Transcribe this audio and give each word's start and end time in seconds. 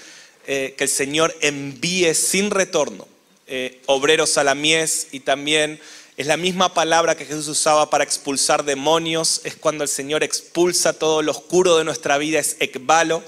eh, 0.47 0.75
que 0.79 0.85
el 0.85 0.89
Señor 0.89 1.37
envíe 1.43 2.15
sin 2.15 2.51
retorno 2.51 3.07
eh, 3.49 3.83
obreros 3.85 4.39
a 4.39 4.45
la 4.45 4.55
mies 4.55 5.09
y 5.13 5.21
también 5.21 5.79
es 6.17 6.27
la 6.27 6.39
misma 6.39 6.73
palabra 6.73 7.19
que 7.19 7.27
Jesús 7.27 7.49
usaba 7.49 7.91
para 7.91 8.03
expulsar 8.03 8.65
demonios, 8.65 9.43
es 9.45 9.57
cuando 9.57 9.85
el 9.85 9.91
Señor 9.91 10.23
expulsa 10.23 10.95
todo 10.95 11.21
lo 11.21 11.33
oscuro 11.33 11.77
de 11.77 11.85
nuestra 11.85 12.17
vida, 12.17 12.39
es 12.39 12.57
ekbalo. 12.61 13.23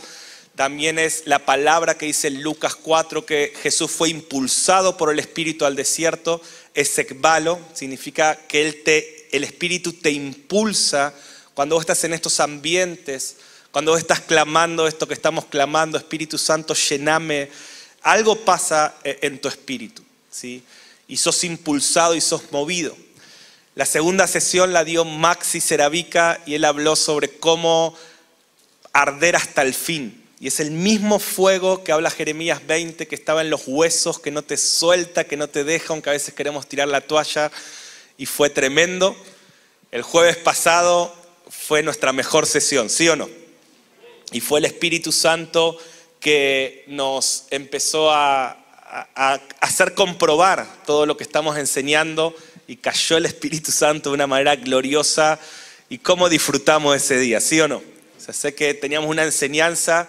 También 0.57 0.99
es 0.99 1.25
la 1.27 1.41
palabra 1.41 1.99
que 1.99 2.07
dice 2.07 2.31
Lucas 2.31 2.75
4 2.75 3.27
que 3.27 3.53
Jesús 3.63 3.91
fue 3.91 4.09
impulsado 4.09 4.97
por 4.97 5.13
el 5.13 5.19
Espíritu 5.19 5.67
al 5.67 5.77
desierto, 5.77 6.41
es 6.73 6.99
ekbalo, 6.99 7.59
significa 7.75 8.39
que 8.49 8.63
él 8.63 8.83
te, 8.83 9.22
el 9.33 9.45
Espíritu 9.45 9.93
te 9.95 10.11
impulsa 10.11 11.13
cuando 11.55 11.75
vos 11.75 11.83
estás 11.83 12.05
en 12.05 12.15
estos 12.15 12.39
ambientes, 12.41 13.37
cuando 13.71 13.93
vos 13.93 14.01
estás 14.01 14.21
clamando 14.21 14.87
esto 14.87 15.09
que 15.09 15.15
estamos 15.15 15.47
clamando, 15.47 15.99
Espíritu 15.99 16.39
Santo, 16.39 16.75
llename, 16.75 17.51
algo 18.03 18.37
pasa 18.37 18.95
eh, 19.03 19.19
en 19.23 19.41
tu 19.41 19.49
espíritu. 19.49 20.03
¿sí? 20.31 20.63
y 21.13 21.19
sos 21.19 21.45
impulsado 21.45 22.15
y 22.15 22.23
sos 22.23 22.51
movido. 22.53 22.97
La 23.75 23.85
segunda 23.85 24.27
sesión 24.27 24.73
la 24.73 24.83
dio 24.83 25.05
Maxi 25.05 25.61
Ceravica 25.61 26.41
y 26.47 26.55
él 26.55 26.65
habló 26.65 26.97
sobre 26.97 27.29
cómo 27.29 27.95
arder 28.95 29.37
hasta 29.37 29.61
el 29.61 29.75
fin. 29.75 30.25
Y 30.41 30.49
es 30.49 30.59
el 30.59 30.71
mismo 30.71 31.19
fuego 31.19 31.85
que 31.85 31.93
habla 31.93 32.11
Jeremías 32.11 32.67
20, 32.67 33.07
que 33.07 33.15
estaba 33.15 33.43
en 33.43 33.51
los 33.51 33.65
huesos, 33.67 34.21
que 34.21 34.31
no 34.31 34.41
te 34.41 34.57
suelta, 34.57 35.25
que 35.25 35.37
no 35.37 35.49
te 35.49 35.65
deja, 35.65 35.93
aunque 35.93 36.09
a 36.09 36.15
veces 36.15 36.33
queremos 36.33 36.67
tirar 36.67 36.89
la 36.89 37.03
toalla. 37.03 37.53
Y 38.23 38.27
fue 38.27 38.51
tremendo. 38.51 39.17
El 39.91 40.03
jueves 40.03 40.37
pasado 40.37 41.13
fue 41.51 41.83
nuestra 41.83 42.13
mejor 42.13 42.47
sesión, 42.47 42.89
¿sí 42.89 43.09
o 43.09 43.17
no? 43.17 43.29
Y 44.31 44.39
fue 44.39 44.61
el 44.61 44.65
Espíritu 44.65 45.11
Santo 45.11 45.77
que 46.21 46.85
nos 46.87 47.47
empezó 47.51 48.13
a, 48.13 48.59
hacer 49.61 49.95
comprobar 49.95 50.69
todo 50.87 51.05
lo 51.05 51.17
que 51.17 51.25
estamos 51.25 51.59
enseñando 51.59 52.33
y 52.69 52.77
cayó 52.77 53.17
el 53.17 53.27
Espíritu 53.27 53.73
Santo 53.73 54.11
de 54.11 54.15
una 54.15 54.29
manera 54.29 54.55
gloriosa 54.55 55.41
y 55.89 55.99
cómo 55.99 56.29
disfrutamos 56.29 56.95
ese 56.95 57.19
día, 57.19 57.41
¿sí 57.41 57.61
o 57.61 57.67
no? 57.67 57.79
O 57.79 58.21
sea, 58.21 58.33
sé 58.33 58.55
que 58.55 58.73
teníamos 58.75 59.11
una 59.11 59.25
enseñanza, 59.25 60.09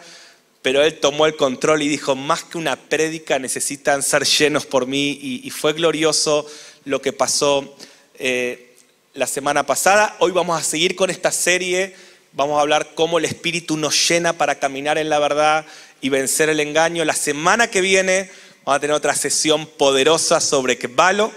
pero 0.62 0.84
Él 0.84 1.00
tomó 1.00 1.26
el 1.26 1.36
control 1.36 1.82
y 1.82 1.88
dijo, 1.88 2.16
más 2.16 2.44
que 2.44 2.60
una 2.60 2.76
prédica 2.76 3.40
necesitan 3.40 4.04
ser 4.04 4.24
llenos 4.24 4.68
por 4.68 4.86
mí 4.86 5.18
y, 5.20 5.50
fue 5.50 5.74
glorioso 5.74 6.46
lo 6.86 7.02
que 7.02 7.12
pasó 7.12 7.76
eh, 8.20 8.76
la 9.14 9.28
semana 9.28 9.66
pasada. 9.66 10.16
Hoy 10.20 10.32
vamos 10.32 10.60
a 10.60 10.64
seguir 10.64 10.96
con 10.96 11.10
esta 11.10 11.32
serie, 11.32 11.96
vamos 12.34 12.58
a 12.58 12.62
hablar 12.62 12.96
cómo 12.96 13.20
el 13.20 13.26
Espíritu 13.26 13.78
nos 13.78 14.10
llena 14.10 14.34
para 14.34 14.60
caminar 14.60 14.98
en 14.98 15.10
la 15.10 15.20
verdad 15.20 15.66
y 16.02 16.10
vencer 16.10 16.50
el 16.50 16.60
engaño. 16.60 17.06
La 17.06 17.16
semana 17.16 17.68
que 17.68 17.82
viene 17.82 18.30
Vamos 18.66 18.78
a 18.78 18.80
tener 18.80 18.96
otra 18.96 19.14
sesión 19.14 19.66
poderosa 19.66 20.40
sobre 20.40 20.78
Kebalo. 20.78 21.34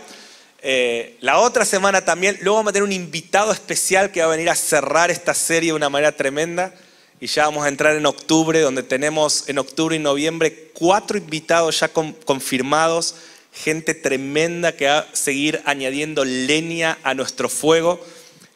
Eh, 0.63 1.17
la 1.21 1.41
otra 1.41 1.65
semana 1.65 2.05
también, 2.05 2.39
luego 2.41 2.59
vamos 2.59 2.71
a 2.71 2.73
tener 2.75 2.85
un 2.85 2.93
invitado 2.93 3.51
especial 3.51 4.13
que 4.13 4.21
va 4.21 4.27
a 4.27 4.37
venir 4.37 4.49
a 4.49 4.55
cerrar 4.55 5.11
esta 5.11 5.35
serie 5.35 5.71
de 5.71 5.77
una 5.77 5.89
manera 5.89 6.13
tremenda. 6.13 6.73
Y 7.19 7.27
ya 7.27 7.47
vamos 7.47 7.65
a 7.65 7.69
entrar 7.69 7.97
en 7.97 8.07
octubre, 8.07 8.61
donde 8.61 8.85
tenemos 8.85 9.49
en 9.49 9.59
octubre 9.59 9.97
y 9.97 9.99
noviembre 9.99 10.71
cuatro 10.73 11.19
invitados 11.19 11.81
ya 11.81 11.89
confirmados, 11.89 13.17
gente 13.57 13.95
tremenda 13.95 14.77
que 14.77 14.87
va 14.87 14.99
a 14.99 15.17
seguir 15.17 15.63
añadiendo 15.65 16.25
leña 16.25 16.99
a 17.03 17.15
nuestro 17.15 17.49
fuego. 17.49 18.05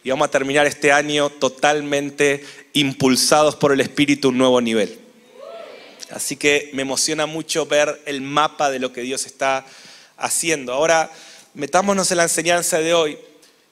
Y 0.04 0.10
vamos 0.10 0.28
a 0.28 0.30
terminar 0.30 0.66
este 0.66 0.92
año 0.92 1.30
totalmente 1.30 2.44
impulsados 2.72 3.56
por 3.56 3.72
el 3.72 3.80
Espíritu 3.80 4.28
un 4.28 4.38
nuevo 4.38 4.60
nivel. 4.60 4.98
Así 6.10 6.36
que 6.36 6.70
me 6.72 6.82
emociona 6.82 7.26
mucho 7.26 7.66
ver 7.66 8.00
el 8.06 8.20
mapa 8.20 8.70
de 8.70 8.78
lo 8.78 8.92
que 8.92 9.02
Dios 9.02 9.26
está 9.26 9.64
haciendo. 10.16 10.72
Ahora, 10.72 11.10
metámonos 11.54 12.10
en 12.10 12.16
la 12.18 12.24
enseñanza 12.24 12.78
de 12.78 12.94
hoy. 12.94 13.18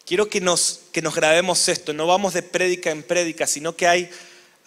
Quiero 0.06 0.28
que 0.28 0.40
nos, 0.40 0.80
que 0.92 1.02
nos 1.02 1.14
grabemos 1.14 1.68
esto. 1.68 1.92
No 1.92 2.06
vamos 2.06 2.34
de 2.34 2.42
prédica 2.42 2.90
en 2.90 3.02
prédica, 3.02 3.46
sino 3.46 3.76
que 3.76 3.86
hay, 3.86 4.10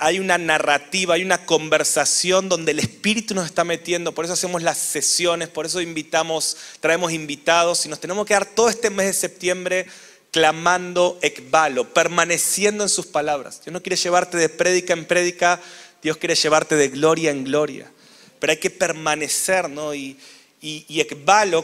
hay 0.03 0.17
una 0.17 0.39
narrativa, 0.39 1.13
hay 1.13 1.23
una 1.23 1.45
conversación 1.45 2.49
donde 2.49 2.71
el 2.71 2.79
Espíritu 2.79 3.35
nos 3.35 3.45
está 3.45 3.63
metiendo. 3.63 4.13
Por 4.13 4.25
eso 4.25 4.33
hacemos 4.33 4.63
las 4.63 4.79
sesiones, 4.79 5.47
por 5.47 5.67
eso 5.67 5.79
invitamos, 5.79 6.57
traemos 6.79 7.11
invitados 7.11 7.85
y 7.85 7.89
nos 7.89 7.99
tenemos 7.99 8.25
que 8.25 8.33
dar 8.33 8.47
todo 8.47 8.67
este 8.67 8.89
mes 8.89 9.05
de 9.05 9.13
septiembre 9.13 9.85
clamando 10.31 11.19
ekbalo, 11.21 11.93
permaneciendo 11.93 12.83
en 12.83 12.89
sus 12.89 13.05
palabras. 13.05 13.61
Dios 13.63 13.71
no 13.71 13.83
quiere 13.83 13.95
llevarte 13.95 14.37
de 14.37 14.49
prédica 14.49 14.93
en 14.93 15.05
prédica, 15.05 15.61
Dios 16.01 16.17
quiere 16.17 16.33
llevarte 16.33 16.75
de 16.75 16.89
gloria 16.89 17.29
en 17.29 17.43
gloria. 17.43 17.91
Pero 18.39 18.51
hay 18.51 18.57
que 18.57 18.71
permanecer, 18.71 19.69
¿no? 19.69 19.93
Y, 19.93 20.17
y, 20.61 21.05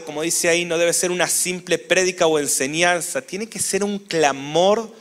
como 0.06 0.22
dice 0.22 0.48
ahí, 0.48 0.64
no 0.64 0.78
debe 0.78 0.92
ser 0.92 1.10
una 1.10 1.26
simple 1.26 1.76
prédica 1.76 2.28
o 2.28 2.38
enseñanza, 2.38 3.20
tiene 3.20 3.48
que 3.48 3.58
ser 3.58 3.82
un 3.82 3.98
clamor 3.98 4.94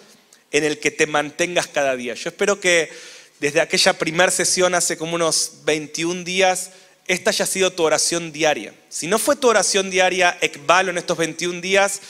en 0.49 0.63
el 0.63 0.79
que 0.79 0.89
te 0.89 1.05
mantengas 1.05 1.67
cada 1.67 1.95
día. 1.95 2.15
Yo 2.15 2.29
espero 2.29 2.59
que 2.59 2.89
desde 3.39 3.61
aquella 3.61 3.93
primera 3.93 4.31
sesión 4.31 4.73
hace 4.75 4.97
como 4.97 5.15
unos 5.15 5.59
21 5.65 6.23
días, 6.23 6.71
esta 7.07 7.29
haya 7.29 7.45
sido 7.45 7.71
tu 7.71 7.83
oración 7.83 8.31
diaria. 8.31 8.73
Si 8.89 9.07
no 9.07 9.19
fue 9.19 9.35
tu 9.35 9.47
oración 9.47 9.89
diaria, 9.89 10.37
Ekbalo, 10.41 10.91
en 10.91 10.97
estos 10.97 11.17
21 11.17 11.61
días, 11.61 12.01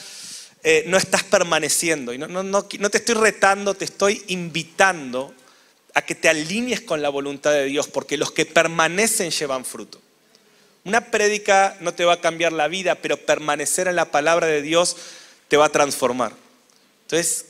eh, 0.63 0.83
no 0.87 0.97
estás 0.97 1.23
permaneciendo. 1.23 2.13
Y 2.13 2.17
no, 2.17 2.27
no, 2.27 2.43
no, 2.43 2.67
no 2.79 2.89
te 2.89 2.97
estoy 2.97 3.15
retando, 3.15 3.73
te 3.73 3.85
estoy 3.85 4.23
invitando 4.27 5.33
a 5.93 6.01
que 6.01 6.15
te 6.15 6.29
alinees 6.29 6.81
con 6.81 7.01
la 7.01 7.09
voluntad 7.09 7.51
de 7.51 7.65
Dios, 7.65 7.87
porque 7.87 8.17
los 8.17 8.31
que 8.31 8.45
permanecen 8.45 9.31
llevan 9.31 9.65
fruto. 9.65 10.01
Una 10.83 11.11
prédica 11.11 11.75
no 11.81 11.93
te 11.93 12.05
va 12.05 12.13
a 12.13 12.21
cambiar 12.21 12.53
la 12.53 12.67
vida, 12.67 12.95
pero 12.95 13.17
permanecer 13.17 13.87
en 13.87 13.97
la 13.97 14.11
palabra 14.11 14.47
de 14.47 14.61
Dios 14.61 14.95
te 15.47 15.57
va 15.57 15.65
a 15.65 15.69
transformar. 15.69 16.33
Entonces, 17.01 17.45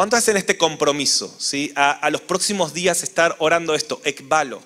¿cuánto 0.00 0.16
hacen 0.16 0.38
este 0.38 0.56
compromiso? 0.56 1.30
¿sí? 1.36 1.74
A, 1.76 2.08
los 2.08 2.22
próximos 2.22 2.72
días 2.72 3.02
estar 3.02 3.36
orando 3.38 3.74
esto, 3.74 4.00
ekbalo, 4.02 4.62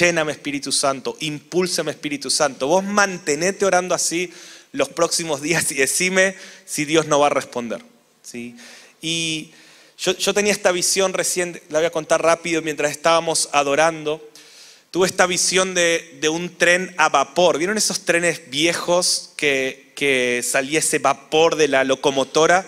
lléname 0.00 0.32
Espíritu 0.32 0.72
Santo, 0.72 1.16
impúlsame 1.20 1.92
Espíritu 1.92 2.28
Santo. 2.28 2.66
Vos 2.66 2.82
mantenete 2.82 3.64
orando 3.64 3.94
así 3.94 4.32
los 4.72 4.88
próximos 4.88 5.40
días 5.40 5.70
y 5.70 5.76
decime 5.76 6.34
si 6.64 6.86
Dios 6.86 7.06
no 7.06 7.20
va 7.20 7.28
a 7.28 7.30
responder. 7.30 7.82
¿sí? 8.24 8.56
Y 9.00 9.52
yo, 9.96 10.34
tenía 10.34 10.50
esta 10.50 10.72
visión 10.72 11.12
recién, 11.12 11.62
la 11.68 11.78
voy 11.78 11.86
a 11.86 11.92
contar 11.92 12.20
rápido, 12.20 12.60
mientras 12.60 12.90
estábamos 12.90 13.50
adorando. 13.52 14.28
Tuve 14.90 15.06
esta 15.06 15.26
visión 15.26 15.74
de, 15.74 16.18
un 16.32 16.52
tren 16.58 16.92
a 16.98 17.10
vapor. 17.10 17.58
¿Vieron 17.58 17.78
esos 17.78 18.00
trenes 18.00 18.50
viejos 18.50 19.34
que, 19.36 19.92
que 19.94 20.44
salía 20.44 20.80
ese 20.80 20.98
vapor 20.98 21.54
de 21.54 21.68
la 21.68 21.84
locomotora 21.84 22.66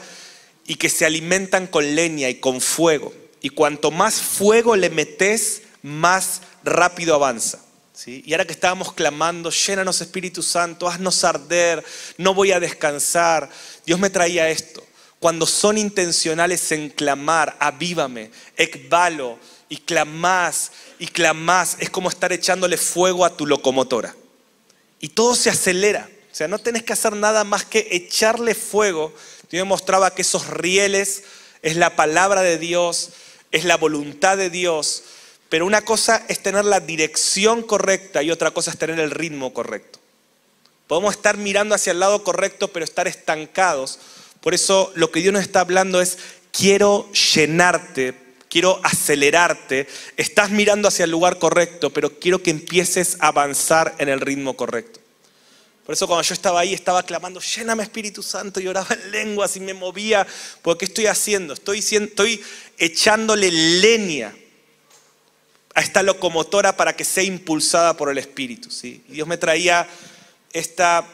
y 0.66 0.76
que 0.76 0.88
se 0.88 1.06
alimentan 1.06 1.66
con 1.66 1.94
leña 1.94 2.28
y 2.28 2.36
con 2.36 2.60
fuego? 2.60 3.12
Y 3.40 3.50
cuanto 3.50 3.90
más 3.90 4.20
fuego 4.20 4.76
le 4.76 4.90
metes, 4.90 5.62
más 5.82 6.42
rápido 6.64 7.14
avanza. 7.14 7.60
¿sí? 7.92 8.22
Y 8.26 8.32
ahora 8.32 8.44
que 8.44 8.52
estábamos 8.52 8.92
clamando, 8.92 9.50
llénanos 9.50 10.00
Espíritu 10.00 10.42
Santo, 10.42 10.88
haznos 10.88 11.22
arder, 11.24 11.84
no 12.18 12.34
voy 12.34 12.52
a 12.52 12.60
descansar, 12.60 13.50
Dios 13.84 14.00
me 14.00 14.10
traía 14.10 14.48
esto. 14.48 14.82
cuando 15.18 15.46
son 15.46 15.78
intencionales 15.78 16.70
en 16.72 16.90
clamar, 16.90 17.56
avívame, 17.58 18.30
ekbalo, 18.56 19.38
y 19.68 19.78
clamás 19.78 20.72
y 20.98 21.06
clamás, 21.06 21.76
es 21.80 21.90
como 21.90 22.08
estar 22.08 22.32
echándole 22.32 22.76
fuego 22.76 23.24
a 23.24 23.36
tu 23.36 23.46
locomotora. 23.46 24.14
Y 25.00 25.08
todo 25.08 25.34
se 25.34 25.50
acelera. 25.50 26.08
O 26.32 26.34
sea, 26.34 26.48
no 26.48 26.58
tenés 26.58 26.82
que 26.82 26.92
hacer 26.92 27.14
nada 27.14 27.44
más 27.44 27.64
que 27.64 27.88
echarle 27.90 28.54
fuego. 28.54 29.14
Yo 29.50 29.64
mostraba 29.66 30.14
que 30.14 30.22
esos 30.22 30.48
rieles 30.48 31.24
es 31.62 31.76
la 31.76 31.96
palabra 31.96 32.42
de 32.42 32.58
Dios, 32.58 33.10
es 33.52 33.64
la 33.64 33.76
voluntad 33.76 34.36
de 34.36 34.50
Dios. 34.50 35.04
Pero 35.48 35.66
una 35.66 35.82
cosa 35.82 36.24
es 36.28 36.42
tener 36.42 36.64
la 36.64 36.80
dirección 36.80 37.62
correcta 37.62 38.22
y 38.22 38.30
otra 38.30 38.50
cosa 38.50 38.70
es 38.70 38.78
tener 38.78 38.98
el 38.98 39.10
ritmo 39.10 39.54
correcto. 39.54 39.98
Podemos 40.86 41.14
estar 41.14 41.36
mirando 41.36 41.74
hacia 41.74 41.92
el 41.92 42.00
lado 42.00 42.24
correcto, 42.24 42.68
pero 42.68 42.84
estar 42.84 43.08
estancados. 43.08 43.98
Por 44.40 44.54
eso 44.54 44.92
lo 44.94 45.10
que 45.10 45.20
Dios 45.20 45.32
nos 45.32 45.42
está 45.42 45.60
hablando 45.60 46.00
es, 46.00 46.18
quiero 46.52 47.10
llenarte 47.12 48.26
quiero 48.56 48.80
acelerarte, 48.82 49.86
estás 50.16 50.50
mirando 50.50 50.88
hacia 50.88 51.04
el 51.04 51.10
lugar 51.10 51.38
correcto, 51.38 51.90
pero 51.90 52.18
quiero 52.18 52.42
que 52.42 52.50
empieces 52.50 53.18
a 53.20 53.28
avanzar 53.28 53.94
en 53.98 54.08
el 54.08 54.18
ritmo 54.18 54.56
correcto. 54.56 54.98
Por 55.86 55.92
eso 55.92 56.08
cuando 56.08 56.24
yo 56.24 56.34
estaba 56.34 56.58
ahí 56.58 56.74
estaba 56.74 57.04
clamando, 57.04 57.40
lléname 57.40 57.84
Espíritu 57.84 58.20
Santo 58.20 58.58
y 58.58 58.66
oraba 58.66 58.92
en 58.92 59.12
lenguas 59.12 59.56
y 59.56 59.60
me 59.60 59.72
movía, 59.72 60.26
porque 60.60 60.80
¿qué 60.80 60.84
estoy 60.86 61.06
haciendo? 61.06 61.54
Estoy, 61.54 61.78
estoy 61.78 62.42
echándole 62.76 63.52
leña 63.52 64.34
a 65.76 65.80
esta 65.80 66.02
locomotora 66.02 66.76
para 66.76 66.96
que 66.96 67.04
sea 67.04 67.22
impulsada 67.22 67.96
por 67.96 68.10
el 68.10 68.18
Espíritu. 68.18 68.68
¿sí? 68.68 69.04
Dios 69.06 69.28
me 69.28 69.36
traía 69.36 69.86
esta 70.52 71.06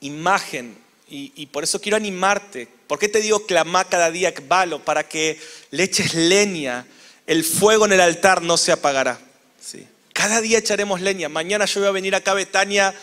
imagen 0.00 0.78
y, 1.06 1.46
por 1.46 1.62
eso 1.62 1.78
quiero 1.78 1.96
animarte. 1.96 2.66
¿Por 2.86 2.98
qué 2.98 3.08
te 3.08 3.20
digo 3.20 3.44
clamar 3.44 3.88
cada 3.90 4.10
día 4.10 4.32
valo? 4.48 4.82
Para 4.82 5.06
que 5.06 5.38
le 5.70 5.82
eches 5.82 6.14
leña. 6.14 6.86
El 7.26 7.44
fuego 7.44 7.84
en 7.84 7.92
el 7.92 8.00
altar 8.00 8.40
no 8.40 8.56
se 8.56 8.72
apagará. 8.72 9.20
¿sí? 9.60 9.86
Cada 10.14 10.40
día 10.40 10.58
echaremos 10.58 11.02
leña. 11.02 11.28
Mañana 11.28 11.66
yo 11.66 11.80
voy 11.80 11.88
a 11.88 11.92
venir 11.92 12.14
acá 12.14 12.30
a 12.30 12.34
Betania 12.34 12.94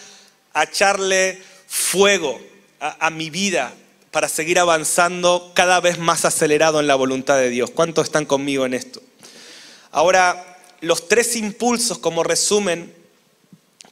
a 0.53 0.63
echarle 0.63 1.41
fuego 1.67 2.39
a, 2.79 3.09
mi 3.09 3.29
vida 3.29 3.73
para 4.11 4.27
seguir 4.27 4.59
avanzando 4.59 5.51
cada 5.53 5.79
vez 5.79 5.99
más 5.99 6.25
acelerado 6.25 6.79
en 6.79 6.87
la 6.87 6.95
voluntad 6.95 7.37
de 7.37 7.49
Dios. 7.49 7.69
¿Cuántos 7.69 8.05
están 8.05 8.25
conmigo 8.25 8.65
en 8.65 8.73
esto? 8.73 9.01
Ahora, 9.91 10.57
los 10.81 11.07
tres 11.07 11.35
impulsos 11.35 11.97
como 11.99 12.23
resumen 12.23 12.93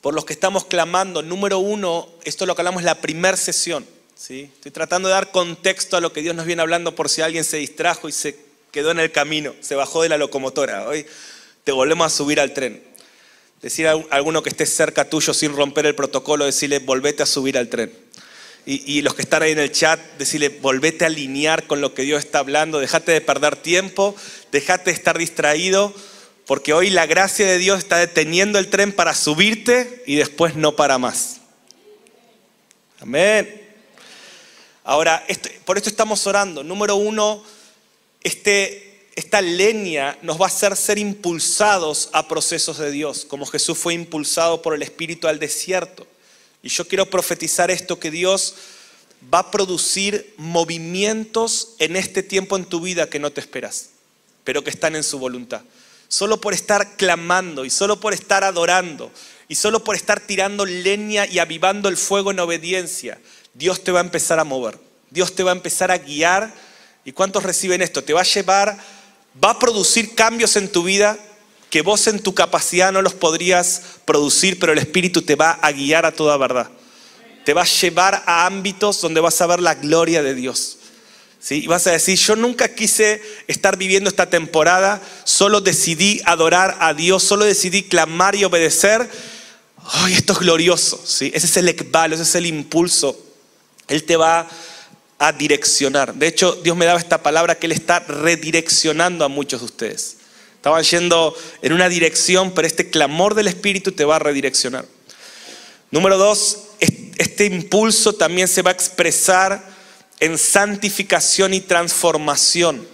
por 0.02 0.14
los 0.14 0.26
que 0.26 0.34
estamos 0.34 0.66
clamando. 0.66 1.22
Número 1.22 1.60
uno, 1.60 2.10
esto 2.24 2.46
lo 2.46 2.56
que 2.56 2.62
hablamos 2.62 2.84
la 2.84 2.96
primera 2.96 3.38
sesión 3.38 3.86
Estoy 4.20 4.72
tratando 4.74 5.08
de 5.08 5.14
dar 5.14 5.32
contexto 5.32 5.96
a 5.96 6.02
lo 6.02 6.12
que 6.12 6.22
Dios 6.22 6.36
nos 6.36 6.46
viene 6.46 6.62
hablando 6.62 6.94
por 6.94 7.08
si 7.08 7.22
alguien 7.22 7.46
se 7.46 7.56
distrajo 7.56 8.10
y 8.10 8.12
se 8.12 8.38
quedó 8.70 8.92
en 8.92 9.00
el 9.00 9.14
camino, 9.14 9.56
se 9.62 9.76
bajó 9.76 10.04
de 10.04 10.10
la 10.10 10.18
locomotora. 10.18 10.90
Hoy 10.90 11.06
te 11.64 11.72
volvemos 11.72 12.06
a 12.06 12.16
subir 12.16 12.42
al 12.42 12.54
tren. 12.54 12.84
Decir 13.62 13.88
a 13.88 13.92
alguno 14.12 14.42
que 14.42 14.50
esté 14.50 14.66
cerca 14.66 15.10
tuyo 15.10 15.34
sin 15.34 15.56
romper 15.56 15.86
el 15.86 15.96
protocolo, 15.96 16.46
decirle, 16.46 16.80
volvete 16.80 17.24
a 17.24 17.26
subir 17.26 17.58
al 17.58 17.68
tren. 17.68 17.92
Y, 18.66 19.02
los 19.02 19.16
que 19.16 19.24
están 19.24 19.42
ahí 19.42 19.52
en 19.52 19.60
el 19.60 19.72
chat, 19.72 20.00
decirle, 20.20 20.50
volvete 20.50 21.04
a 21.04 21.08
alinear 21.08 21.66
con 21.66 21.82
lo 21.82 21.96
que 21.96 22.04
Dios 22.04 22.24
está 22.24 22.40
hablando, 22.40 22.80
dejate 22.80 23.12
de 23.12 23.20
perder 23.20 23.56
tiempo, 23.56 24.16
dejate 24.52 24.92
de 24.92 24.96
estar 24.96 25.18
distraído, 25.18 25.92
porque 26.46 26.74
hoy 26.74 26.92
la 26.92 27.08
gracia 27.08 27.48
de 27.48 27.58
Dios 27.58 27.80
está 27.80 27.98
deteniendo 27.98 28.60
el 28.60 28.70
tren 28.70 28.92
para 28.92 29.16
subirte 29.16 30.04
y 30.06 30.16
después 30.18 30.56
no 30.56 30.76
para 30.76 31.00
más. 31.00 31.42
Amén. 33.00 33.60
Ahora, 34.84 35.26
por 35.66 35.78
esto 35.78 35.90
estamos 35.90 36.28
orando. 36.28 36.64
Número 36.64 36.96
uno, 36.96 37.44
este, 38.22 38.89
esta 39.20 39.42
leña 39.42 40.18
nos 40.22 40.40
va 40.40 40.46
a 40.46 40.48
hacer 40.48 40.76
ser 40.76 40.98
impulsados 40.98 42.10
a 42.14 42.28
procesos 42.28 42.78
de 42.78 42.92
Dios, 42.92 43.26
como 43.26 43.46
Jesús 43.46 43.78
fue 43.78 43.94
impulsado 43.94 44.62
por 44.62 44.74
el 44.74 44.82
Espíritu 44.82 45.28
al 45.28 45.40
desierto. 45.40 46.08
Y 46.62 46.70
yo 46.70 46.88
quiero 46.88 47.10
profetizar 47.10 47.72
esto, 47.72 48.00
que 48.00 48.12
Dios 48.12 48.56
va 49.34 49.40
a 49.40 49.52
producir 49.52 50.34
movimientos 50.38 51.76
en 51.80 51.96
este 51.96 52.24
tiempo 52.24 52.56
en 52.56 52.66
tu 52.66 52.82
vida 52.82 53.10
que 53.10 53.20
no 53.20 53.32
te 53.32 53.42
esperas, 53.42 53.90
pero 54.44 54.64
que 54.64 54.70
están 54.70 54.96
en 54.96 55.04
su 55.04 55.20
voluntad. 55.20 55.62
Solo 56.08 56.42
por 56.42 56.54
estar 56.54 56.96
clamando 56.96 57.66
y 57.66 57.70
solo 57.70 58.00
por 58.00 58.14
estar 58.14 58.44
adorando 58.44 59.12
y 59.48 59.56
solo 59.56 59.84
por 59.84 59.96
estar 59.96 60.20
tirando 60.20 60.66
leña 60.66 61.28
y 61.28 61.40
avivando 61.40 61.90
el 61.90 61.98
fuego 61.98 62.32
en 62.32 62.40
obediencia, 62.40 63.20
Dios 63.54 63.84
te 63.84 63.92
va 63.92 64.00
a 64.00 64.04
empezar 64.04 64.40
a 64.40 64.44
mover. 64.44 64.80
Dios 65.10 65.36
te 65.36 65.44
va 65.44 65.52
a 65.52 65.56
empezar 65.56 65.92
a 65.92 65.98
guiar. 65.98 66.54
¿Y 67.06 67.12
cuántos 67.12 67.44
reciben 67.44 67.82
esto? 67.82 68.04
Te 68.04 68.14
va 68.14 68.22
a 68.22 68.26
llevar, 68.26 68.78
va 69.44 69.52
a 69.52 69.60
producir 69.60 70.16
cambios 70.16 70.56
en 70.56 70.72
tu 70.72 70.84
vida 70.84 71.18
que 71.70 71.82
vos 71.82 72.08
en 72.08 72.20
tu 72.20 72.34
capacidad 72.34 72.92
no 72.92 73.02
los 73.02 73.14
podrías 73.14 73.82
producir, 74.06 74.58
pero 74.60 74.74
el 74.74 74.80
Espíritu 74.80 75.22
te 75.22 75.36
va 75.36 75.52
a 75.52 75.72
guiar 75.72 76.06
a 76.06 76.12
toda 76.12 76.36
verdad. 76.38 76.70
Te 77.46 77.54
va 77.54 77.62
a 77.62 77.66
llevar 77.66 78.24
a 78.26 78.46
ámbitos 78.46 79.02
donde 79.02 79.22
vas 79.22 79.40
a 79.42 79.48
ver 79.48 79.62
la 79.62 79.76
gloria 79.76 80.24
de 80.24 80.34
Dios. 80.34 80.78
¿Sí? 81.40 81.64
Y 81.64 81.68
vas 81.68 81.88
a 81.88 81.92
decir, 81.92 82.18
yo 82.18 82.36
nunca 82.36 82.74
quise 82.74 83.22
estar 83.48 83.78
viviendo 83.78 84.10
esta 84.10 84.30
temporada, 84.30 85.02
solo 85.24 85.62
decidí 85.62 86.22
adorar 86.26 86.78
a 86.80 86.94
Dios, 86.94 87.24
solo 87.24 87.46
decidí 87.46 87.84
clamar 87.84 88.36
y 88.36 88.44
obedecer. 88.44 89.10
¡Ay, 89.86 90.14
esto 90.14 90.34
es 90.34 90.40
glorioso! 90.40 91.02
¿Sí? 91.06 91.32
Ese 91.34 91.46
es 91.46 91.58
el 91.58 91.70
ekbal, 91.70 92.14
ese 92.14 92.24
es 92.24 92.36
el 92.36 92.46
impulso 92.48 93.30
él 93.90 94.04
te 94.04 94.16
va 94.16 94.48
a 95.20 95.34
direccionar. 95.34 96.16
De 96.16 96.28
hecho, 96.28 96.56
Dios 96.56 96.76
me 96.78 96.86
daba 96.86 96.98
esta 96.98 97.22
palabra 97.22 97.56
que 97.56 97.68
Él 97.68 97.74
está 97.74 98.00
redireccionando 98.00 99.26
a 99.26 99.28
muchos 99.28 99.60
de 99.60 99.66
ustedes. 99.66 100.18
Estaban 100.56 100.84
yendo 100.84 101.36
en 101.62 101.74
una 101.74 101.90
dirección, 101.90 102.52
pero 102.54 102.68
este 102.68 102.90
clamor 102.90 103.36
del 103.36 103.48
Espíritu 103.48 103.92
te 103.92 104.06
va 104.06 104.16
a 104.16 104.20
redireccionar. 104.20 104.86
Número 105.92 106.18
dos, 106.18 106.64
este 106.80 107.46
impulso 107.46 108.14
también 108.14 108.48
se 108.48 108.62
va 108.62 108.72
a 108.72 108.74
expresar 108.74 109.64
en 110.20 110.38
santificación 110.38 111.54
y 111.54 111.62
transformación. 111.62 112.88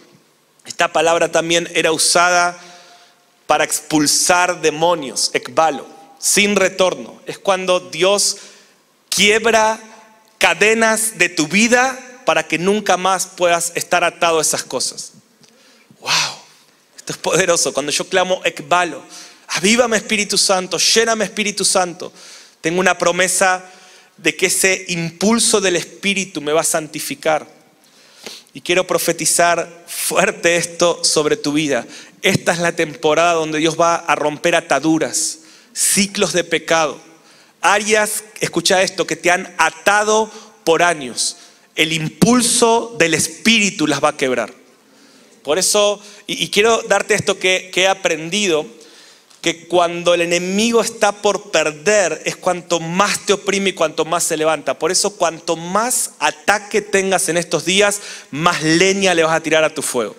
Esta 0.66 0.92
palabra 0.92 1.32
también 1.32 1.70
era 1.76 1.92
usada 1.92 2.60
para 3.46 3.64
expulsar 3.64 4.62
demonios, 4.62 5.30
ekbalo, 5.34 5.88
sin 6.18 6.56
retorno. 6.56 7.22
Es 7.28 7.38
cuando 7.38 7.80
Dios 7.80 8.38
quiebra 9.10 9.80
cadenas 10.38 11.18
de 11.18 11.30
tu 11.30 11.48
vida 11.48 12.00
para 12.26 12.48
que 12.48 12.58
nunca 12.58 12.98
más 12.98 13.28
puedas 13.28 13.72
estar 13.76 14.04
atado 14.04 14.40
a 14.40 14.42
esas 14.42 14.64
cosas. 14.64 15.14
¡Wow! 16.00 16.12
Esto 16.98 17.14
es 17.14 17.18
poderoso. 17.18 17.74
Cuando 17.74 17.92
yo 17.92 18.08
clamo 18.08 18.42
Ekbalo, 18.44 19.04
avívame 19.48 19.98
Espíritu 19.98 20.38
Santo, 20.38 20.78
lléname 20.78 21.26
Espíritu 21.26 21.64
Santo, 21.64 22.12
tengo 22.62 22.80
una 22.80 22.98
promesa 22.98 23.64
de 24.18 24.36
que 24.36 24.48
ese 24.48 24.86
impulso 24.90 25.62
del 25.62 25.76
Espíritu 25.76 26.42
me 26.42 26.54
va 26.54 26.62
a 26.62 26.66
santificar. 26.66 27.48
Y 28.54 28.62
quiero 28.62 28.88
profetizar 28.88 29.84
fuerte 29.86 30.56
esto 30.56 31.04
sobre 31.04 31.38
tu 31.38 31.54
vida. 31.54 31.86
Esta 32.22 32.54
es 32.54 32.60
la 32.60 32.72
temporada 32.72 33.34
donde 33.34 33.60
Dios 33.60 33.80
va 33.80 33.96
a 33.96 34.16
romper 34.16 34.56
ataduras, 34.56 35.40
ciclos 35.74 36.34
de 36.34 36.44
pecado 36.44 37.00
áreas, 37.66 38.24
escucha 38.40 38.82
esto, 38.82 39.08
que 39.08 39.16
te 39.16 39.32
han 39.32 39.54
atado 39.58 40.32
por 40.64 40.84
años. 40.84 41.38
El 41.76 41.94
impulso 41.94 42.96
del 42.98 43.14
Espíritu 43.14 43.88
las 43.88 44.04
va 44.04 44.10
a 44.10 44.18
quebrar. 44.18 44.54
Por 45.44 45.60
eso, 45.60 46.02
y, 46.26 46.50
quiero 46.50 46.82
darte 46.84 47.14
esto 47.14 47.38
que, 47.38 47.70
que 47.72 47.84
he 47.84 47.88
aprendido, 47.88 48.66
que 49.42 49.68
cuando 49.68 50.16
el 50.16 50.22
enemigo 50.22 50.82
está 50.82 51.12
por 51.12 51.52
perder 51.52 52.20
es 52.26 52.36
cuanto 52.36 52.80
más 52.80 53.28
te 53.28 53.34
oprime 53.34 53.70
y 53.70 53.74
cuanto 53.74 54.04
más 54.04 54.24
se 54.24 54.38
levanta. 54.38 54.80
Por 54.80 54.92
eso 54.92 55.18
cuanto 55.18 55.56
más 55.56 56.14
ataque 56.18 56.82
tengas 56.82 57.30
en 57.30 57.38
estos 57.38 57.64
días, 57.64 58.02
más 58.32 58.64
leña 58.64 59.14
le 59.14 59.24
vas 59.24 59.36
a 59.36 59.44
tirar 59.44 59.64
a 59.64 59.72
tu 59.72 59.84
fuego. 59.84 60.16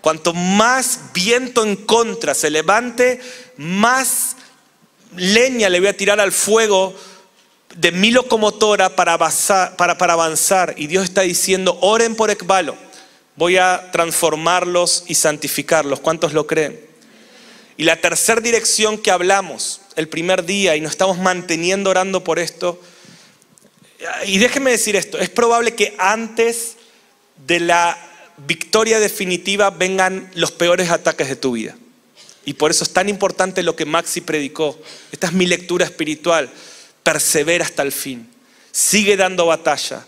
Cuanto 0.00 0.34
más 0.34 0.98
viento 1.14 1.62
en 1.62 1.76
contra 1.76 2.34
se 2.34 2.50
levante, 2.50 3.20
más 3.56 4.34
leña 5.16 5.68
le 5.68 5.78
voy 5.78 5.90
a 5.90 5.96
tirar 5.96 6.18
al 6.18 6.32
fuego 6.32 6.96
de 7.76 7.92
mi 7.92 8.10
locomotora 8.10 8.96
para 8.96 9.14
avanzar. 9.14 10.74
Y 10.76 10.86
Dios 10.86 11.04
está 11.04 11.22
diciendo, 11.22 11.78
oren 11.80 12.14
por 12.14 12.30
Ekbalo, 12.30 12.76
voy 13.36 13.56
a 13.56 13.90
transformarlos 13.92 15.04
y 15.06 15.14
santificarlos. 15.14 16.00
¿Cuántos 16.00 16.32
lo 16.32 16.46
creen? 16.46 16.80
Y 17.76 17.84
la 17.84 17.96
tercera 17.96 18.40
dirección 18.40 18.98
que 18.98 19.10
hablamos 19.10 19.80
el 19.96 20.08
primer 20.08 20.44
día 20.44 20.76
y 20.76 20.80
nos 20.80 20.92
estamos 20.92 21.18
manteniendo 21.18 21.90
orando 21.90 22.22
por 22.22 22.38
esto, 22.38 22.80
y 24.26 24.38
déjenme 24.38 24.70
decir 24.70 24.96
esto, 24.96 25.18
es 25.18 25.30
probable 25.30 25.74
que 25.74 25.94
antes 25.98 26.76
de 27.46 27.60
la 27.60 27.96
victoria 28.36 28.98
definitiva 28.98 29.70
vengan 29.70 30.30
los 30.34 30.50
peores 30.52 30.90
ataques 30.90 31.28
de 31.28 31.36
tu 31.36 31.52
vida. 31.52 31.76
Y 32.44 32.54
por 32.54 32.72
eso 32.72 32.82
es 32.82 32.92
tan 32.92 33.08
importante 33.08 33.62
lo 33.62 33.76
que 33.76 33.84
Maxi 33.84 34.20
predicó. 34.20 34.76
Esta 35.12 35.28
es 35.28 35.32
mi 35.32 35.46
lectura 35.46 35.84
espiritual. 35.84 36.50
Persevera 37.02 37.64
hasta 37.64 37.82
el 37.82 37.92
fin. 37.92 38.28
Sigue 38.70 39.16
dando 39.16 39.46
batalla. 39.46 40.06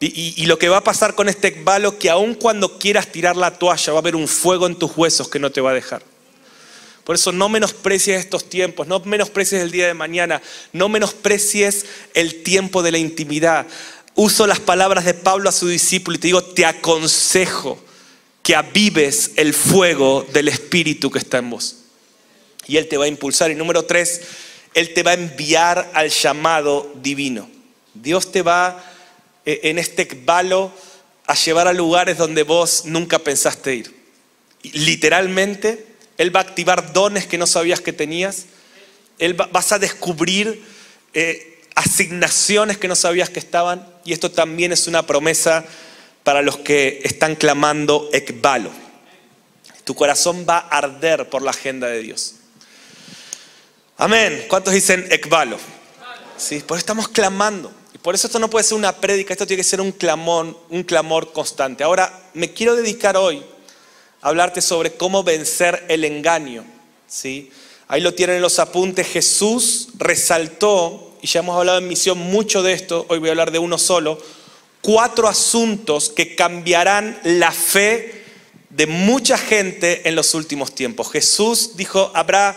Y, 0.00 0.44
lo 0.46 0.58
que 0.58 0.68
va 0.68 0.78
a 0.78 0.84
pasar 0.84 1.14
con 1.14 1.28
este 1.28 1.48
ekbalo, 1.48 1.98
que 1.98 2.10
aun 2.10 2.34
cuando 2.34 2.78
quieras 2.78 3.10
tirar 3.10 3.36
la 3.36 3.58
toalla, 3.58 3.92
va 3.92 3.98
a 3.98 4.02
haber 4.02 4.16
un 4.16 4.28
fuego 4.28 4.66
en 4.66 4.76
tus 4.76 4.94
huesos 4.96 5.28
que 5.28 5.38
no 5.38 5.50
te 5.50 5.62
va 5.62 5.70
a 5.70 5.74
dejar. 5.74 6.02
Por 7.04 7.16
eso 7.16 7.32
no 7.32 7.48
menosprecies 7.48 8.18
estos 8.18 8.48
tiempos, 8.48 8.86
no 8.86 9.00
menosprecies 9.00 9.62
el 9.62 9.70
día 9.70 9.86
de 9.86 9.94
mañana, 9.94 10.42
no 10.72 10.88
menosprecies 10.88 11.86
el 12.12 12.42
tiempo 12.42 12.82
de 12.82 12.92
la 12.92 12.98
intimidad. 12.98 13.66
Uso 14.14 14.46
las 14.46 14.60
palabras 14.60 15.04
de 15.04 15.14
Pablo 15.14 15.48
a 15.48 15.52
su 15.52 15.68
discípulo 15.68 16.16
y 16.16 16.20
te 16.20 16.28
digo, 16.28 16.42
te 16.42 16.66
aconsejo 16.66 17.82
que 18.42 18.54
avives 18.54 19.32
el 19.36 19.54
fuego 19.54 20.26
del 20.32 20.48
Espíritu 20.48 21.10
que 21.10 21.18
está 21.18 21.38
en 21.38 21.50
vos. 21.50 21.76
Y 22.66 22.76
Él 22.76 22.88
te 22.88 22.96
va 22.96 23.06
a 23.06 23.08
impulsar. 23.08 23.50
Y 23.50 23.54
número 23.54 23.84
tres, 23.84 24.20
Él 24.74 24.92
te 24.92 25.02
va 25.02 25.12
a 25.12 25.14
enviar 25.14 25.90
al 25.94 26.10
llamado 26.10 26.92
divino. 26.96 27.48
Dios 27.94 28.32
te 28.32 28.42
va 28.42 28.84
eh, 29.46 29.60
en 29.64 29.78
este 29.78 30.08
balo 30.24 30.72
a 31.26 31.34
llevar 31.34 31.68
a 31.68 31.72
lugares 31.72 32.18
donde 32.18 32.42
vos 32.42 32.84
nunca 32.84 33.20
pensaste 33.20 33.76
ir. 33.76 33.94
Literalmente, 34.62 35.86
Él 36.18 36.34
va 36.34 36.40
a 36.40 36.42
activar 36.42 36.92
dones 36.92 37.26
que 37.26 37.38
no 37.38 37.46
sabías 37.46 37.80
que 37.80 37.92
tenías. 37.92 38.46
Él 39.18 39.34
vas 39.34 39.72
a 39.72 39.78
descubrir 39.78 40.62
eh, 41.14 41.62
asignaciones 41.76 42.76
que 42.76 42.88
no 42.88 42.96
sabías 42.96 43.30
que 43.30 43.38
estaban. 43.38 43.86
Y 44.04 44.12
esto 44.12 44.30
también 44.30 44.72
es 44.72 44.88
una 44.88 45.06
promesa 45.06 45.64
para 46.24 46.42
los 46.42 46.56
que 46.58 47.00
están 47.04 47.36
clamando 47.36 48.10
ekbalo. 48.12 48.70
Tu 49.84 49.94
corazón 49.94 50.46
va 50.48 50.58
a 50.58 50.78
arder 50.78 51.28
por 51.28 51.42
la 51.42 51.50
agenda 51.50 51.86
de 51.86 52.00
Dios. 52.00 52.36
Amén. 53.96 54.46
¿Cuántos 54.48 54.74
dicen 54.74 55.06
ekbalo? 55.10 55.56
Sí, 56.36 56.58
por 56.58 56.76
eso 56.76 56.82
estamos 56.82 57.06
clamando. 57.06 57.72
Y 57.94 57.98
por 57.98 58.14
eso 58.16 58.26
esto 58.26 58.40
no 58.40 58.50
puede 58.50 58.64
ser 58.64 58.76
una 58.76 58.96
prédica, 58.96 59.32
esto 59.32 59.46
tiene 59.46 59.62
que 59.62 59.68
ser 59.68 59.80
un 59.80 59.92
clamor, 59.92 60.58
un 60.68 60.82
clamor 60.82 61.32
constante. 61.32 61.84
Ahora, 61.84 62.24
me 62.34 62.52
quiero 62.52 62.74
dedicar 62.74 63.16
hoy 63.16 63.44
a 64.20 64.28
hablarte 64.28 64.60
sobre 64.60 64.94
cómo 64.94 65.22
vencer 65.22 65.84
el 65.88 66.04
engaño. 66.04 66.64
¿sí? 67.06 67.52
Ahí 67.86 68.00
lo 68.00 68.14
tienen 68.14 68.36
en 68.36 68.42
los 68.42 68.58
apuntes. 68.58 69.06
Jesús 69.06 69.90
resaltó, 69.96 71.16
y 71.22 71.28
ya 71.28 71.38
hemos 71.38 71.56
hablado 71.56 71.78
en 71.78 71.86
misión 71.86 72.18
mucho 72.18 72.64
de 72.64 72.72
esto, 72.72 73.06
hoy 73.08 73.20
voy 73.20 73.28
a 73.28 73.32
hablar 73.32 73.52
de 73.52 73.60
uno 73.60 73.78
solo, 73.78 74.20
cuatro 74.82 75.28
asuntos 75.28 76.10
que 76.10 76.34
cambiarán 76.34 77.20
la 77.22 77.52
fe 77.52 78.24
de 78.70 78.88
mucha 78.88 79.38
gente 79.38 80.08
en 80.08 80.16
los 80.16 80.34
últimos 80.34 80.74
tiempos. 80.74 81.12
Jesús 81.12 81.76
dijo, 81.76 82.10
habrá 82.12 82.56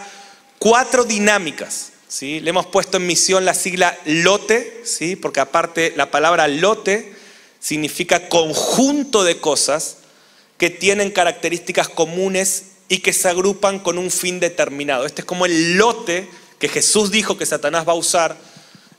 cuatro 0.67 1.05
dinámicas. 1.05 1.93
¿sí? 2.09 2.41
Le 2.41 2.49
hemos 2.49 2.65
puesto 2.65 2.97
en 2.97 3.07
misión 3.07 3.45
la 3.45 3.53
sigla 3.53 3.97
lote, 4.03 4.81
¿sí? 4.83 5.15
porque 5.15 5.39
aparte 5.39 5.93
la 5.95 6.11
palabra 6.11 6.49
lote 6.49 7.15
significa 7.59 8.27
conjunto 8.27 9.23
de 9.23 9.39
cosas 9.39 9.99
que 10.57 10.69
tienen 10.69 11.11
características 11.11 11.87
comunes 11.87 12.71
y 12.89 12.99
que 12.99 13.13
se 13.13 13.29
agrupan 13.29 13.79
con 13.79 13.97
un 13.97 14.11
fin 14.11 14.41
determinado. 14.41 15.05
Este 15.05 15.21
es 15.21 15.25
como 15.25 15.45
el 15.45 15.77
lote 15.77 16.27
que 16.59 16.67
Jesús 16.67 17.11
dijo 17.11 17.37
que 17.37 17.45
Satanás 17.45 17.87
va 17.87 17.93
a 17.93 17.95
usar 17.95 18.35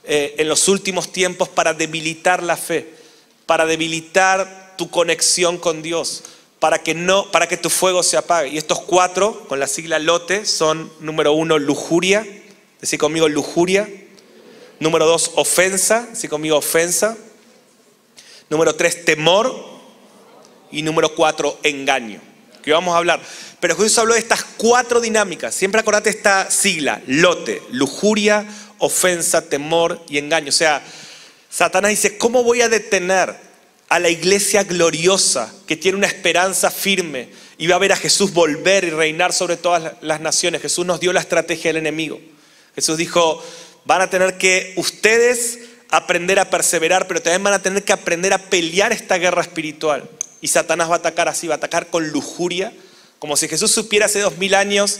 eh, 0.05 0.35
en 0.39 0.47
los 0.47 0.67
últimos 0.69 1.11
tiempos 1.11 1.49
para 1.49 1.73
debilitar 1.73 2.41
la 2.41 2.57
fe 2.57 2.99
para 3.49 3.65
debilitar 3.65 4.75
tu 4.77 4.91
conexión 4.91 5.57
con 5.57 5.81
Dios, 5.81 6.21
para 6.59 6.83
que, 6.83 6.93
no, 6.93 7.31
para 7.31 7.47
que 7.47 7.57
tu 7.57 7.69
fuego 7.69 8.03
se 8.03 8.17
apague. 8.17 8.49
Y 8.49 8.57
estos 8.57 8.81
cuatro, 8.81 9.45
con 9.47 9.59
la 9.59 9.67
sigla 9.67 9.97
LOTE, 9.97 10.45
son 10.45 10.91
número 10.99 11.33
uno, 11.33 11.57
lujuria, 11.57 12.25
decir 12.81 12.99
conmigo 12.99 13.27
lujuria. 13.29 13.89
Número 14.79 15.05
dos, 15.05 15.31
ofensa, 15.35 16.07
decir 16.07 16.29
conmigo 16.29 16.57
ofensa. 16.57 17.17
Número 18.49 18.75
tres, 18.75 19.05
temor. 19.05 19.79
Y 20.71 20.81
número 20.81 21.15
cuatro, 21.15 21.57
engaño. 21.63 22.21
Que 22.61 22.73
vamos 22.73 22.93
a 22.93 22.97
hablar. 22.97 23.21
Pero 23.59 23.75
Jesús 23.75 23.97
habló 23.97 24.13
de 24.13 24.19
estas 24.19 24.43
cuatro 24.57 25.01
dinámicas. 25.01 25.55
Siempre 25.55 25.81
acordate 25.81 26.09
esta 26.09 26.51
sigla, 26.51 27.01
lote, 27.07 27.61
lujuria, 27.71 28.45
ofensa, 28.77 29.41
temor 29.41 30.01
y 30.09 30.17
engaño. 30.17 30.49
O 30.49 30.53
sea, 30.53 30.81
Satanás 31.49 31.89
dice, 31.89 32.17
¿cómo 32.17 32.43
voy 32.43 32.61
a 32.61 32.69
detener 32.69 33.48
a 33.89 33.99
la 33.99 34.09
iglesia 34.09 34.63
gloriosa 34.63 35.53
que 35.67 35.75
tiene 35.75 35.97
una 35.97 36.07
esperanza 36.07 36.71
firme 36.71 37.29
y 37.57 37.67
va 37.67 37.75
a 37.75 37.79
ver 37.79 37.91
a 37.91 37.97
Jesús 37.97 38.31
volver 38.31 38.83
y 38.83 38.91
reinar 38.91 39.33
sobre 39.33 39.57
todas 39.57 39.93
las 40.01 40.21
naciones? 40.21 40.61
Jesús 40.61 40.85
nos 40.85 40.99
dio 40.99 41.11
la 41.11 41.19
estrategia 41.19 41.69
del 41.69 41.77
enemigo. 41.77 42.19
Jesús 42.75 42.97
dijo, 42.97 43.43
van 43.85 44.01
a 44.01 44.09
tener 44.09 44.37
que 44.37 44.73
ustedes 44.77 45.59
aprender 45.89 46.39
a 46.39 46.49
perseverar, 46.49 47.07
pero 47.07 47.21
también 47.21 47.43
van 47.43 47.53
a 47.53 47.61
tener 47.61 47.83
que 47.83 47.93
aprender 47.93 48.31
a 48.33 48.37
pelear 48.37 48.93
esta 48.93 49.17
guerra 49.17 49.41
espiritual. 49.41 50.07
Y 50.41 50.47
Satanás 50.47 50.89
va 50.89 50.93
a 50.93 50.97
atacar 50.99 51.27
así, 51.27 51.47
va 51.47 51.55
a 51.55 51.57
atacar 51.57 51.87
con 51.87 52.09
lujuria, 52.09 52.71
como 53.17 53.35
si 53.35 53.47
Jesús 53.47 53.71
supiera 53.71 54.05
hace 54.05 54.19
dos 54.19 54.37
mil 54.37 54.53
años, 54.53 54.99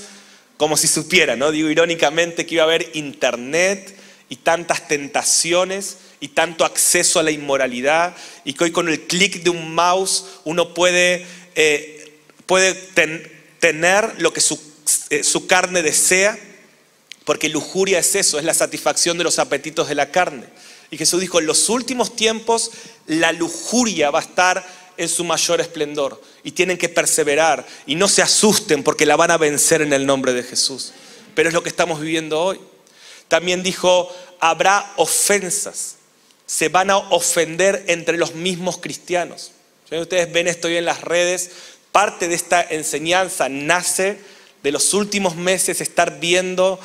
como 0.57 0.75
si 0.75 0.87
supiera, 0.87 1.35
¿no? 1.35 1.51
Digo 1.51 1.69
irónicamente 1.69 2.45
que 2.45 2.55
iba 2.55 2.63
a 2.63 2.67
haber 2.67 2.89
internet 2.93 3.95
y 4.27 4.37
tantas 4.37 4.87
tentaciones 4.87 5.97
y 6.19 6.29
tanto 6.29 6.65
acceso 6.65 7.19
a 7.19 7.23
la 7.23 7.31
inmoralidad 7.31 8.15
y 8.43 8.53
que 8.53 8.65
hoy 8.65 8.71
con 8.71 8.89
el 8.89 9.07
clic 9.07 9.43
de 9.43 9.49
un 9.49 9.73
mouse 9.73 10.25
uno 10.43 10.73
puede, 10.73 11.25
eh, 11.55 12.19
puede 12.45 12.73
tener 13.59 14.15
lo 14.21 14.33
que 14.33 14.41
su, 14.41 14.59
eh, 15.09 15.23
su 15.23 15.47
carne 15.47 15.81
desea, 15.81 16.37
porque 17.23 17.49
lujuria 17.49 17.99
es 17.99 18.15
eso, 18.15 18.39
es 18.39 18.45
la 18.45 18.53
satisfacción 18.53 19.17
de 19.17 19.23
los 19.23 19.39
apetitos 19.39 19.87
de 19.87 19.95
la 19.95 20.11
carne. 20.11 20.45
Y 20.91 20.97
Jesús 20.97 21.21
dijo, 21.21 21.39
en 21.39 21.45
los 21.45 21.69
últimos 21.69 22.15
tiempos 22.15 22.71
la 23.05 23.31
lujuria 23.31 24.09
va 24.09 24.19
a 24.19 24.23
estar 24.23 24.65
en 24.97 25.07
su 25.07 25.23
mayor 25.23 25.61
esplendor 25.61 26.21
y 26.43 26.51
tienen 26.51 26.77
que 26.77 26.89
perseverar 26.89 27.65
y 27.85 27.95
no 27.95 28.09
se 28.09 28.21
asusten 28.21 28.83
porque 28.83 29.05
la 29.05 29.15
van 29.15 29.31
a 29.31 29.37
vencer 29.37 29.81
en 29.81 29.93
el 29.93 30.05
nombre 30.05 30.33
de 30.33 30.43
Jesús. 30.43 30.91
Pero 31.35 31.49
es 31.49 31.53
lo 31.53 31.63
que 31.63 31.69
estamos 31.69 32.01
viviendo 32.01 32.41
hoy. 32.41 32.59
También 33.29 33.63
dijo, 33.63 34.13
habrá 34.39 34.91
ofensas 34.97 35.98
se 36.49 36.67
van 36.67 36.89
a 36.89 36.97
ofender 36.97 37.83
entre 37.89 38.17
los 38.17 38.33
mismos 38.33 38.79
cristianos. 38.79 39.51
Ustedes 39.91 40.33
ven 40.33 40.47
esto 40.47 40.67
hoy 40.67 40.77
en 40.77 40.85
las 40.85 41.01
redes, 41.01 41.51
parte 41.91 42.27
de 42.27 42.33
esta 42.33 42.59
enseñanza 42.67 43.49
nace 43.49 44.17
de 44.63 44.71
los 44.71 44.95
últimos 44.95 45.35
meses 45.35 45.79
estar 45.79 46.19
viendo 46.19 46.79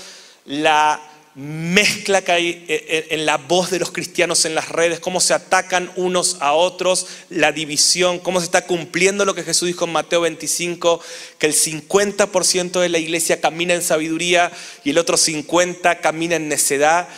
la 0.45 1.01
mezcla 1.35 2.21
que 2.21 2.33
hay 2.33 2.67
en 2.69 3.25
la 3.25 3.39
voz 3.39 3.71
de 3.71 3.79
los 3.79 3.91
cristianos 3.91 4.45
en 4.45 4.55
las 4.55 4.69
redes, 4.69 5.01
cómo 5.01 5.19
se 5.19 5.33
atacan 5.33 5.91
unos 5.97 6.37
a 6.41 6.53
otros, 6.53 7.07
la 7.31 7.51
división, 7.51 8.19
cómo 8.19 8.41
se 8.41 8.45
está 8.45 8.67
cumpliendo 8.67 9.25
lo 9.25 9.35
que 9.35 9.45
Jesús 9.45 9.69
dijo 9.69 9.87
en 9.87 9.93
Mateo 9.93 10.21
25, 10.21 11.01
que 11.39 11.47
el 11.47 11.55
50% 11.55 12.81
de 12.81 12.89
la 12.91 12.99
iglesia 12.99 13.41
camina 13.41 13.73
en 13.73 13.83
sabiduría 13.83 14.53
y 14.85 14.91
el 14.91 14.99
otro 14.99 15.17
50% 15.17 16.03
camina 16.03 16.37
en 16.37 16.49
necedad 16.49 17.09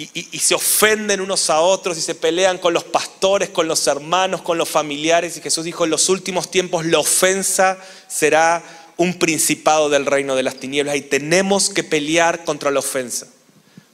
y, 0.00 0.38
se 0.38 0.54
ofenden 0.54 1.20
unos 1.20 1.50
a 1.50 1.60
otros 1.60 1.98
y 1.98 2.00
se 2.00 2.14
pelean 2.14 2.58
con 2.58 2.72
los 2.72 2.84
pastores, 2.84 3.48
con 3.48 3.66
los 3.66 3.84
hermanos, 3.88 4.42
con 4.42 4.56
los 4.56 4.68
familiares. 4.68 5.36
Y 5.36 5.40
Jesús 5.40 5.64
dijo, 5.64 5.84
en 5.84 5.90
los 5.90 6.08
últimos 6.08 6.52
tiempos 6.52 6.86
la 6.86 7.00
ofensa 7.00 7.78
será 8.06 8.62
un 8.96 9.18
principado 9.18 9.88
del 9.88 10.06
reino 10.06 10.36
de 10.36 10.44
las 10.44 10.54
tinieblas 10.54 10.94
y 10.94 11.00
tenemos 11.00 11.68
que 11.68 11.82
pelear 11.82 12.44
contra 12.44 12.70
la 12.70 12.78
ofensa. 12.78 13.26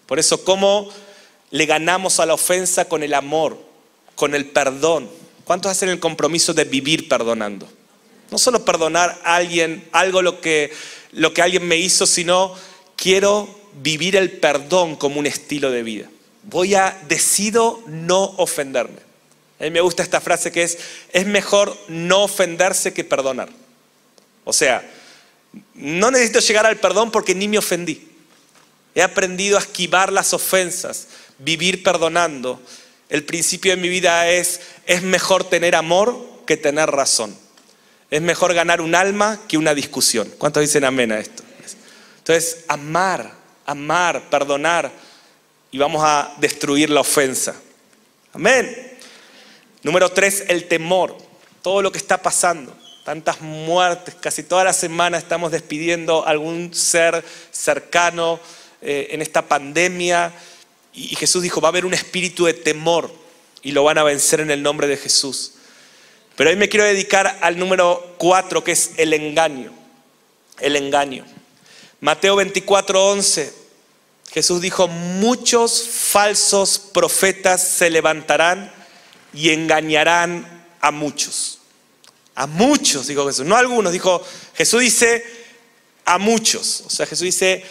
Por 0.05 0.19
eso, 0.19 0.45
¿cómo 0.45 0.91
le 1.51 1.65
ganamos 1.65 2.21
a 2.21 2.27
la 2.27 2.35
ofensa 2.35 2.85
con 2.85 3.03
el 3.03 3.15
amor, 3.15 3.59
con 4.15 4.35
el 4.35 4.51
perdón? 4.51 5.09
¿Cuántos 5.45 5.73
hacen 5.73 5.89
el 5.89 6.01
compromiso 6.01 6.53
de 6.53 6.65
vivir 6.65 7.09
perdonando? 7.09 7.67
No 8.31 8.37
solo 8.37 8.63
perdonar 8.63 9.19
a 9.25 9.37
alguien, 9.37 9.89
algo 9.93 10.21
lo 10.21 10.43
que, 10.43 10.71
lo 11.13 11.33
que 11.33 11.41
alguien 11.41 11.67
me 11.67 11.77
hizo, 11.77 12.07
sino 12.07 12.55
quiero 12.95 13.64
vivir 13.83 14.17
el 14.17 14.31
perdón 14.33 14.97
como 14.97 15.21
un 15.21 15.27
estilo 15.27 15.71
de 15.71 15.83
vida. 15.83 16.11
Voy 16.45 16.75
a, 16.75 16.99
decido 17.09 17.83
no 17.87 18.23
ofenderme. 18.37 18.99
A 19.61 19.65
mí 19.65 19.71
me 19.71 19.81
gusta 19.81 20.03
esta 20.03 20.21
frase 20.21 20.53
que 20.53 20.63
es, 20.63 20.79
es 21.13 21.27
mejor 21.27 21.77
no 21.89 22.25
ofenderse 22.25 22.93
que 22.93 23.05
perdonar. 23.05 23.49
O 24.45 24.53
sea, 24.53 24.89
no 25.75 26.11
necesito 26.11 26.41
llegar 26.41 26.67
al 26.67 26.77
perdón 26.77 27.11
porque 27.11 27.35
ni 27.35 27.49
me 27.49 27.59
ofendí. 27.59 28.09
He 28.95 29.03
aprendido 29.03 29.57
a 29.57 29.61
esquivar 29.61 30.13
las 30.13 30.35
ofensas, 30.35 31.09
vivir 31.39 31.83
perdonando. 31.83 32.61
El 33.09 33.25
principio 33.25 33.75
de 33.75 33.81
mi 33.81 33.89
vida 33.89 34.29
es, 34.31 34.61
es 34.87 35.03
mejor 35.03 35.45
tener 35.45 35.75
amor 35.75 36.17
que 36.47 36.57
tener 36.57 36.91
razón. 36.91 37.37
Es 38.11 38.23
mejor 38.23 38.55
ganar 38.55 38.81
un 38.81 38.95
alma 38.95 39.41
que 39.49 39.59
una 39.59 39.75
discusión. 39.75 40.33
¿Cuántos 40.39 40.61
dicen 40.61 40.85
amén 40.85 41.11
a 41.11 41.19
esto? 41.19 41.43
Entonces, 42.19 42.65
amar 42.69 43.44
amar, 43.67 44.29
perdonar 44.31 44.91
y 45.71 45.79
vamos 45.79 46.03
a 46.05 46.35
destruir 46.39 46.91
la 46.91 47.01
ofensa. 47.01 47.55
Amén. 48.33 48.97
Número 49.83 50.11
tres, 50.11 50.45
el 50.49 50.69
temor. 50.69 51.17
Todo 51.63 51.83
lo 51.83 51.91
que 51.91 51.99
está 51.99 52.23
pasando. 52.23 52.77
Tantas 53.05 53.41
muertes, 53.41 54.15
casi 54.15 54.43
toda 54.43 54.65
la 54.65 54.73
semana 54.73 55.19
estamos 55.19 55.53
despidiendo 55.53 56.27
a 56.27 56.31
algún 56.31 56.73
ser 56.75 57.25
cercano 57.51 58.41
eh, 58.81 59.09
en 59.11 59.21
esta 59.21 59.43
pandemia. 59.43 60.33
Y 60.93 61.17
Jesús 61.17 61.43
dijo, 61.43 61.61
va 61.61 61.69
a 61.69 61.71
haber 61.71 61.87
un 61.87 61.95
espíritu 61.95 62.45
de 62.45 62.55
temor. 62.55 63.11
y 63.63 63.73
lo 63.73 63.83
van 63.83 63.99
a 63.99 64.03
vencer 64.03 64.41
en 64.41 64.51
el 64.51 64.63
nombre 64.63 64.87
de 64.87 64.97
Jesús. 64.97 65.55
Pero 66.37 66.51
hoy 66.51 66.57
me 66.57 66.69
quiero 66.69 66.85
dedicar 66.85 67.39
al 67.41 67.59
número 67.59 68.15
cuatro, 68.19 68.63
que 68.63 68.73
es 68.73 68.93
el 68.99 69.13
engaño. 69.13 69.73
El 70.61 70.77
engaño. 70.77 71.25
Mateo 72.05 72.37
24, 72.37 73.13
11. 73.13 73.55
Jesús 74.31 74.61
dijo, 74.61 74.89
muchos 74.89 75.89
falsos 75.89 76.79
profetas 76.79 77.67
se 77.67 77.89
levantarán 77.89 78.71
y 79.33 79.49
engañarán 79.49 80.67
a 80.83 80.91
muchos. 80.91 81.61
A 82.35 82.47
muchos, 82.47 83.07
dijo 83.07 83.27
Jesús, 83.27 83.47
no 83.47 83.57
a 83.57 83.61
algunos, 83.61 83.91
dijo, 83.91 84.23
Jesús 84.55 84.83
dice 84.83 85.25
a 86.05 86.19
muchos. 86.19 86.83
O 86.87 86.91
sea, 86.91 87.07
Jesús 87.07 87.25
dice, 87.25 87.65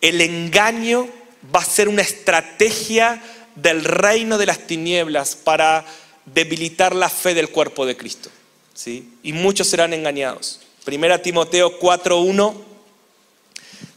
el 0.00 0.20
engaño 0.20 1.08
va 1.52 1.58
a 1.58 1.64
ser 1.64 1.88
una 1.88 2.02
estrategia 2.02 3.20
del 3.56 3.82
reino 3.82 4.38
de 4.38 4.46
las 4.46 4.68
tinieblas 4.68 5.34
para 5.34 5.84
debilitar 6.26 6.94
la 6.94 7.08
fe 7.08 7.34
del 7.34 7.48
cuerpo 7.48 7.84
de 7.86 7.96
Cristo. 7.96 8.30
¿sí? 8.72 9.14
Y 9.24 9.32
muchos 9.32 9.66
serán 9.66 9.92
engañados. 9.94 10.60
Primera 10.84 11.20
Timoteo 11.20 11.80
4.1 11.80 12.69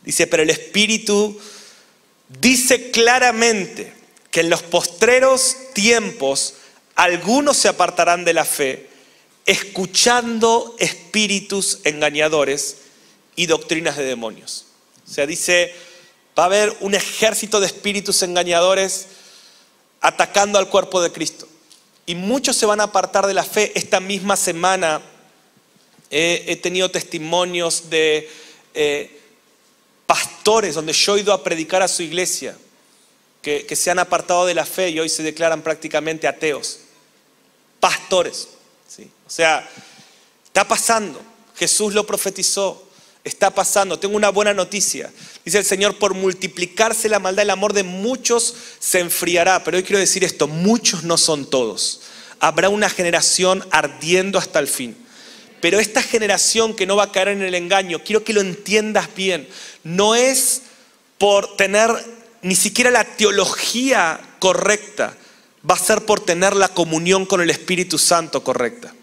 dice, 0.03 0.27
pero 0.27 0.43
el 0.43 0.49
Espíritu 0.49 1.39
dice 2.39 2.91
claramente 2.91 3.93
que 4.31 4.41
en 4.41 4.49
los 4.49 4.63
postreros 4.63 5.55
tiempos 5.73 6.55
algunos 6.95 7.57
se 7.57 7.67
apartarán 7.67 8.25
de 8.25 8.33
la 8.33 8.45
fe, 8.45 8.89
escuchando 9.45 10.75
espíritus 10.79 11.79
engañadores 11.83 12.77
y 13.35 13.47
doctrinas 13.47 13.97
de 13.97 14.05
demonios. 14.05 14.65
O 15.07 15.13
sea, 15.13 15.25
dice, 15.25 15.73
va 16.37 16.43
a 16.43 16.45
haber 16.47 16.75
un 16.79 16.95
ejército 16.95 17.59
de 17.59 17.67
espíritus 17.67 18.21
engañadores 18.23 19.07
atacando 20.01 20.59
al 20.59 20.69
cuerpo 20.69 21.01
de 21.01 21.11
Cristo. 21.11 21.47
Y 22.05 22.15
muchos 22.15 22.55
se 22.55 22.65
van 22.65 22.81
a 22.81 22.85
apartar 22.85 23.27
de 23.27 23.33
la 23.33 23.43
fe. 23.43 23.71
Esta 23.75 23.99
misma 23.99 24.35
semana 24.35 25.01
he 26.09 26.55
tenido 26.57 26.91
testimonios 26.91 27.89
de 27.89 28.29
eh, 28.75 29.22
pastores 30.13 30.75
donde 30.75 30.93
yo 30.93 31.17
he 31.17 31.21
ido 31.21 31.33
a 31.33 31.43
predicar 31.43 31.81
a 31.81 31.87
su 31.87 32.03
iglesia 32.03 32.55
que, 33.41 33.75
se 33.75 33.89
han 33.89 33.97
apartado 33.97 34.45
de 34.45 34.53
la 34.53 34.63
fe 34.63 34.89
y 34.89 34.99
hoy 34.99 35.09
se 35.09 35.23
declaran 35.23 35.63
prácticamente 35.63 36.27
ateos. 36.27 36.81
Pastores. 37.79 38.47
¿sí? 38.87 39.09
O 39.25 39.29
sea, 39.31 39.67
está 40.45 40.67
pasando. 40.67 41.19
Jesús 41.55 41.95
lo 41.95 42.05
profetizó. 42.05 42.87
Está 43.23 43.49
pasando. 43.49 43.97
Tengo 43.97 44.15
una 44.15 44.29
buena 44.29 44.53
noticia. 44.53 45.11
Dice 45.43 45.57
el 45.57 45.65
Señor, 45.65 45.97
por 45.97 46.13
multiplicarse 46.13 47.09
la 47.09 47.17
maldad, 47.17 47.41
el 47.41 47.49
amor 47.49 47.73
de 47.73 47.81
muchos 47.81 48.53
se 48.77 48.99
enfriará. 48.99 49.63
Pero 49.63 49.77
hoy 49.77 49.83
quiero 49.83 49.97
decir 49.97 50.23
esto, 50.23 50.47
muchos 50.47 51.01
no 51.01 51.17
son 51.17 51.49
todos. 51.49 52.01
Habrá 52.39 52.69
una 52.69 52.87
generación 52.87 53.67
ardiendo 53.71 54.37
hasta 54.37 54.59
el 54.59 54.67
fin. 54.67 54.95
Pero 55.63 55.79
esta 55.79 56.03
generación 56.03 56.75
que 56.75 56.85
no 56.85 56.97
va 56.97 57.03
a 57.03 57.11
caer 57.13 57.29
en 57.29 57.41
el 57.41 57.55
engaño, 57.55 58.03
quiero 58.03 58.25
que 58.25 58.33
lo 58.33 58.41
entiendas 58.41 59.07
bien, 59.15 59.47
no 59.85 60.13
es 60.13 60.63
por 61.17 61.55
tener 61.55 61.89
ni 62.41 62.53
siquiera 62.53 62.91
la 62.91 63.05
teología 63.05 64.19
correcta, 64.39 65.15
va 65.67 65.75
a 65.75 65.79
ser 65.79 66.01
por 66.01 66.19
tener 66.19 66.53
la 66.57 66.67
comunión 66.67 67.25
con 67.25 67.39
el 67.39 67.49
Espíritu 67.49 67.97
Santo 67.97 68.43
correcta. 68.43 68.93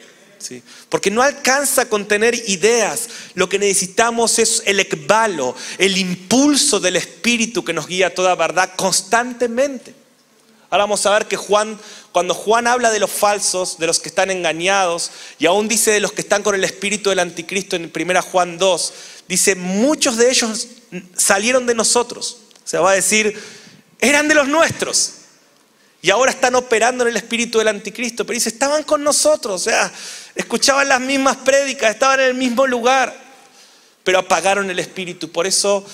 Porque 0.91 1.11
no 1.11 1.23
alcanza 1.23 1.89
con 1.89 2.07
tener 2.07 2.35
ideas. 2.35 3.09
Lo 3.33 3.49
que 3.49 3.59
necesitamos 3.59 4.39
es 4.39 4.63
el 4.67 4.81
ekbalo, 4.81 5.57
el 5.79 5.97
impulso 5.97 6.79
del 6.79 6.97
Espíritu 6.97 7.65
que 7.65 7.73
nos 7.73 7.87
guía 7.87 8.09
a 8.09 8.15
toda 8.15 8.35
verdad 8.35 8.75
constantemente. 8.77 9.95
Ahora 10.71 10.85
vamos 10.85 11.05
a 11.05 11.11
ver 11.11 11.27
que 11.27 11.37
Juan, 11.37 11.79
cuando 12.13 12.33
Juan 12.33 12.69
habla 12.69 12.91
de 12.91 13.01
los 13.01 13.11
falsos, 13.11 13.79
de 13.79 13.89
los 13.89 13.99
que 13.99 14.09
están 14.09 14.31
engañados, 14.31 15.11
y 15.39 15.47
aún 15.47 15.67
dice 15.67 15.91
de 15.91 16.01
los 16.01 16.13
que 16.13 16.21
están 16.21 16.45
con 16.45 16.55
el 16.55 16.63
espíritu 16.63 17.11
del 17.11 17.19
anticristo 17.19 17.75
en 17.75 17.93
1 17.95 18.23
Juan 18.23 18.57
2, 18.57 18.93
dice, 19.27 19.57
muchos 19.57 20.17
de 20.17 20.31
ellos 20.31 20.69
salieron 21.17 21.67
de 21.67 21.75
nosotros. 21.75 22.39
O 22.65 22.69
sea, 22.69 22.81
va 22.81 22.93
a 22.93 22.95
decir, 22.95 23.37
eran 23.99 24.29
de 24.29 24.35
los 24.35 24.47
nuestros. 24.47 25.15
Y 26.03 26.11
ahora 26.11 26.31
están 26.31 26.55
operando 26.55 27.05
en 27.05 27.11
el 27.11 27.17
espíritu 27.17 27.59
del 27.59 27.69
anticristo. 27.69 28.25
Pero 28.25 28.35
dice, 28.35 28.49
estaban 28.49 28.85
con 28.85 29.03
nosotros. 29.05 29.61
O 29.61 29.65
sea, 29.65 29.93
escuchaban 30.35 30.89
las 30.89 31.01
mismas 31.01 31.37
prédicas, 31.39 31.91
estaban 31.91 32.21
en 32.21 32.27
el 32.27 32.35
mismo 32.35 32.67
lugar. 32.67 33.15
Pero 34.03 34.21
apagaron 34.21 34.71
el 34.71 34.79
espíritu. 34.79 35.31
Por 35.31 35.47
eso 35.47 35.85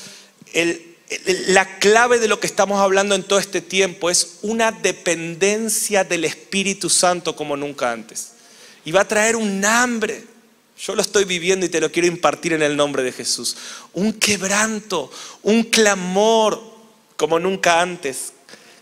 la 1.49 1.79
clave 1.79 2.19
de 2.19 2.29
lo 2.29 2.41
que 2.41 2.49
estamos 2.49 2.81
hablando 2.81 3.15
en 3.15 3.23
todo 3.23 3.39
este 3.39 3.61
tiempo 3.61 4.11
es 4.11 4.39
una 4.43 4.73
dependencia 4.73 6.03
del 6.03 6.25
Espíritu 6.25 6.91
Santo 6.91 7.37
como 7.37 7.57
nunca 7.57 7.93
antes. 7.93 8.33
Y 8.85 8.93
va 8.93 9.03
a 9.03 9.09
traer 9.09 9.37
un 9.37 9.65
hambre. 9.65 10.25
Yo 10.79 10.95
lo 10.95 11.03
estoy 11.03 11.25
viviendo 11.25 11.65
y 11.65 11.69
te 11.69 11.81
lo 11.81 11.93
quiero 11.93 12.09
impartir 12.09 12.53
en 12.53 12.63
el 12.63 12.77
nombre 12.77 13.03
de 13.03 13.13
Jesús. 13.13 13.57
Un 13.93 14.13
quebranto, 14.15 15.11
un 15.43 15.63
clamor 15.65 16.61
como 17.17 17.39
nunca 17.39 17.81
antes 17.81 18.33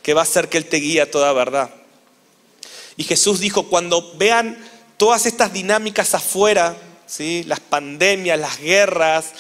que 0.03 0.15
va 0.15 0.23
a 0.23 0.25
hacer 0.25 0.49
que 0.49 0.59
Él 0.59 0.67
te 0.67 0.79
guíe 0.79 1.03
a 1.03 1.11
toda 1.11 1.33
verdad. 1.33 1.71
Y 2.97 3.05
Jesús 3.05 3.41
dijo, 3.41 3.65
cuando 3.69 4.15
vean 4.17 4.59
todas 4.97 5.27
estas 5.27 5.53
dinámicas 5.53 6.15
afuera, 6.15 6.77
¿sí? 7.07 7.45
las 7.47 7.61
pandemias, 7.61 8.39
las 8.39 8.59
guerras, 8.61 9.33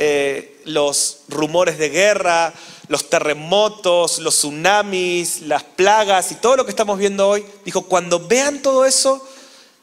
eh, 0.00 0.60
los 0.64 1.22
rumores 1.28 1.76
de 1.76 1.88
guerra, 1.88 2.54
los 2.86 3.10
terremotos, 3.10 4.20
los 4.20 4.36
tsunamis, 4.36 5.42
las 5.42 5.64
plagas 5.64 6.30
y 6.30 6.36
todo 6.36 6.56
lo 6.56 6.64
que 6.64 6.70
estamos 6.70 7.00
viendo 7.00 7.28
hoy, 7.28 7.44
dijo, 7.64 7.82
cuando 7.82 8.24
vean 8.26 8.62
todo 8.62 8.86
eso, 8.86 9.26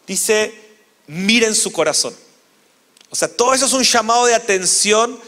dice, 0.08 0.54
miren 1.08 1.54
su 1.54 1.74
corazón. 1.74 2.16
O 3.10 3.16
sea, 3.16 3.28
todo 3.28 3.54
eso 3.54 3.66
es 3.66 3.74
un 3.74 3.84
llamado 3.84 4.26
de 4.26 4.36
atención 4.36 5.20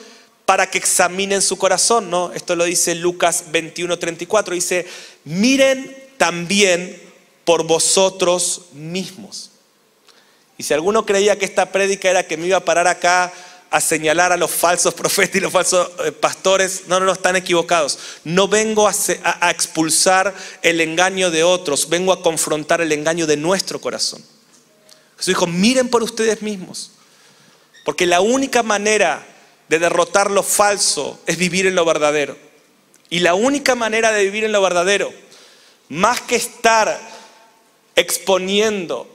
para 0.46 0.70
que 0.72 0.78
examinen 0.78 1.42
su 1.42 1.58
corazón, 1.58 2.10
¿no? 2.10 2.32
Esto 2.32 2.56
lo 2.56 2.64
dice 2.64 2.96
Lucas 2.96 3.52
21:34, 3.52 4.54
dice, 4.54 4.88
miren 5.26 5.98
también 6.18 7.02
por 7.44 7.64
vosotros 7.64 8.62
mismos. 8.72 9.52
Y 10.58 10.64
si 10.64 10.74
alguno 10.74 11.06
creía 11.06 11.38
que 11.38 11.44
esta 11.44 11.74
prédica 11.74 12.10
era 12.10 12.26
que 12.26 12.38
me 12.38 12.48
iba 12.48 12.58
a 12.58 12.66
parar 12.66 12.88
acá 12.88 13.34
a 13.70 13.82
señalar 13.82 14.32
a 14.32 14.38
los 14.38 14.52
falsos 14.52 14.94
profetas 14.94 15.36
y 15.36 15.40
los 15.40 15.52
falsos 15.52 15.92
eh, 16.06 16.12
pastores, 16.12 16.84
no, 16.88 17.00
no, 17.00 17.06
no, 17.06 17.14
están 17.14 17.36
equivocados. 17.36 18.00
No 18.24 18.48
vengo 18.48 18.88
a, 18.88 18.94
a 19.24 19.52
expulsar 19.52 20.34
el 20.62 20.82
engaño 20.82 21.32
de 21.32 21.44
otros, 21.44 21.90
vengo 21.90 22.14
a 22.14 22.22
confrontar 22.22 22.82
el 22.82 22.92
engaño 22.92 23.28
de 23.28 23.38
nuestro 23.38 23.82
corazón. 23.82 24.24
Jesús 25.18 25.28
dijo, 25.28 25.48
miren 25.48 25.90
por 25.90 26.04
ustedes 26.04 26.42
mismos, 26.42 26.92
porque 27.84 28.06
la 28.06 28.22
única 28.22 28.64
manera 28.64 29.26
de 29.68 29.80
derrotar 29.80 30.32
lo 30.32 30.44
falso 30.44 31.20
es 31.26 31.38
vivir 31.38 31.66
en 31.66 31.76
lo 31.76 31.86
verdadero. 31.86 32.38
Y 33.10 33.20
la 33.20 33.34
única 33.34 33.76
manera 33.76 34.12
de 34.12 34.24
vivir 34.24 34.44
en 34.44 34.52
lo 34.52 34.62
verdadero, 34.62 35.12
más 35.90 36.22
que 36.22 36.36
estar 36.36 37.00
exponiendo 37.96 39.08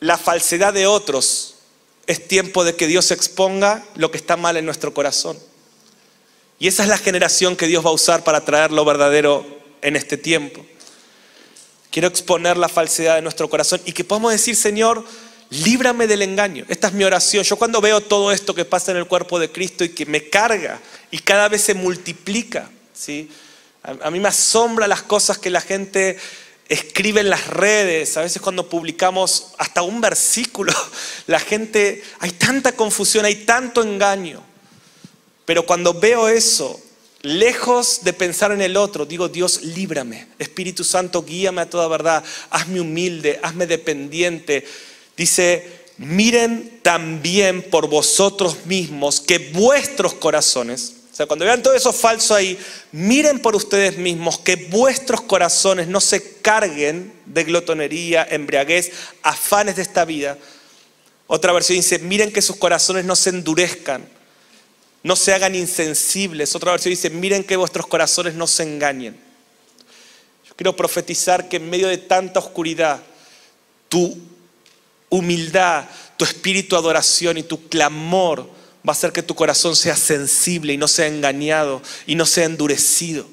la 0.00 0.18
falsedad 0.18 0.72
de 0.72 0.86
otros, 0.86 1.56
es 2.10 2.26
tiempo 2.26 2.64
de 2.64 2.74
que 2.74 2.88
Dios 2.88 3.12
exponga 3.12 3.84
lo 3.94 4.10
que 4.10 4.16
está 4.16 4.36
mal 4.36 4.56
en 4.56 4.64
nuestro 4.64 4.92
corazón. 4.92 5.38
Y 6.58 6.66
esa 6.66 6.82
es 6.82 6.88
la 6.88 6.98
generación 6.98 7.56
que 7.56 7.68
Dios 7.68 7.84
va 7.84 7.90
a 7.90 7.92
usar 7.92 8.24
para 8.24 8.44
traer 8.44 8.72
lo 8.72 8.84
verdadero 8.84 9.46
en 9.80 9.94
este 9.94 10.16
tiempo. 10.16 10.66
Quiero 11.90 12.08
exponer 12.08 12.56
la 12.56 12.68
falsedad 12.68 13.14
de 13.14 13.22
nuestro 13.22 13.48
corazón 13.48 13.80
y 13.84 13.92
que 13.92 14.02
podamos 14.02 14.32
decir, 14.32 14.56
Señor, 14.56 15.04
líbrame 15.50 16.08
del 16.08 16.22
engaño. 16.22 16.64
Esta 16.68 16.88
es 16.88 16.94
mi 16.94 17.04
oración. 17.04 17.44
Yo 17.44 17.56
cuando 17.56 17.80
veo 17.80 18.00
todo 18.00 18.32
esto 18.32 18.54
que 18.54 18.64
pasa 18.64 18.90
en 18.90 18.96
el 18.96 19.06
cuerpo 19.06 19.38
de 19.38 19.52
Cristo 19.52 19.84
y 19.84 19.90
que 19.90 20.04
me 20.04 20.28
carga 20.28 20.80
y 21.12 21.18
cada 21.20 21.48
vez 21.48 21.62
se 21.62 21.74
multiplica, 21.74 22.68
¿sí? 22.92 23.30
a, 23.84 24.10
mí 24.10 24.18
me 24.18 24.28
asombra 24.28 24.88
las 24.88 25.02
cosas 25.02 25.38
que 25.38 25.48
la 25.48 25.60
gente 25.60 26.18
escribe 26.70 27.20
en 27.20 27.28
las 27.28 27.48
redes, 27.48 28.16
a 28.16 28.22
veces 28.22 28.40
cuando 28.40 28.70
publicamos 28.70 29.48
hasta 29.58 29.82
un 29.82 30.00
versículo, 30.00 30.72
la 31.26 31.38
gente, 31.38 32.02
hay 32.20 32.30
tanta 32.30 32.72
confusión, 32.72 33.26
hay 33.26 33.44
tanto 33.44 33.82
engaño. 33.82 34.42
Pero 35.44 35.66
cuando 35.66 35.92
veo 35.92 36.28
eso, 36.28 36.80
lejos 37.20 38.00
de 38.04 38.14
pensar 38.14 38.52
en 38.52 38.62
el 38.62 38.78
otro, 38.78 39.04
digo, 39.04 39.28
Dios, 39.28 39.62
líbrame. 39.62 40.28
Espíritu 40.38 40.84
Santo, 40.84 41.22
guíame 41.24 41.60
a 41.60 41.68
toda 41.68 41.88
verdad. 41.88 42.24
Hazme 42.50 42.80
humilde, 42.80 43.38
hazme 43.42 43.66
dependiente 43.66 44.64
Dice, 45.20 45.70
miren 45.98 46.80
también 46.80 47.60
por 47.60 47.90
vosotros 47.90 48.64
mismos 48.64 49.20
que 49.20 49.50
vuestros 49.52 50.14
corazones, 50.14 50.94
cuando 51.26 51.44
vean 51.44 51.62
todo 51.62 51.74
eso 51.74 51.92
falso 51.92 52.34
ahí, 52.34 52.58
miren 52.92 53.40
por 53.40 53.56
ustedes 53.56 53.98
mismos 53.98 54.38
que 54.38 54.56
vuestros 54.56 55.22
corazones 55.22 55.88
no 55.88 56.00
se 56.00 56.38
carguen 56.40 57.12
de 57.26 57.44
glotonería, 57.44 58.26
embriaguez, 58.28 58.92
afanes 59.22 59.76
de 59.76 59.82
esta 59.82 60.04
vida. 60.04 60.38
Otra 61.26 61.52
versión 61.52 61.76
dice, 61.76 61.98
miren 61.98 62.32
que 62.32 62.42
sus 62.42 62.56
corazones 62.56 63.04
no 63.04 63.16
se 63.16 63.30
endurezcan, 63.30 64.08
no 65.02 65.16
se 65.16 65.32
hagan 65.32 65.54
insensibles. 65.54 66.54
Otra 66.54 66.72
versión 66.72 66.90
dice, 66.90 67.10
miren 67.10 67.44
que 67.44 67.56
vuestros 67.56 67.86
corazones 67.86 68.34
no 68.34 68.46
se 68.46 68.64
engañen 68.64 69.30
quiero 70.60 70.76
profetizar 70.76 71.48
que 71.48 71.56
en 71.56 71.70
medio 71.70 71.88
de 71.88 71.96
tanta 71.96 72.38
oscuridad, 72.38 73.00
tu 73.88 74.14
humildad, 75.08 75.86
tu 76.18 76.26
espíritu 76.26 76.76
de 76.76 76.80
adoración 76.80 77.38
y 77.38 77.42
tu 77.42 77.66
clamor 77.70 78.46
va 78.86 78.92
a 78.92 78.96
hacer 78.96 79.12
que 79.12 79.22
tu 79.22 79.34
corazón 79.34 79.76
sea 79.76 79.96
sensible 79.96 80.72
y 80.72 80.76
no 80.76 80.88
sea 80.88 81.06
engañado 81.06 81.82
y 82.06 82.14
no 82.14 82.26
sea 82.26 82.44
endurecido. 82.44 83.26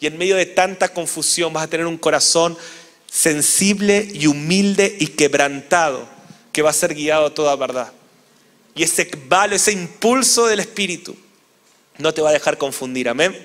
Y 0.00 0.06
en 0.06 0.16
medio 0.16 0.36
de 0.36 0.46
tanta 0.46 0.88
confusión 0.88 1.52
vas 1.52 1.64
a 1.64 1.68
tener 1.68 1.86
un 1.86 1.98
corazón 1.98 2.56
sensible 3.10 4.08
y 4.12 4.26
humilde 4.26 4.96
y 4.98 5.08
quebrantado 5.08 6.08
que 6.52 6.62
va 6.62 6.70
a 6.70 6.74
ser 6.74 6.94
guiado 6.94 7.26
a 7.26 7.34
toda 7.34 7.54
verdad. 7.56 7.92
Y 8.74 8.82
ese 8.82 9.10
valo, 9.28 9.54
ese 9.54 9.72
impulso 9.72 10.46
del 10.46 10.60
Espíritu 10.60 11.16
no 11.98 12.14
te 12.14 12.22
va 12.22 12.30
a 12.30 12.32
dejar 12.32 12.56
confundir. 12.56 13.08
Amén. 13.08 13.36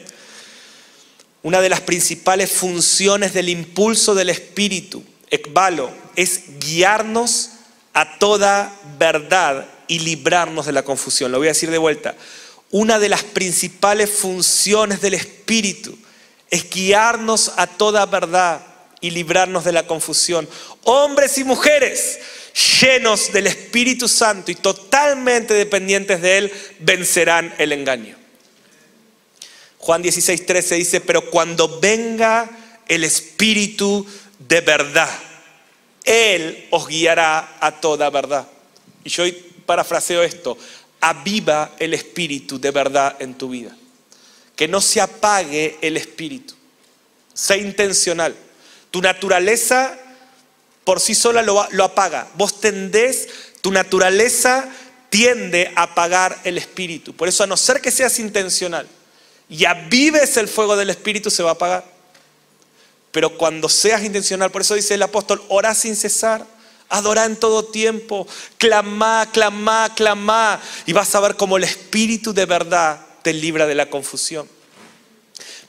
Una 1.43 1.59
de 1.61 1.69
las 1.69 1.81
principales 1.81 2.51
funciones 2.51 3.33
del 3.33 3.49
impulso 3.49 4.15
del 4.15 4.29
Espíritu, 4.29 5.03
ekbalo, 5.29 5.91
es 6.15 6.59
guiarnos 6.59 7.51
a 7.93 8.17
toda 8.17 8.73
verdad 8.97 9.67
y 9.87 9.99
librarnos 9.99 10.65
de 10.65 10.71
la 10.71 10.83
confusión. 10.83 11.31
Lo 11.31 11.37
voy 11.37 11.47
a 11.47 11.51
decir 11.51 11.71
de 11.71 11.77
vuelta. 11.77 12.15
Una 12.71 12.99
de 12.99 13.09
las 13.09 13.23
principales 13.23 14.09
funciones 14.09 15.01
del 15.01 15.13
Espíritu 15.13 15.97
es 16.49 16.69
guiarnos 16.69 17.53
a 17.57 17.67
toda 17.67 18.05
verdad 18.05 18.65
y 19.01 19.11
librarnos 19.11 19.63
de 19.63 19.71
la 19.71 19.87
confusión. 19.87 20.47
Hombres 20.83 21.37
y 21.37 21.43
mujeres 21.43 22.19
llenos 22.81 23.33
del 23.33 23.47
Espíritu 23.47 24.07
Santo 24.07 24.49
y 24.51 24.55
totalmente 24.55 25.53
dependientes 25.53 26.21
de 26.21 26.37
Él, 26.37 26.51
vencerán 26.79 27.53
el 27.57 27.73
engaño. 27.73 28.15
Juan 29.77 30.01
16, 30.01 30.45
13 30.45 30.75
dice, 30.75 31.01
pero 31.01 31.29
cuando 31.29 31.79
venga 31.79 32.49
el 32.87 33.03
Espíritu 33.03 34.05
de 34.39 34.61
verdad, 34.61 35.09
Él 36.03 36.67
os 36.71 36.87
guiará 36.87 37.57
a 37.59 37.79
toda 37.81 38.09
verdad. 38.09 38.47
Y 39.03 39.09
yo 39.09 39.25
parafraseo 39.65 40.23
esto, 40.23 40.57
aviva 41.01 41.75
el 41.79 41.93
Espíritu 41.93 42.59
de 42.59 42.71
verdad 42.71 43.15
en 43.19 43.35
tu 43.35 43.49
vida. 43.49 43.75
Que 44.55 44.67
no 44.67 44.81
se 44.81 45.01
apague 45.01 45.77
el 45.81 45.97
Espíritu. 45.97 46.53
Sé 47.33 47.57
intencional. 47.57 48.35
Tu 48.91 49.01
naturaleza 49.01 49.99
por 50.85 50.99
sí 50.99 51.15
sola 51.15 51.41
lo, 51.41 51.83
apaga. 51.83 52.27
Vos 52.35 52.61
tendés, 52.61 53.27
tu 53.59 53.71
naturaleza 53.71 54.69
tiende 55.09 55.73
a 55.75 55.83
apagar 55.83 56.39
el 56.43 56.57
Espíritu. 56.57 57.13
Por 57.13 57.27
eso 57.27 57.43
a 57.43 57.47
no 57.47 57.57
ser 57.57 57.81
que 57.81 57.91
seas 57.91 58.19
intencional 58.19 58.87
y 59.49 59.65
avives 59.65 60.37
el 60.37 60.47
fuego 60.47 60.75
del 60.75 60.91
Espíritu, 60.91 61.29
se 61.29 61.43
va 61.43 61.49
a 61.49 61.53
apagar. 61.53 61.83
Pero 63.11 63.35
cuando 63.37 63.67
seas 63.67 64.03
intencional, 64.03 64.51
por 64.51 64.61
eso 64.61 64.75
dice 64.75 64.93
el 64.93 65.01
apóstol, 65.01 65.43
ora 65.49 65.73
sin 65.73 65.95
cesar, 65.95 66.45
adora 66.89 67.25
en 67.25 67.35
todo 67.35 67.65
tiempo, 67.65 68.27
clama, 68.57 69.29
clama, 69.31 69.93
clama, 69.95 70.61
y 70.85 70.93
vas 70.93 71.13
a 71.15 71.19
ver 71.19 71.35
cómo 71.35 71.57
el 71.57 71.63
Espíritu 71.63 72.33
de 72.33 72.45
verdad 72.45 73.05
te 73.21 73.33
libra 73.33 73.65
de 73.65 73.75
la 73.75 73.89
confusión. 73.89 74.47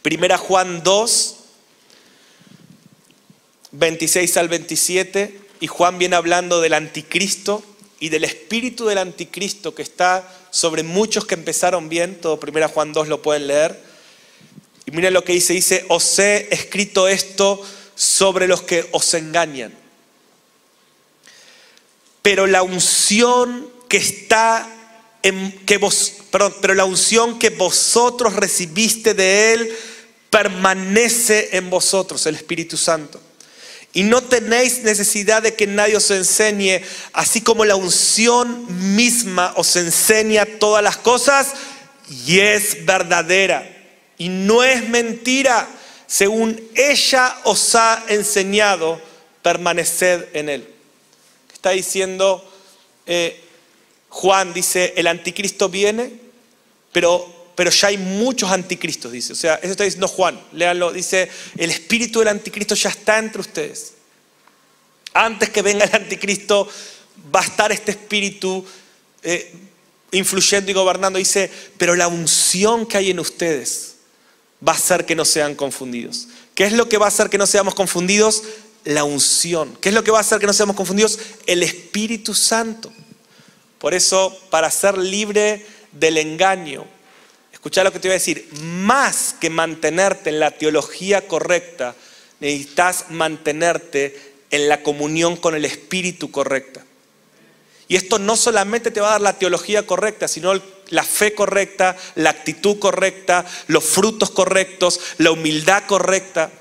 Primera 0.02 0.38
Juan 0.38 0.82
2, 0.82 1.36
26 3.72 4.36
al 4.36 4.48
27, 4.48 5.40
y 5.60 5.66
Juan 5.66 5.98
viene 5.98 6.16
hablando 6.16 6.60
del 6.60 6.74
anticristo 6.74 7.62
y 7.98 8.10
del 8.10 8.24
espíritu 8.24 8.86
del 8.86 8.98
anticristo 8.98 9.74
que 9.74 9.82
está 9.82 10.30
sobre 10.50 10.82
muchos 10.82 11.24
que 11.24 11.34
empezaron 11.34 11.88
bien, 11.88 12.20
todo 12.20 12.38
primera 12.38 12.68
Juan 12.68 12.92
2 12.92 13.08
lo 13.08 13.22
pueden 13.22 13.46
leer. 13.46 13.82
Y 14.84 14.90
miren 14.90 15.14
lo 15.14 15.24
que 15.24 15.32
dice, 15.32 15.54
dice, 15.54 15.84
os 15.88 16.18
he 16.18 16.54
escrito 16.54 17.08
esto 17.08 17.60
sobre 17.94 18.46
los 18.46 18.62
que 18.62 18.88
os 18.92 19.12
engañan. 19.14 19.85
Pero 22.26 22.48
la 22.48 22.64
unción 22.64 23.70
que 23.88 23.98
está 23.98 24.68
en 25.22 25.52
que 25.64 25.78
vos, 25.78 26.14
pero 26.32 26.74
la 26.74 26.84
unción 26.84 27.38
que 27.38 27.50
vosotros 27.50 28.34
recibiste 28.34 29.14
de 29.14 29.52
él 29.52 29.72
permanece 30.28 31.50
en 31.52 31.70
vosotros, 31.70 32.26
el 32.26 32.34
Espíritu 32.34 32.76
Santo. 32.76 33.20
Y 33.92 34.02
no 34.02 34.24
tenéis 34.24 34.82
necesidad 34.82 35.40
de 35.40 35.54
que 35.54 35.68
nadie 35.68 35.98
os 35.98 36.10
enseñe, 36.10 36.82
así 37.12 37.42
como 37.42 37.64
la 37.64 37.76
unción 37.76 38.66
misma 38.96 39.52
os 39.54 39.76
enseña 39.76 40.46
todas 40.58 40.82
las 40.82 40.96
cosas 40.96 41.52
y 42.26 42.40
es 42.40 42.84
verdadera. 42.84 43.70
Y 44.18 44.30
no 44.30 44.64
es 44.64 44.88
mentira, 44.88 45.68
según 46.08 46.60
ella 46.74 47.36
os 47.44 47.76
ha 47.76 48.04
enseñado, 48.08 49.00
permaneced 49.42 50.24
en 50.32 50.48
él. 50.48 50.75
Está 51.66 51.74
diciendo 51.74 52.48
eh, 53.06 53.40
Juan, 54.08 54.54
dice, 54.54 54.94
el 54.96 55.08
anticristo 55.08 55.68
viene, 55.68 56.12
pero 56.92 57.50
pero 57.56 57.72
ya 57.72 57.88
hay 57.88 57.98
muchos 57.98 58.52
anticristos, 58.52 59.10
dice. 59.10 59.32
O 59.32 59.36
sea, 59.36 59.56
eso 59.56 59.72
está 59.72 59.82
diciendo 59.82 60.06
Juan, 60.06 60.40
léanlo, 60.52 60.92
dice, 60.92 61.28
el 61.56 61.72
espíritu 61.72 62.20
del 62.20 62.28
anticristo 62.28 62.76
ya 62.76 62.90
está 62.90 63.18
entre 63.18 63.40
ustedes. 63.40 63.94
Antes 65.12 65.50
que 65.50 65.62
venga 65.62 65.86
el 65.86 65.96
anticristo, 65.96 66.68
va 67.34 67.40
a 67.40 67.44
estar 67.44 67.72
este 67.72 67.90
espíritu 67.90 68.64
eh, 69.24 69.52
influyendo 70.12 70.70
y 70.70 70.74
gobernando. 70.74 71.18
Dice, 71.18 71.50
pero 71.78 71.96
la 71.96 72.06
unción 72.06 72.86
que 72.86 72.98
hay 72.98 73.10
en 73.10 73.18
ustedes 73.18 73.96
va 74.66 74.70
a 74.70 74.76
hacer 74.76 75.04
que 75.04 75.16
no 75.16 75.24
sean 75.24 75.56
confundidos. 75.56 76.28
¿Qué 76.54 76.64
es 76.64 76.72
lo 76.72 76.88
que 76.88 76.96
va 76.96 77.06
a 77.06 77.08
hacer 77.08 77.28
que 77.28 77.38
no 77.38 77.46
seamos 77.46 77.74
confundidos? 77.74 78.44
La 78.86 79.04
unción. 79.04 79.76
¿Qué 79.80 79.90
es 79.90 79.94
lo 79.94 80.02
que 80.02 80.10
va 80.10 80.18
a 80.18 80.22
hacer 80.22 80.38
que 80.38 80.46
no 80.46 80.54
seamos 80.54 80.74
confundidos? 80.74 81.18
El 81.46 81.62
Espíritu 81.62 82.34
Santo. 82.34 82.90
Por 83.78 83.92
eso, 83.92 84.36
para 84.48 84.70
ser 84.70 84.96
libre 84.96 85.66
del 85.92 86.16
engaño, 86.16 86.86
Escucha 87.66 87.82
lo 87.82 87.92
que 87.92 87.98
te 87.98 88.06
voy 88.06 88.12
a 88.12 88.22
decir. 88.22 88.48
Más 88.62 89.34
que 89.40 89.50
mantenerte 89.50 90.30
en 90.30 90.38
la 90.38 90.52
teología 90.52 91.26
correcta, 91.26 91.96
necesitas 92.38 93.06
mantenerte 93.10 94.34
en 94.52 94.68
la 94.68 94.84
comunión 94.84 95.36
con 95.36 95.56
el 95.56 95.64
Espíritu 95.64 96.30
correcta. 96.30 96.84
Y 97.88 97.96
esto 97.96 98.20
no 98.20 98.36
solamente 98.36 98.92
te 98.92 99.00
va 99.00 99.08
a 99.08 99.12
dar 99.12 99.20
la 99.20 99.38
teología 99.40 99.84
correcta, 99.84 100.28
sino 100.28 100.52
la 100.90 101.02
fe 101.02 101.34
correcta, 101.34 101.96
la 102.14 102.30
actitud 102.30 102.78
correcta, 102.78 103.44
los 103.66 103.82
frutos 103.82 104.30
correctos, 104.30 105.00
la 105.18 105.32
humildad 105.32 105.82
correcta. 105.88 106.52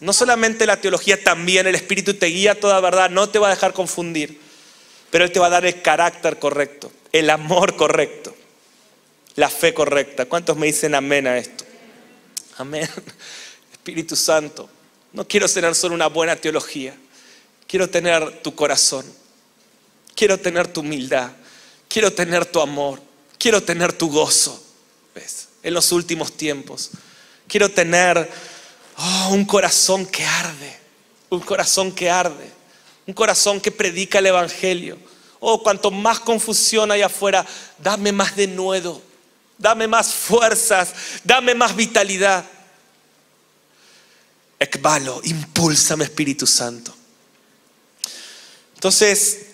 No 0.00 0.12
solamente 0.12 0.66
la 0.66 0.80
teología, 0.80 1.22
también 1.22 1.66
el 1.66 1.74
Espíritu 1.74 2.14
te 2.14 2.26
guía 2.26 2.58
toda 2.58 2.80
verdad, 2.80 3.10
no 3.10 3.28
te 3.28 3.38
va 3.38 3.48
a 3.48 3.50
dejar 3.50 3.72
confundir, 3.72 4.40
pero 5.10 5.24
Él 5.24 5.32
te 5.32 5.40
va 5.40 5.46
a 5.46 5.50
dar 5.50 5.66
el 5.66 5.82
carácter 5.82 6.38
correcto, 6.38 6.90
el 7.12 7.28
amor 7.30 7.76
correcto 7.76 8.34
la 9.38 9.48
fe 9.48 9.72
correcta. 9.72 10.26
¿Cuántos 10.26 10.56
me 10.56 10.66
dicen 10.66 10.96
amén 10.96 11.28
a 11.28 11.38
esto? 11.38 11.64
Amén. 12.56 12.88
Espíritu 13.72 14.16
Santo, 14.16 14.68
no 15.12 15.26
quiero 15.26 15.48
tener 15.48 15.76
solo 15.76 15.94
una 15.94 16.08
buena 16.08 16.34
teología, 16.34 16.94
quiero 17.68 17.88
tener 17.88 18.42
tu 18.42 18.56
corazón, 18.56 19.06
quiero 20.16 20.38
tener 20.38 20.66
tu 20.66 20.80
humildad, 20.80 21.30
quiero 21.88 22.12
tener 22.12 22.46
tu 22.46 22.60
amor, 22.60 23.00
quiero 23.38 23.62
tener 23.62 23.92
tu 23.92 24.10
gozo, 24.10 24.60
¿ves? 25.14 25.48
En 25.62 25.72
los 25.72 25.92
últimos 25.92 26.32
tiempos. 26.32 26.90
Quiero 27.46 27.70
tener 27.70 28.28
oh, 28.98 29.28
un 29.32 29.44
corazón 29.44 30.04
que 30.06 30.24
arde, 30.24 30.78
un 31.30 31.40
corazón 31.40 31.92
que 31.92 32.10
arde, 32.10 32.50
un 33.06 33.14
corazón 33.14 33.60
que 33.60 33.70
predica 33.70 34.18
el 34.18 34.26
Evangelio. 34.26 34.98
Oh, 35.40 35.62
cuanto 35.62 35.90
más 35.90 36.20
confusión 36.20 36.90
hay 36.90 37.02
afuera, 37.02 37.46
dame 37.78 38.12
más 38.12 38.34
de 38.34 38.48
nuevo, 38.48 39.00
dame 39.56 39.86
más 39.86 40.12
fuerzas, 40.12 40.92
dame 41.22 41.54
más 41.54 41.74
vitalidad. 41.74 42.44
Ekbalo, 44.58 45.20
impúlsame 45.22 46.04
Espíritu 46.04 46.46
Santo. 46.46 46.92
Entonces, 48.74 49.46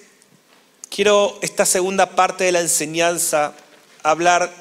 quiero 0.88 1.38
esta 1.42 1.66
segunda 1.66 2.10
parte 2.10 2.44
de 2.44 2.52
la 2.52 2.60
enseñanza 2.60 3.54
hablar 4.02 4.52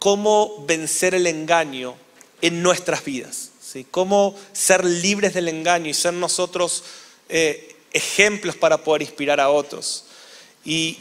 cómo 0.00 0.64
vencer 0.66 1.14
el 1.14 1.26
engaño 1.26 1.94
en 2.42 2.62
nuestras 2.62 3.04
vidas. 3.04 3.50
Cómo 3.90 4.38
ser 4.52 4.84
libres 4.84 5.34
del 5.34 5.48
engaño 5.48 5.90
y 5.90 5.94
ser 5.94 6.14
nosotros 6.14 6.84
eh, 7.28 7.74
ejemplos 7.92 8.56
para 8.56 8.78
poder 8.78 9.02
inspirar 9.02 9.40
a 9.40 9.50
otros. 9.50 10.04
y 10.64 10.98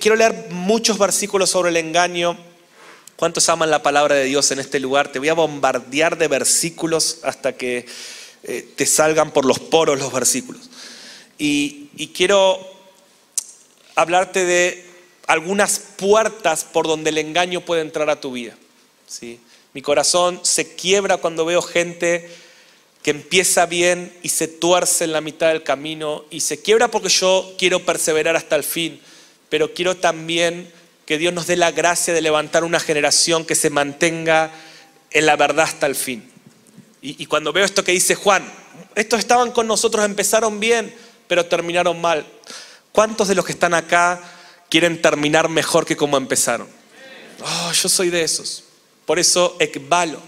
quiero 0.00 0.16
leer 0.16 0.48
muchos 0.50 0.98
versículos 0.98 1.50
sobre 1.50 1.70
el 1.70 1.76
engaño 1.76 2.38
¿Cuántos 3.16 3.48
aman 3.48 3.70
la 3.70 3.82
palabra 3.82 4.16
de 4.16 4.24
Dios 4.24 4.50
en 4.50 4.58
este 4.58 4.80
lugar? 4.80 5.12
Te 5.12 5.20
voy 5.20 5.28
a 5.28 5.34
bombardear 5.34 6.18
de 6.18 6.26
versículos 6.26 7.20
hasta 7.22 7.56
que 7.56 7.86
eh, 8.42 8.68
te 8.74 8.86
salgan 8.86 9.30
por 9.30 9.44
los 9.44 9.60
poros 9.60 9.98
los 10.00 10.12
versículos. 10.12 10.68
Y, 11.38 11.90
quiero 12.14 12.58
hablarte 13.94 14.44
de 14.44 14.84
algunas 15.28 15.78
puertas 15.78 16.64
por 16.64 16.88
donde 16.88 17.10
el 17.10 17.18
engaño 17.18 17.60
puede 17.60 17.82
entrar 17.82 18.10
a 18.10 18.20
tu 18.20 18.32
vida. 18.32 18.56
¿sí? 19.06 19.38
Mi 19.74 19.82
corazón 19.82 20.38
se 20.44 20.76
quiebra 20.76 21.16
cuando 21.16 21.44
veo 21.44 21.60
gente 21.60 22.30
que 23.02 23.10
empieza 23.10 23.66
bien 23.66 24.16
y 24.22 24.28
se 24.28 24.46
tuerce 24.46 25.02
en 25.02 25.12
la 25.12 25.20
mitad 25.20 25.48
del 25.48 25.64
camino 25.64 26.24
y 26.30 26.40
se 26.40 26.62
quiebra 26.62 26.88
porque 26.88 27.08
yo 27.08 27.54
quiero 27.58 27.84
perseverar 27.84 28.36
hasta 28.36 28.54
el 28.54 28.62
fin, 28.62 29.00
pero 29.50 29.74
quiero 29.74 29.96
también 29.96 30.72
que 31.06 31.18
Dios 31.18 31.34
nos 31.34 31.48
dé 31.48 31.56
la 31.56 31.72
gracia 31.72 32.14
de 32.14 32.22
levantar 32.22 32.62
una 32.62 32.78
generación 32.78 33.44
que 33.44 33.56
se 33.56 33.68
mantenga 33.68 34.52
en 35.10 35.26
la 35.26 35.36
verdad 35.36 35.64
hasta 35.64 35.86
el 35.86 35.96
fin. 35.96 36.30
Y, 37.02 37.26
cuando 37.26 37.52
veo 37.52 37.66
esto 37.66 37.84
que 37.84 37.92
dice 37.92 38.14
Juan, 38.14 38.50
estos 38.94 39.18
estaban 39.18 39.50
con 39.50 39.66
nosotros, 39.66 40.02
empezaron 40.04 40.58
bien, 40.58 40.94
pero 41.28 41.44
terminaron 41.44 42.00
mal. 42.00 42.24
¿Cuántos 42.92 43.28
de 43.28 43.34
los 43.34 43.44
que 43.44 43.52
están 43.52 43.74
acá 43.74 44.22
quieren 44.70 45.02
terminar 45.02 45.50
mejor 45.50 45.84
que 45.84 45.96
como 45.96 46.16
empezaron? 46.16 46.66
Oh, 47.42 47.72
yo 47.72 47.90
soy 47.90 48.08
de 48.08 48.22
esos. 48.22 48.63
Por 49.06 49.18
eso, 49.18 49.56
ekbalo. 49.58 50.18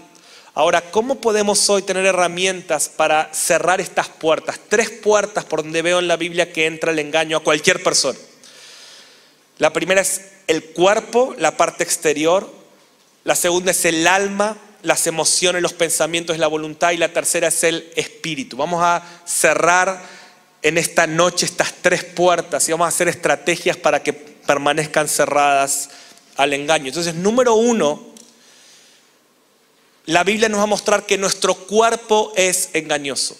Ahora, 0.53 0.81
¿cómo 0.89 1.21
podemos 1.21 1.69
hoy 1.69 1.83
tener 1.83 2.05
herramientas 2.05 2.89
para 2.89 3.31
cerrar 3.33 3.79
estas 3.79 4.07
puertas? 4.09 4.59
Tres 4.67 4.89
puertas 4.89 5.45
por 5.45 5.61
donde 5.61 5.83
veo 5.83 5.99
en 5.99 6.07
la 6.07 6.17
Biblia 6.17 6.51
que 6.51 6.65
entra 6.65 6.91
el 6.91 6.99
engaño 6.99 7.37
a 7.37 7.43
cualquier 7.43 7.83
persona. 7.83 8.17
La 9.59 9.71
primera 9.71 10.01
es 10.01 10.21
el 10.47 10.63
cuerpo, 10.63 11.35
la 11.37 11.57
parte 11.57 11.83
exterior. 11.83 12.51
La 13.23 13.35
segunda 13.35 13.71
es 13.71 13.85
el 13.85 14.07
alma, 14.07 14.57
las 14.81 15.05
emociones, 15.05 15.61
los 15.61 15.73
pensamientos, 15.73 16.37
la 16.37 16.47
voluntad. 16.47 16.91
Y 16.91 16.97
la 16.97 17.13
tercera 17.13 17.49
es 17.49 17.63
el 17.63 17.91
espíritu. 17.95 18.57
Vamos 18.57 18.81
a 18.83 19.03
cerrar 19.25 20.01
en 20.61 20.77
esta 20.77 21.05
noche 21.05 21.45
estas 21.45 21.73
tres 21.81 22.03
puertas 22.03 22.67
y 22.67 22.71
vamos 22.71 22.85
a 22.85 22.89
hacer 22.89 23.07
estrategias 23.07 23.77
para 23.77 24.01
que 24.01 24.13
permanezcan 24.13 25.07
cerradas 25.07 25.89
al 26.35 26.53
engaño. 26.53 26.87
Entonces, 26.87 27.13
número 27.13 27.53
uno, 27.55 28.16
la 30.07 30.23
Biblia 30.23 30.47
nos 30.47 30.59
va 30.59 30.63
a 30.63 30.67
mostrar 30.67 31.05
que 31.05 31.17
nuestro 31.17 31.53
cuerpo 31.53 32.31
es 32.35 32.69
engañoso. 32.73 33.37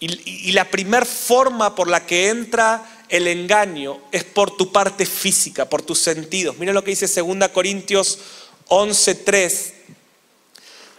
Y, 0.00 0.50
la 0.52 0.68
primera 0.68 1.06
forma 1.06 1.76
por 1.76 1.88
la 1.88 2.04
que 2.04 2.28
entra 2.28 3.04
el 3.08 3.28
engaño 3.28 4.00
es 4.10 4.24
por 4.24 4.56
tu 4.56 4.72
parte 4.72 5.06
física, 5.06 5.68
por 5.68 5.82
tus 5.82 6.00
sentidos. 6.00 6.56
Mira 6.58 6.72
lo 6.72 6.82
que 6.82 6.90
dice 6.90 7.06
2 7.06 7.48
Corintios 7.50 8.18
11:3. 8.68 9.72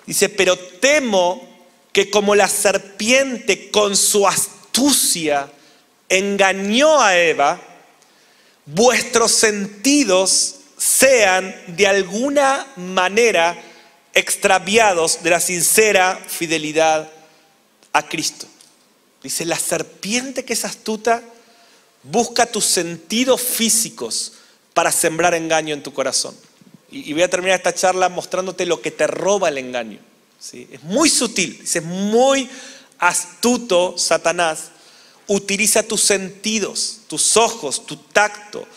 Dice, 0.05 0.29
pero 0.29 0.55
temo 0.55 1.49
que 1.91 2.09
como 2.09 2.35
la 2.35 2.47
serpiente 2.47 3.71
con 3.71 3.97
su 3.97 4.25
astucia 4.27 5.51
engañó 6.07 7.01
a 7.01 7.17
Eva, 7.17 7.59
vuestros 8.67 9.31
sentidos 9.31 10.57
sean 10.77 11.55
de 11.67 11.87
alguna 11.87 12.67
manera 12.77 13.72
extraviados 14.13 15.23
de 15.23 15.29
la 15.29 15.39
sincera 15.39 16.19
fidelidad 16.27 17.09
a 17.91 18.07
Cristo. 18.07 18.47
Dice, 19.21 19.45
la 19.45 19.57
serpiente 19.57 20.45
que 20.45 20.53
es 20.53 20.65
astuta 20.65 21.23
busca 22.03 22.45
tus 22.45 22.65
sentidos 22.65 23.41
físicos 23.41 24.33
para 24.73 24.91
sembrar 24.91 25.33
engaño 25.33 25.73
en 25.73 25.83
tu 25.83 25.93
corazón. 25.93 26.35
Y, 26.91 27.11
voy 27.13 27.23
a 27.23 27.29
terminar 27.29 27.57
esta 27.57 27.73
charla 27.73 28.09
mostrándote 28.09 28.65
lo 28.65 28.81
que 28.81 28.91
te 28.91 29.07
roba 29.07 29.49
el 29.49 29.57
engaño. 29.57 29.99
¿sí? 30.39 30.67
Es 30.71 30.83
muy 30.83 31.09
sutil, 31.09 31.59
es 31.63 31.83
muy 31.83 32.49
astuto 32.99 33.97
Satanás. 33.97 34.69
Utiliza 35.27 35.83
tus 35.83 36.01
sentidos, 36.01 36.99
tus 37.07 37.37
ojos, 37.37 37.85
tu 37.85 37.95
tacto, 37.95 38.67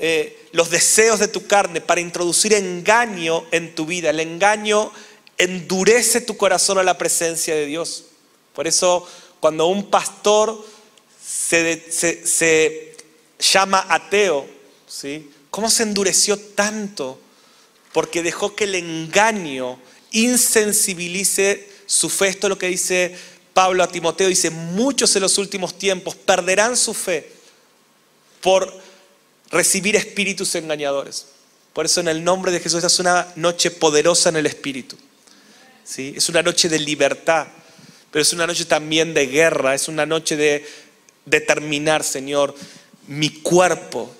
eh, 0.00 0.48
los 0.52 0.70
deseos 0.70 1.18
de 1.18 1.26
tu 1.26 1.46
carne 1.46 1.80
para 1.80 2.00
introducir 2.00 2.54
engaño 2.54 3.44
en 3.50 3.74
tu 3.74 3.84
vida. 3.84 4.10
El 4.10 4.20
engaño 4.20 4.92
endurece 5.36 6.20
tu 6.20 6.36
corazón 6.36 6.78
a 6.78 6.84
la 6.84 6.96
presencia 6.96 7.54
de 7.54 7.66
Dios. 7.66 8.04
Por 8.54 8.68
eso 8.68 9.08
cuando 9.40 9.66
un 9.66 9.90
pastor 9.90 10.64
se, 11.20 12.94
llama 13.38 13.86
ateo, 13.88 14.48
¿sí? 14.86 15.30
¿cómo 15.50 15.68
se 15.68 15.82
endureció 15.82 16.38
tanto? 16.38 17.20
Porque 17.92 18.22
dejó 18.22 18.54
que 18.54 18.64
el 18.64 18.76
engaño 18.76 19.80
insensibilice 20.12 21.68
su 21.86 22.08
fe. 22.08 22.28
Esto 22.28 22.46
es 22.46 22.50
lo 22.50 22.58
que 22.58 22.68
dice 22.68 23.16
Pablo 23.52 23.82
a 23.82 23.88
Timoteo. 23.88 24.28
Dice, 24.28 24.50
muchos 24.50 25.14
en 25.16 25.22
los 25.22 25.38
últimos 25.38 25.76
tiempos 25.76 26.14
perderán 26.14 26.76
su 26.76 26.94
fe 26.94 27.32
por 28.40 28.87
recibir 29.50 29.96
espíritus 29.96 30.54
engañadores. 30.54 31.26
Por 31.72 31.86
eso 31.86 32.00
en 32.00 32.08
el 32.08 32.24
nombre 32.24 32.50
de 32.52 32.60
Jesús 32.60 32.78
esta 32.78 32.88
es 32.88 32.98
una 32.98 33.32
noche 33.36 33.70
poderosa 33.70 34.28
en 34.30 34.36
el 34.36 34.46
espíritu. 34.46 34.96
¿sí? 35.84 36.14
Es 36.16 36.28
una 36.28 36.42
noche 36.42 36.68
de 36.68 36.78
libertad, 36.78 37.46
pero 38.10 38.22
es 38.22 38.32
una 38.32 38.46
noche 38.46 38.64
también 38.64 39.14
de 39.14 39.26
guerra, 39.26 39.74
es 39.74 39.88
una 39.88 40.06
noche 40.06 40.36
de 40.36 40.66
determinar, 41.24 42.02
Señor, 42.02 42.54
mi 43.06 43.30
cuerpo 43.30 44.10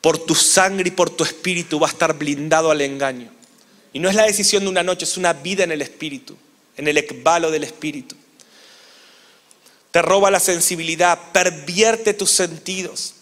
por 0.00 0.18
tu 0.18 0.34
sangre 0.34 0.88
y 0.88 0.92
por 0.92 1.10
tu 1.10 1.24
espíritu 1.24 1.78
va 1.78 1.86
a 1.86 1.90
estar 1.90 2.16
blindado 2.18 2.70
al 2.70 2.80
engaño. 2.80 3.30
Y 3.92 3.98
no 3.98 4.08
es 4.08 4.14
la 4.14 4.24
decisión 4.24 4.64
de 4.64 4.70
una 4.70 4.82
noche, 4.82 5.04
es 5.04 5.16
una 5.16 5.32
vida 5.32 5.64
en 5.64 5.72
el 5.72 5.82
espíritu, 5.82 6.36
en 6.76 6.88
el 6.88 6.98
ekbalo 6.98 7.50
del 7.50 7.64
espíritu. 7.64 8.16
Te 9.90 10.00
roba 10.00 10.30
la 10.30 10.40
sensibilidad, 10.40 11.18
pervierte 11.32 12.14
tus 12.14 12.30
sentidos. 12.30 13.14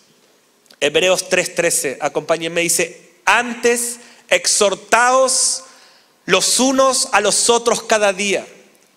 Hebreos 0.80 1.28
3:13, 1.28 1.98
acompáñenme, 2.00 2.62
dice, 2.62 3.12
antes 3.26 3.98
exhortaos 4.28 5.64
los 6.24 6.58
unos 6.58 7.08
a 7.12 7.20
los 7.20 7.50
otros 7.50 7.82
cada 7.82 8.14
día, 8.14 8.46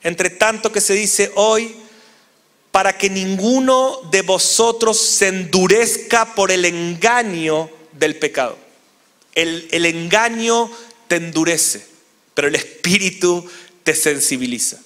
entre 0.02 0.30
tanto 0.30 0.72
que 0.72 0.80
se 0.80 0.93
dice 0.93 1.32
hoy, 1.36 1.76
para 2.72 2.98
que 2.98 3.10
ninguno 3.10 4.00
de 4.12 4.22
vosotros 4.22 4.98
se 4.98 5.28
endurezca 5.28 6.34
por 6.36 6.52
el 6.52 6.63
engaño 6.65 7.69
del 7.91 8.17
pecado. 8.17 8.58
El, 9.36 9.67
el 9.72 9.86
engaño 9.86 10.72
te 11.08 11.17
endurece, 11.17 11.86
pero 12.34 12.48
el 12.48 12.56
espíritu 12.56 13.46
te 13.84 13.93
sensibiliza. 13.93 14.80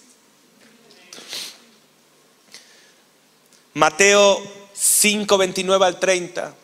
Mateo 3.74 4.42
5, 4.74 5.38
29 5.38 5.86
al 5.86 6.00
30 6.00 6.56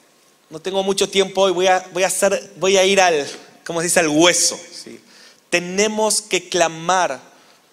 no 0.54 0.60
tengo 0.60 0.84
mucho 0.84 1.10
tiempo 1.10 1.42
hoy, 1.42 1.52
voy 1.52 1.66
a, 1.66 1.84
voy 1.94 2.04
a, 2.04 2.08
hacer, 2.08 2.52
voy 2.58 2.78
a 2.78 2.86
ir 2.86 3.02
al, 3.02 3.26
¿cómo 3.66 3.80
se 3.80 3.86
dice?, 3.86 4.00
al 4.00 4.08
hueso. 4.08 4.56
Tenemos 5.50 6.22
que 6.22 6.48
clamar 6.48 7.20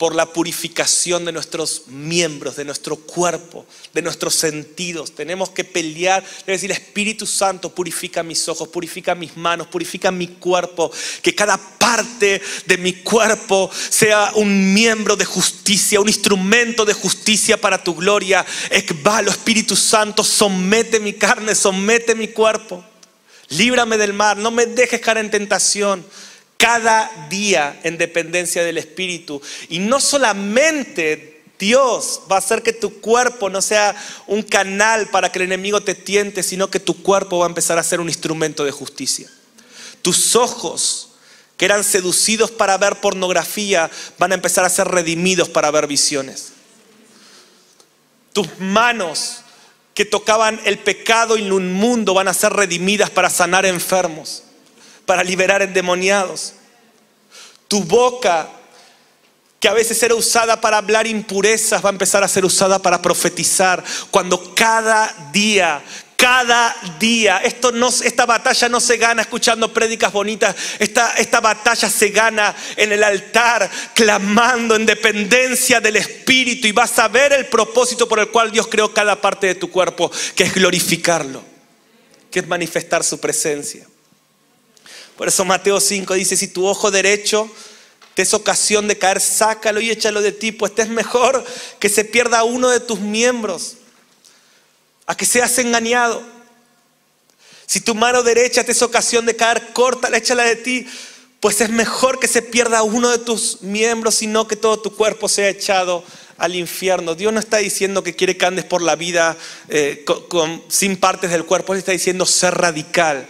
por 0.00 0.14
la 0.14 0.24
purificación 0.24 1.26
de 1.26 1.32
nuestros 1.32 1.82
miembros, 1.88 2.56
de 2.56 2.64
nuestro 2.64 2.96
cuerpo, 2.96 3.66
de 3.92 4.00
nuestros 4.00 4.34
sentidos. 4.34 5.14
Tenemos 5.14 5.50
que 5.50 5.62
pelear, 5.62 6.24
es 6.24 6.46
decir, 6.46 6.70
Espíritu 6.70 7.26
Santo, 7.26 7.68
purifica 7.74 8.22
mis 8.22 8.48
ojos, 8.48 8.66
purifica 8.68 9.14
mis 9.14 9.36
manos, 9.36 9.66
purifica 9.66 10.10
mi 10.10 10.26
cuerpo, 10.26 10.90
que 11.20 11.34
cada 11.34 11.58
parte 11.58 12.40
de 12.64 12.78
mi 12.78 12.94
cuerpo 12.94 13.70
sea 13.90 14.32
un 14.36 14.72
miembro 14.72 15.16
de 15.16 15.26
justicia, 15.26 16.00
un 16.00 16.08
instrumento 16.08 16.86
de 16.86 16.94
justicia 16.94 17.60
para 17.60 17.84
tu 17.84 17.94
gloria. 17.94 18.46
Ekbalo, 18.70 19.30
Espíritu 19.30 19.76
Santo, 19.76 20.24
somete 20.24 20.98
mi 20.98 21.12
carne, 21.12 21.54
somete 21.54 22.14
mi 22.14 22.28
cuerpo. 22.28 22.82
Líbrame 23.50 23.98
del 23.98 24.14
mal, 24.14 24.42
no 24.42 24.50
me 24.50 24.64
dejes 24.64 25.02
caer 25.02 25.18
en 25.18 25.30
tentación 25.30 26.02
cada 26.60 27.10
día 27.30 27.80
en 27.84 27.96
dependencia 27.96 28.62
del 28.62 28.76
Espíritu. 28.76 29.40
Y 29.70 29.78
no 29.78 29.98
solamente 29.98 31.42
Dios 31.58 32.20
va 32.30 32.36
a 32.36 32.40
hacer 32.40 32.62
que 32.62 32.74
tu 32.74 33.00
cuerpo 33.00 33.48
no 33.48 33.62
sea 33.62 33.96
un 34.26 34.42
canal 34.42 35.08
para 35.08 35.32
que 35.32 35.38
el 35.38 35.46
enemigo 35.46 35.80
te 35.80 35.94
tiente, 35.94 36.42
sino 36.42 36.70
que 36.70 36.78
tu 36.78 37.02
cuerpo 37.02 37.38
va 37.38 37.46
a 37.46 37.48
empezar 37.48 37.78
a 37.78 37.82
ser 37.82 37.98
un 37.98 38.08
instrumento 38.08 38.62
de 38.66 38.72
justicia. 38.72 39.30
Tus 40.02 40.36
ojos, 40.36 41.12
que 41.56 41.64
eran 41.64 41.82
seducidos 41.82 42.50
para 42.50 42.76
ver 42.76 43.00
pornografía, 43.00 43.90
van 44.18 44.32
a 44.32 44.34
empezar 44.34 44.66
a 44.66 44.70
ser 44.70 44.86
redimidos 44.86 45.48
para 45.48 45.70
ver 45.70 45.86
visiones. 45.86 46.52
Tus 48.34 48.58
manos, 48.58 49.38
que 49.94 50.04
tocaban 50.04 50.60
el 50.66 50.78
pecado 50.78 51.38
y 51.38 51.50
un 51.50 51.72
mundo, 51.72 52.12
van 52.12 52.28
a 52.28 52.34
ser 52.34 52.52
redimidas 52.52 53.08
para 53.08 53.30
sanar 53.30 53.64
enfermos 53.64 54.42
para 55.10 55.24
liberar 55.24 55.60
endemoniados. 55.60 56.52
Tu 57.66 57.82
boca, 57.82 58.48
que 59.58 59.66
a 59.66 59.72
veces 59.72 60.00
era 60.04 60.14
usada 60.14 60.60
para 60.60 60.76
hablar 60.76 61.04
impurezas, 61.08 61.84
va 61.84 61.88
a 61.88 61.92
empezar 61.92 62.22
a 62.22 62.28
ser 62.28 62.44
usada 62.44 62.78
para 62.78 63.02
profetizar. 63.02 63.82
Cuando 64.12 64.54
cada 64.54 65.12
día, 65.32 65.82
cada 66.16 66.76
día. 67.00 67.38
Esta 67.38 68.24
batalla 68.24 68.68
no 68.68 68.78
se 68.78 68.98
gana 68.98 69.22
escuchando 69.22 69.72
prédicas 69.72 70.12
bonitas. 70.12 70.54
Esta, 70.78 71.14
esta 71.14 71.40
batalla 71.40 71.90
se 71.90 72.10
gana 72.10 72.54
en 72.76 72.92
el 72.92 73.02
altar, 73.02 73.68
clamando 73.92 74.76
en 74.76 74.86
dependencia 74.86 75.80
del 75.80 75.96
Espíritu. 75.96 76.68
Y 76.68 76.72
vas 76.72 76.96
a 77.00 77.08
ver 77.08 77.32
el 77.32 77.46
propósito 77.46 78.08
por 78.08 78.20
el 78.20 78.28
cual 78.28 78.52
Dios 78.52 78.68
creó 78.68 78.94
cada 78.94 79.20
parte 79.20 79.48
de 79.48 79.56
tu 79.56 79.72
cuerpo, 79.72 80.08
que 80.36 80.44
es 80.44 80.54
glorificarlo, 80.54 81.42
que 82.30 82.38
es 82.38 82.46
manifestar 82.46 83.02
su 83.02 83.18
presencia. 83.18 83.88
Por 85.20 85.28
eso 85.28 85.44
Mateo 85.44 85.78
5 85.80 86.14
dice, 86.14 86.34
si 86.34 86.48
tu 86.48 86.66
ojo 86.66 86.90
derecho 86.90 87.46
te 88.14 88.22
es 88.22 88.32
ocasión 88.32 88.88
de 88.88 88.96
caer, 88.96 89.20
sácalo 89.20 89.78
y 89.82 89.90
échalo 89.90 90.22
de 90.22 90.32
ti, 90.32 90.50
pues 90.50 90.74
te 90.74 90.80
es 90.80 90.88
mejor 90.88 91.44
que 91.78 91.90
se 91.90 92.06
pierda 92.06 92.42
uno 92.42 92.70
de 92.70 92.80
tus 92.80 93.00
miembros, 93.00 93.74
a 95.04 95.14
que 95.14 95.26
seas 95.26 95.58
engañado. 95.58 96.22
Si 97.66 97.82
tu 97.82 97.94
mano 97.94 98.22
derecha 98.22 98.64
te 98.64 98.72
es 98.72 98.80
ocasión 98.80 99.26
de 99.26 99.36
caer, 99.36 99.74
córtala, 99.74 100.16
échala 100.16 100.44
de 100.44 100.56
ti, 100.56 100.86
pues 101.38 101.60
es 101.60 101.68
mejor 101.68 102.18
que 102.18 102.26
se 102.26 102.40
pierda 102.40 102.82
uno 102.82 103.10
de 103.10 103.18
tus 103.18 103.60
miembros, 103.60 104.14
sino 104.14 104.48
que 104.48 104.56
todo 104.56 104.80
tu 104.80 104.96
cuerpo 104.96 105.28
sea 105.28 105.50
echado 105.50 106.02
al 106.38 106.56
infierno. 106.56 107.14
Dios 107.14 107.30
no 107.30 107.40
está 107.40 107.58
diciendo 107.58 108.02
que 108.02 108.16
quiere 108.16 108.38
que 108.38 108.46
andes 108.46 108.64
por 108.64 108.80
la 108.80 108.96
vida 108.96 109.36
eh, 109.68 110.02
sin 110.68 110.96
partes 110.96 111.30
del 111.30 111.44
cuerpo, 111.44 111.74
Él 111.74 111.80
está 111.80 111.92
diciendo 111.92 112.24
ser 112.24 112.54
radical 112.54 113.28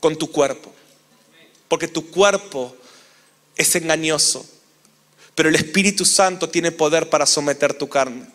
con 0.00 0.18
tu 0.18 0.30
cuerpo. 0.30 0.73
Porque 1.74 1.88
tu 1.88 2.08
cuerpo 2.08 2.72
es 3.56 3.74
engañoso, 3.74 4.46
pero 5.34 5.48
el 5.48 5.56
Espíritu 5.56 6.04
Santo 6.04 6.48
tiene 6.48 6.70
poder 6.70 7.10
para 7.10 7.26
someter 7.26 7.74
tu 7.74 7.88
carne. 7.88 8.26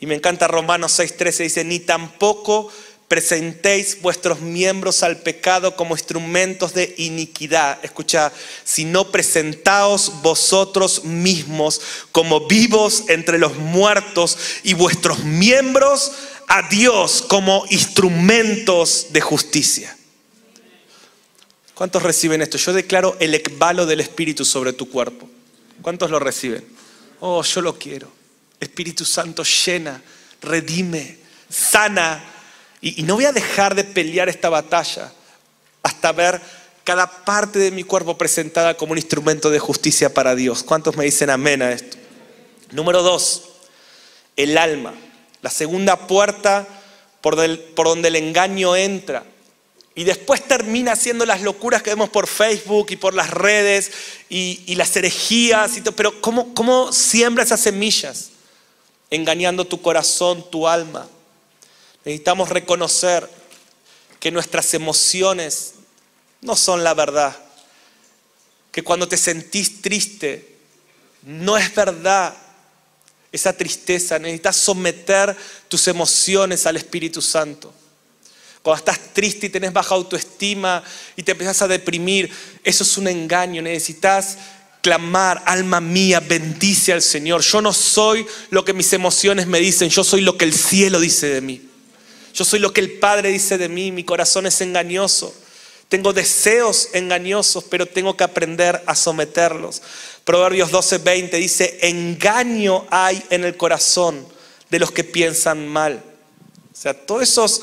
Y 0.00 0.06
me 0.06 0.16
encanta 0.16 0.48
Romanos 0.48 0.98
6:13, 0.98 1.44
dice, 1.44 1.62
ni 1.62 1.78
tampoco 1.78 2.68
presentéis 3.06 4.02
vuestros 4.02 4.40
miembros 4.40 5.04
al 5.04 5.18
pecado 5.18 5.76
como 5.76 5.94
instrumentos 5.94 6.74
de 6.74 6.96
iniquidad. 6.98 7.78
Escucha, 7.84 8.32
sino 8.64 9.12
presentaos 9.12 10.20
vosotros 10.20 11.04
mismos 11.04 11.80
como 12.10 12.48
vivos 12.48 13.04
entre 13.06 13.38
los 13.38 13.54
muertos 13.54 14.36
y 14.64 14.74
vuestros 14.74 15.20
miembros 15.22 16.10
a 16.48 16.68
Dios 16.68 17.22
como 17.28 17.66
instrumentos 17.70 19.06
de 19.10 19.20
justicia. 19.20 19.97
¿Cuántos 21.78 22.02
reciben 22.02 22.42
esto? 22.42 22.58
Yo 22.58 22.72
declaro 22.72 23.16
el 23.20 23.36
ekbalo 23.36 23.86
del 23.86 24.00
Espíritu 24.00 24.44
sobre 24.44 24.72
tu 24.72 24.90
cuerpo. 24.90 25.30
¿Cuántos 25.80 26.10
lo 26.10 26.18
reciben? 26.18 26.66
Oh, 27.20 27.40
yo 27.44 27.60
lo 27.62 27.78
quiero. 27.78 28.10
Espíritu 28.58 29.04
Santo 29.04 29.44
llena, 29.44 30.02
redime, 30.42 31.18
sana. 31.48 32.20
Y, 32.80 33.04
no 33.04 33.14
voy 33.14 33.26
a 33.26 33.32
dejar 33.32 33.76
de 33.76 33.84
pelear 33.84 34.28
esta 34.28 34.48
batalla 34.48 35.12
hasta 35.84 36.10
ver 36.10 36.40
cada 36.82 37.24
parte 37.24 37.60
de 37.60 37.70
mi 37.70 37.84
cuerpo 37.84 38.18
presentada 38.18 38.76
como 38.76 38.90
un 38.90 38.98
instrumento 38.98 39.48
de 39.48 39.60
justicia 39.60 40.12
para 40.12 40.34
Dios. 40.34 40.64
¿Cuántos 40.64 40.96
me 40.96 41.04
dicen 41.04 41.30
amén 41.30 41.62
a 41.62 41.70
esto? 41.70 41.96
Número 42.72 43.04
dos, 43.04 43.50
el 44.34 44.58
alma. 44.58 44.94
La 45.42 45.50
segunda 45.50 46.08
puerta 46.08 46.66
por 47.20 47.36
donde 47.36 48.08
el 48.08 48.16
engaño 48.16 48.74
entra 48.74 49.22
y 49.98 50.04
después 50.04 50.46
termina 50.46 50.92
haciendo 50.92 51.26
las 51.26 51.42
locuras 51.42 51.82
que 51.82 51.90
vemos 51.90 52.08
por 52.08 52.28
Facebook 52.28 52.86
y 52.90 52.96
por 52.96 53.14
las 53.14 53.30
redes 53.30 53.90
y, 54.28 54.72
las 54.76 54.94
herejías. 54.94 55.76
Y 55.76 55.80
todo. 55.80 55.96
Pero 55.96 56.20
¿cómo, 56.20 56.54
¿cómo 56.54 56.92
siembra 56.92 57.42
esas 57.42 57.58
semillas? 57.58 58.30
Engañando 59.10 59.64
tu 59.64 59.82
corazón, 59.82 60.48
tu 60.52 60.68
alma. 60.68 61.08
Necesitamos 62.04 62.48
reconocer 62.48 63.28
que 64.20 64.30
nuestras 64.30 64.72
emociones 64.72 65.74
no 66.42 66.54
son 66.54 66.84
la 66.84 66.94
verdad. 66.94 67.36
Que 68.70 68.84
cuando 68.84 69.08
te 69.08 69.16
sentís 69.16 69.82
triste, 69.82 70.58
no 71.22 71.58
es 71.58 71.74
verdad 71.74 72.36
esa 73.32 73.52
tristeza. 73.52 74.20
Necesitas 74.20 74.54
someter 74.54 75.36
tus 75.66 75.88
emociones 75.88 76.66
al 76.66 76.76
Espíritu 76.76 77.20
Santo. 77.20 77.74
Cuando 78.62 78.78
estás 78.78 79.14
triste 79.14 79.46
y 79.46 79.50
tenés 79.50 79.72
baja 79.72 79.94
autoestima 79.94 80.82
y 81.16 81.22
te 81.22 81.32
empiezas 81.32 81.62
a 81.62 81.68
deprimir, 81.68 82.30
eso 82.64 82.84
es 82.84 82.98
un 82.98 83.08
engaño. 83.08 83.62
Necesitas 83.62 84.38
clamar, 84.82 85.42
alma 85.46 85.80
mía, 85.80 86.20
bendice 86.20 86.92
al 86.92 87.02
Señor. 87.02 87.42
Yo 87.42 87.60
no 87.60 87.72
soy 87.72 88.26
lo 88.50 88.64
que 88.64 88.72
mis 88.72 88.92
emociones 88.92 89.46
me 89.46 89.60
dicen, 89.60 89.90
yo 89.90 90.04
soy 90.04 90.20
lo 90.20 90.36
que 90.36 90.44
el 90.44 90.54
cielo 90.54 91.00
dice 91.00 91.28
de 91.28 91.40
mí. 91.40 91.68
Yo 92.34 92.44
soy 92.44 92.60
lo 92.60 92.72
que 92.72 92.80
el 92.80 92.92
Padre 92.92 93.30
dice 93.30 93.58
de 93.58 93.68
mí, 93.68 93.90
mi 93.90 94.04
corazón 94.04 94.46
es 94.46 94.60
engañoso. 94.60 95.34
Tengo 95.88 96.12
deseos 96.12 96.90
engañosos, 96.92 97.64
pero 97.64 97.86
tengo 97.86 98.16
que 98.16 98.24
aprender 98.24 98.82
a 98.86 98.94
someterlos. 98.94 99.82
Proverbios 100.24 100.70
12:20 100.70 101.30
dice, 101.38 101.78
engaño 101.82 102.86
hay 102.90 103.22
en 103.30 103.44
el 103.44 103.56
corazón 103.56 104.26
de 104.70 104.78
los 104.78 104.92
que 104.92 105.04
piensan 105.04 105.66
mal. 105.66 106.04
O 106.72 106.80
sea, 106.80 106.94
todos 106.94 107.22
esos 107.22 107.62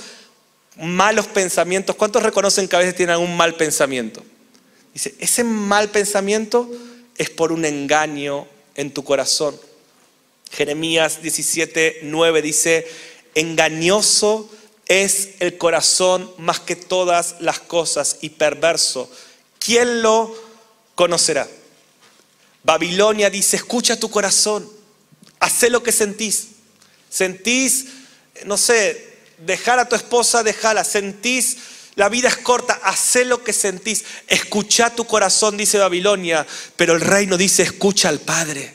malos 0.78 1.28
pensamientos. 1.28 1.96
¿Cuántos 1.96 2.24
reconocen 2.24 2.68
que 2.68 2.76
a 2.76 2.80
veces 2.80 2.96
tienen 2.96 3.14
algún 3.14 3.36
mal 3.36 3.56
pensamiento? 3.56 4.24
Dice, 4.94 5.16
ese 5.20 5.44
mal 5.44 5.90
pensamiento 5.90 6.70
es 7.18 7.30
por 7.30 7.52
un 7.52 7.66
engaño 7.66 8.48
en 8.76 8.94
tu 8.94 9.04
corazón. 9.04 9.60
Jeremías 10.52 11.22
17, 11.22 12.00
9 12.04 12.42
dice, 12.42 12.88
engañoso 13.34 14.50
es 14.88 15.30
el 15.40 15.58
corazón 15.58 16.32
más 16.38 16.60
que 16.60 16.76
todas 16.76 17.36
las 17.40 17.60
cosas 17.60 18.18
y 18.22 18.30
perverso. 18.30 19.10
¿Quién 19.60 20.02
lo 20.02 20.34
conocerá? 20.94 21.48
Babilonia 22.64 23.30
dice, 23.30 23.58
escucha 23.58 24.00
tu 24.00 24.10
corazón, 24.10 24.70
haz 25.40 25.70
lo 25.70 25.84
que 25.84 25.92
sentís. 25.92 26.50
Sentís, 27.10 27.88
no 28.46 28.58
sé, 28.58 29.15
dejar 29.40 29.80
a 29.80 29.90
tu 29.90 29.96
esposa, 29.96 30.44
déjala. 30.44 30.84
Sentís, 30.84 31.58
la 31.96 32.10
vida 32.10 32.28
es 32.28 32.38
corta, 32.38 32.80
haz 32.84 33.16
lo 33.26 33.44
que 33.44 33.54
sentís. 33.54 34.04
Escucha 34.28 34.90
tu 34.90 35.06
corazón, 35.06 35.58
dice 35.58 35.78
Babilonia, 35.78 36.46
pero 36.76 36.94
el 36.94 37.02
reino 37.02 37.38
dice, 37.38 37.64
escucha 37.64 38.10
al 38.10 38.20
Padre. 38.20 38.74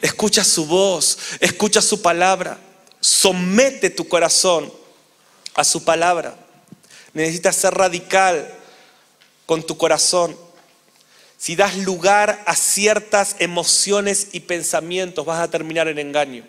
Escucha 0.00 0.42
su 0.42 0.66
voz, 0.66 1.18
escucha 1.40 1.80
su 1.80 2.02
palabra. 2.02 2.58
Somete 3.00 3.90
tu 3.90 4.08
corazón 4.08 4.72
a 5.54 5.64
su 5.64 5.84
palabra. 5.84 6.36
Necesitas 7.14 7.56
ser 7.56 7.74
radical 7.74 8.52
con 9.46 9.64
tu 9.64 9.76
corazón. 9.76 10.36
Si 11.36 11.56
das 11.56 11.76
lugar 11.76 12.42
a 12.46 12.54
ciertas 12.54 13.36
emociones 13.40 14.28
y 14.32 14.40
pensamientos, 14.40 15.26
vas 15.26 15.40
a 15.40 15.50
terminar 15.50 15.88
en 15.88 15.98
engaño. 15.98 16.44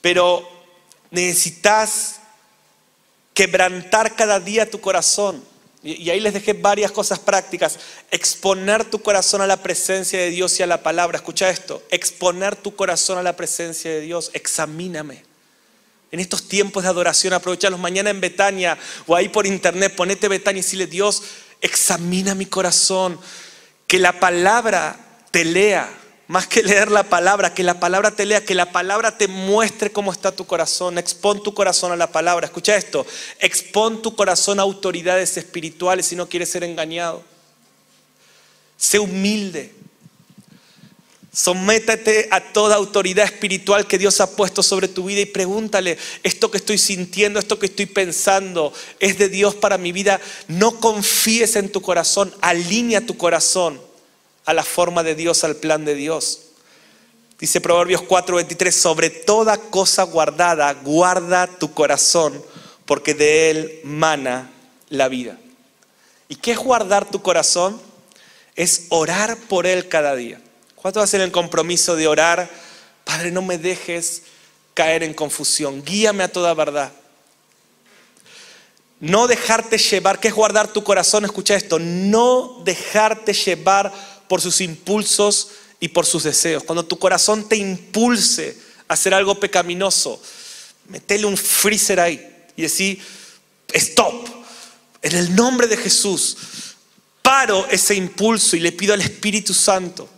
Pero 0.00 0.48
necesitas 1.14 2.20
quebrantar 3.32 4.14
cada 4.14 4.40
día 4.40 4.70
tu 4.70 4.80
corazón. 4.80 5.42
Y 5.82 6.08
ahí 6.08 6.18
les 6.18 6.32
dejé 6.32 6.54
varias 6.54 6.90
cosas 6.92 7.18
prácticas. 7.18 7.78
Exponer 8.10 8.84
tu 8.86 9.02
corazón 9.02 9.42
a 9.42 9.46
la 9.46 9.62
presencia 9.62 10.18
de 10.18 10.30
Dios 10.30 10.58
y 10.58 10.62
a 10.62 10.66
la 10.66 10.82
palabra. 10.82 11.18
Escucha 11.18 11.50
esto. 11.50 11.82
Exponer 11.90 12.56
tu 12.56 12.74
corazón 12.74 13.18
a 13.18 13.22
la 13.22 13.36
presencia 13.36 13.90
de 13.90 14.00
Dios. 14.00 14.30
Examíname. 14.32 15.24
En 16.10 16.20
estos 16.20 16.48
tiempos 16.48 16.84
de 16.84 16.88
adoración, 16.88 17.34
aprovecharlos 17.34 17.80
mañana 17.80 18.08
en 18.08 18.20
Betania 18.20 18.78
o 19.06 19.14
ahí 19.14 19.28
por 19.28 19.46
internet, 19.46 19.94
ponete 19.94 20.28
Betania 20.28 20.62
y 20.62 20.70
dile, 20.70 20.86
Dios, 20.86 21.22
examina 21.60 22.34
mi 22.34 22.46
corazón. 22.46 23.20
Que 23.86 23.98
la 23.98 24.18
palabra 24.20 24.96
te 25.32 25.44
lea 25.44 25.90
más 26.26 26.46
que 26.46 26.62
leer 26.62 26.90
la 26.90 27.02
palabra, 27.02 27.52
que 27.52 27.62
la 27.62 27.78
palabra 27.78 28.10
te 28.10 28.24
lea, 28.24 28.44
que 28.44 28.54
la 28.54 28.72
palabra 28.72 29.18
te 29.18 29.28
muestre 29.28 29.90
cómo 29.90 30.10
está 30.10 30.32
tu 30.32 30.46
corazón. 30.46 30.96
Expon 30.96 31.42
tu 31.42 31.52
corazón 31.52 31.92
a 31.92 31.96
la 31.96 32.10
palabra. 32.10 32.46
Escucha 32.46 32.76
esto. 32.76 33.06
Expon 33.40 34.00
tu 34.00 34.16
corazón 34.16 34.58
a 34.58 34.62
autoridades 34.62 35.36
espirituales 35.36 36.06
si 36.06 36.16
no 36.16 36.28
quieres 36.28 36.48
ser 36.48 36.64
engañado. 36.64 37.22
Sé 38.78 38.98
humilde. 38.98 39.74
Sométate 41.30 42.28
a 42.30 42.40
toda 42.40 42.76
autoridad 42.76 43.26
espiritual 43.26 43.86
que 43.86 43.98
Dios 43.98 44.20
ha 44.20 44.36
puesto 44.36 44.62
sobre 44.62 44.86
tu 44.86 45.06
vida 45.06 45.20
y 45.20 45.26
pregúntale, 45.26 45.98
esto 46.22 46.48
que 46.48 46.58
estoy 46.58 46.78
sintiendo, 46.78 47.40
esto 47.40 47.58
que 47.58 47.66
estoy 47.66 47.86
pensando, 47.86 48.72
¿es 49.00 49.18
de 49.18 49.28
Dios 49.28 49.56
para 49.56 49.76
mi 49.76 49.90
vida? 49.90 50.20
No 50.46 50.78
confíes 50.78 51.56
en 51.56 51.72
tu 51.72 51.82
corazón, 51.82 52.32
alinea 52.40 53.04
tu 53.04 53.16
corazón 53.16 53.80
a 54.44 54.54
la 54.54 54.62
forma 54.62 55.02
de 55.02 55.14
Dios, 55.14 55.44
al 55.44 55.56
plan 55.56 55.84
de 55.84 55.94
Dios. 55.94 56.40
Dice 57.38 57.60
Proverbios 57.60 58.02
4:23, 58.02 58.70
sobre 58.74 59.10
toda 59.10 59.56
cosa 59.58 60.04
guardada, 60.04 60.72
guarda 60.72 61.46
tu 61.46 61.72
corazón, 61.72 62.42
porque 62.86 63.14
de 63.14 63.50
él 63.50 63.80
mana 63.84 64.50
la 64.88 65.08
vida. 65.08 65.38
¿Y 66.28 66.36
qué 66.36 66.52
es 66.52 66.58
guardar 66.58 67.10
tu 67.10 67.22
corazón? 67.22 67.80
Es 68.54 68.86
orar 68.90 69.36
por 69.48 69.66
él 69.66 69.88
cada 69.88 70.14
día. 70.14 70.40
¿Cuánto 70.76 71.00
hacen 71.00 71.20
el 71.20 71.32
compromiso 71.32 71.96
de 71.96 72.06
orar? 72.06 72.48
Padre, 73.04 73.30
no 73.30 73.42
me 73.42 73.58
dejes 73.58 74.22
caer 74.74 75.02
en 75.02 75.14
confusión, 75.14 75.82
guíame 75.84 76.24
a 76.24 76.32
toda 76.32 76.54
verdad. 76.54 76.92
No 79.00 79.26
dejarte 79.26 79.76
llevar, 79.76 80.18
¿qué 80.18 80.28
es 80.28 80.34
guardar 80.34 80.68
tu 80.68 80.82
corazón? 80.82 81.24
Escucha 81.24 81.54
esto, 81.54 81.78
no 81.78 82.62
dejarte 82.64 83.32
llevar 83.32 83.92
por 84.28 84.40
sus 84.40 84.60
impulsos 84.60 85.48
y 85.80 85.88
por 85.88 86.06
sus 86.06 86.22
deseos. 86.22 86.64
Cuando 86.64 86.84
tu 86.84 86.98
corazón 86.98 87.48
te 87.48 87.56
impulse 87.56 88.56
a 88.88 88.94
hacer 88.94 89.14
algo 89.14 89.38
pecaminoso, 89.38 90.20
metele 90.88 91.26
un 91.26 91.36
freezer 91.36 92.00
ahí 92.00 92.26
y 92.56 92.62
decir, 92.62 93.02
stop, 93.72 94.28
en 95.02 95.16
el 95.16 95.34
nombre 95.34 95.66
de 95.66 95.76
Jesús, 95.76 96.36
paro 97.22 97.66
ese 97.70 97.94
impulso 97.94 98.56
y 98.56 98.60
le 98.60 98.72
pido 98.72 98.94
al 98.94 99.00
Espíritu 99.00 99.52
Santo, 99.52 100.08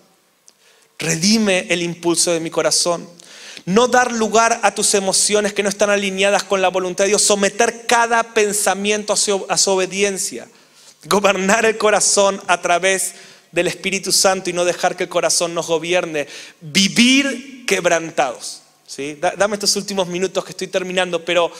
redime 0.98 1.66
el 1.68 1.82
impulso 1.82 2.32
de 2.32 2.40
mi 2.40 2.50
corazón. 2.50 3.08
No 3.64 3.88
dar 3.88 4.12
lugar 4.12 4.60
a 4.62 4.72
tus 4.72 4.94
emociones 4.94 5.52
que 5.52 5.64
no 5.64 5.68
están 5.68 5.90
alineadas 5.90 6.44
con 6.44 6.62
la 6.62 6.68
voluntad 6.68 7.02
de 7.02 7.08
Dios. 7.08 7.22
Someter 7.22 7.86
cada 7.86 8.22
pensamiento 8.34 9.12
a 9.12 9.16
su, 9.16 9.44
a 9.48 9.58
su 9.58 9.72
obediencia. 9.72 10.48
Gobernar 11.04 11.66
el 11.66 11.76
corazón 11.76 12.40
a 12.46 12.60
través 12.60 13.14
del 13.52 13.68
Espíritu 13.68 14.12
Santo 14.12 14.50
y 14.50 14.52
no 14.52 14.64
dejar 14.64 14.96
que 14.96 15.04
el 15.04 15.08
corazón 15.08 15.54
nos 15.54 15.66
gobierne. 15.66 16.26
Vivir 16.60 17.64
quebrantados. 17.66 18.62
¿sí? 18.86 19.18
Dame 19.20 19.54
estos 19.54 19.76
últimos 19.76 20.08
minutos 20.08 20.44
que 20.44 20.50
estoy 20.50 20.68
terminando, 20.68 21.24
pero 21.24 21.52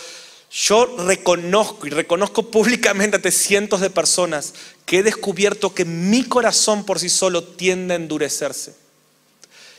yo 0.50 0.96
reconozco 1.06 1.86
y 1.86 1.90
reconozco 1.90 2.50
públicamente 2.50 3.16
ante 3.16 3.32
cientos 3.32 3.80
de 3.80 3.90
personas 3.90 4.54
que 4.84 4.98
he 4.98 5.02
descubierto 5.02 5.74
que 5.74 5.84
mi 5.84 6.24
corazón 6.24 6.84
por 6.84 7.00
sí 7.00 7.08
solo 7.08 7.42
tiende 7.42 7.94
a 7.94 7.96
endurecerse. 7.96 8.74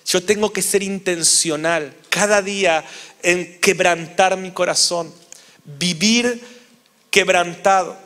Yo 0.06 0.24
tengo 0.24 0.54
que 0.54 0.62
ser 0.62 0.84
intencional 0.84 1.94
cada 2.10 2.42
día 2.42 2.86
en 3.24 3.60
quebrantar 3.60 4.38
mi 4.38 4.52
corazón, 4.52 5.14
vivir 5.66 6.42
quebrantado. 7.12 7.98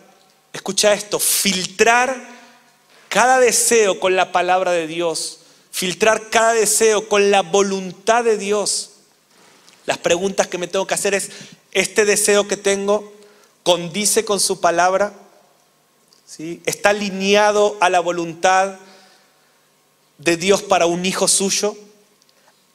Escucha 0.53 0.93
esto, 0.93 1.19
filtrar 1.19 2.40
cada 3.11 3.41
deseo 3.41 3.99
con 3.99 4.15
la 4.15 4.31
palabra 4.31 4.71
de 4.71 4.87
Dios, 4.87 5.39
filtrar 5.69 6.29
cada 6.29 6.53
deseo 6.53 7.09
con 7.09 7.29
la 7.29 7.41
voluntad 7.41 8.23
de 8.23 8.37
Dios. 8.37 8.91
Las 9.85 9.97
preguntas 9.97 10.47
que 10.47 10.57
me 10.57 10.67
tengo 10.67 10.87
que 10.87 10.93
hacer 10.93 11.13
es, 11.13 11.29
¿este 11.73 12.05
deseo 12.05 12.47
que 12.47 12.55
tengo 12.55 13.11
condice 13.63 14.23
con 14.23 14.39
su 14.39 14.61
palabra? 14.61 15.11
¿Está 16.65 16.91
alineado 16.91 17.75
a 17.81 17.89
la 17.89 17.99
voluntad 17.99 18.77
de 20.17 20.37
Dios 20.37 20.61
para 20.61 20.85
un 20.85 21.05
hijo 21.05 21.27
suyo? 21.27 21.75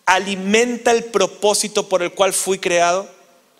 ¿Alimenta 0.04 0.90
el 0.90 1.04
propósito 1.04 1.88
por 1.88 2.02
el 2.02 2.12
cual 2.12 2.34
fui 2.34 2.58
creado? 2.58 3.08